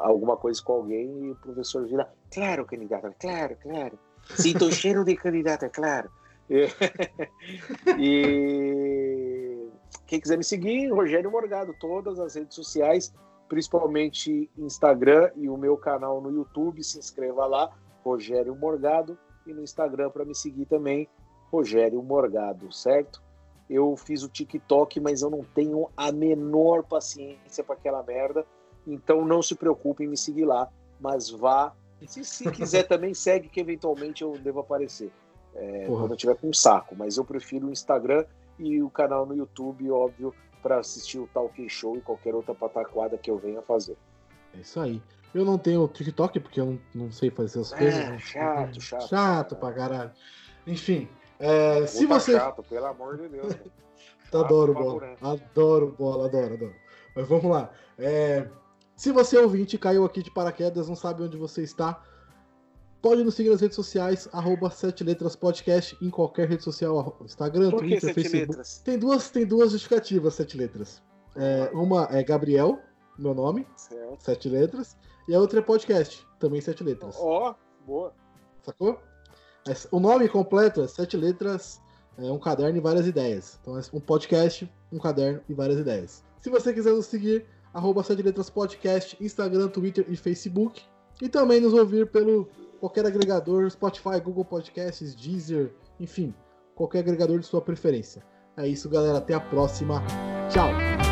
alguma 0.00 0.36
coisa 0.36 0.62
com 0.62 0.72
alguém 0.74 1.26
e 1.26 1.30
o 1.30 1.36
professor 1.36 1.86
Vila, 1.86 2.12
claro, 2.32 2.64
candidato, 2.64 3.14
claro, 3.18 3.56
claro. 3.62 3.98
Sinto 4.36 4.70
cheiro 4.72 5.04
de 5.04 5.16
candidato, 5.16 5.64
é 5.64 5.68
claro. 5.68 6.10
e 7.98 9.68
quem 10.06 10.20
quiser 10.20 10.36
me 10.36 10.44
seguir, 10.44 10.92
Rogério 10.92 11.30
Morgado, 11.30 11.74
todas 11.78 12.18
as 12.18 12.34
redes 12.34 12.54
sociais, 12.54 13.14
principalmente 13.48 14.50
Instagram 14.58 15.30
e 15.36 15.48
o 15.48 15.56
meu 15.56 15.76
canal 15.76 16.20
no 16.20 16.30
YouTube, 16.30 16.82
se 16.82 16.98
inscreva 16.98 17.46
lá, 17.46 17.70
Rogério 18.04 18.54
Morgado, 18.54 19.18
e 19.46 19.52
no 19.52 19.62
Instagram 19.62 20.10
para 20.10 20.24
me 20.24 20.34
seguir 20.34 20.66
também, 20.66 21.08
Rogério 21.50 22.02
Morgado, 22.02 22.72
certo? 22.72 23.22
Eu 23.68 23.96
fiz 23.96 24.24
o 24.24 24.28
TikTok, 24.28 24.98
mas 24.98 25.22
eu 25.22 25.30
não 25.30 25.44
tenho 25.44 25.88
a 25.96 26.10
menor 26.10 26.82
paciência 26.82 27.62
para 27.62 27.76
aquela 27.76 28.02
merda, 28.02 28.44
então 28.92 29.24
não 29.24 29.42
se 29.42 29.54
preocupe 29.54 30.04
em 30.04 30.08
me 30.08 30.16
seguir 30.16 30.44
lá, 30.44 30.68
mas 31.00 31.30
vá. 31.30 31.72
Se, 32.06 32.24
se 32.24 32.50
quiser 32.50 32.84
também, 32.88 33.14
segue 33.14 33.48
que 33.48 33.60
eventualmente 33.60 34.22
eu 34.22 34.38
devo 34.38 34.60
aparecer. 34.60 35.10
É, 35.54 35.86
quando 35.86 36.12
eu 36.12 36.16
tiver 36.16 36.36
com 36.36 36.48
um 36.48 36.52
saco, 36.52 36.94
mas 36.96 37.16
eu 37.16 37.24
prefiro 37.24 37.66
o 37.66 37.72
Instagram 37.72 38.24
e 38.58 38.80
o 38.82 38.88
canal 38.88 39.26
no 39.26 39.34
YouTube, 39.34 39.90
óbvio, 39.90 40.32
para 40.62 40.78
assistir 40.78 41.18
o 41.18 41.28
Talk 41.32 41.68
Show 41.68 41.96
e 41.96 42.00
qualquer 42.00 42.34
outra 42.34 42.54
pataquada 42.54 43.18
que 43.18 43.30
eu 43.30 43.36
venha 43.36 43.60
fazer. 43.62 43.96
É 44.54 44.60
isso 44.60 44.78
aí. 44.78 45.02
Eu 45.34 45.44
não 45.44 45.58
tenho 45.58 45.86
TikTok 45.88 46.40
porque 46.40 46.60
eu 46.60 46.66
não, 46.66 46.80
não 46.94 47.12
sei 47.12 47.30
fazer 47.30 47.60
as 47.60 47.72
coisas. 47.72 48.00
É, 48.00 48.18
chato, 48.18 48.80
chato. 48.80 49.08
Chato 49.08 49.56
pra 49.56 49.72
caralho. 49.72 50.10
Enfim, 50.66 51.08
é, 51.38 51.86
se 51.86 52.04
você. 52.06 52.32
chato, 52.32 52.62
pelo 52.62 52.86
amor 52.86 53.16
de 53.16 53.28
Deus. 53.28 53.56
adoro 54.32 54.74
bola. 54.74 55.16
Adoro 55.20 55.94
bola, 55.98 56.26
adoro, 56.26 56.54
adoro. 56.54 56.74
Mas 57.14 57.26
vamos 57.26 57.50
lá. 57.50 57.70
É, 57.98 58.46
se 59.00 59.12
você 59.12 59.38
é 59.38 59.40
ouvinte 59.40 59.78
caiu 59.78 60.04
aqui 60.04 60.22
de 60.22 60.30
paraquedas, 60.30 60.86
não 60.86 60.94
sabe 60.94 61.22
onde 61.22 61.34
você 61.34 61.62
está, 61.62 62.04
pode 63.00 63.24
nos 63.24 63.34
seguir 63.34 63.48
nas 63.48 63.62
redes 63.62 63.74
sociais, 63.74 64.28
arroba 64.30 64.68
Sete 64.68 65.02
Letras 65.02 65.34
Podcast, 65.34 65.96
em 66.02 66.10
qualquer 66.10 66.46
rede 66.46 66.62
social, 66.62 67.16
Instagram, 67.24 67.70
Por 67.70 67.78
Twitter, 67.78 68.12
Facebook. 68.12 68.46
Letras? 68.48 68.82
Tem 68.84 68.98
duas, 68.98 69.30
tem 69.30 69.46
duas 69.46 69.70
justificativas, 69.70 70.34
Sete 70.34 70.58
Letras. 70.58 71.02
É, 71.34 71.70
uma 71.72 72.08
é 72.10 72.22
Gabriel, 72.22 72.78
meu 73.18 73.32
nome, 73.32 73.66
certo. 73.74 74.22
Sete 74.22 74.50
Letras, 74.50 74.94
e 75.26 75.34
a 75.34 75.40
outra 75.40 75.60
é 75.60 75.62
podcast, 75.62 76.26
também 76.38 76.60
Sete 76.60 76.84
Letras. 76.84 77.16
Ó, 77.18 77.52
oh, 77.52 77.86
boa. 77.86 78.12
Sacou? 78.60 79.00
O 79.90 79.98
nome 79.98 80.28
completo 80.28 80.82
é 80.82 80.86
Sete 80.86 81.16
Letras, 81.16 81.80
é 82.18 82.30
um 82.30 82.38
caderno 82.38 82.76
e 82.76 82.82
várias 82.82 83.06
ideias. 83.06 83.58
Então 83.62 83.78
é 83.78 83.82
um 83.94 84.00
podcast, 84.00 84.70
um 84.92 84.98
caderno 84.98 85.40
e 85.48 85.54
várias 85.54 85.78
ideias. 85.78 86.22
Se 86.38 86.50
você 86.50 86.74
quiser 86.74 86.92
nos 86.92 87.06
seguir, 87.06 87.46
arroba 87.72 88.02
Sete 88.02 88.22
Letras 88.22 88.50
Podcast, 88.50 89.16
Instagram, 89.20 89.68
Twitter 89.68 90.04
e 90.08 90.16
Facebook. 90.16 90.82
E 91.20 91.28
também 91.28 91.60
nos 91.60 91.74
ouvir 91.74 92.10
pelo 92.10 92.48
qualquer 92.78 93.06
agregador, 93.06 93.70
Spotify, 93.70 94.20
Google 94.22 94.44
Podcasts, 94.44 95.14
Deezer, 95.14 95.72
enfim, 95.98 96.34
qualquer 96.74 97.00
agregador 97.00 97.38
de 97.38 97.46
sua 97.46 97.60
preferência. 97.60 98.22
É 98.56 98.66
isso, 98.66 98.88
galera. 98.88 99.18
Até 99.18 99.34
a 99.34 99.40
próxima. 99.40 100.02
Tchau! 100.50 101.09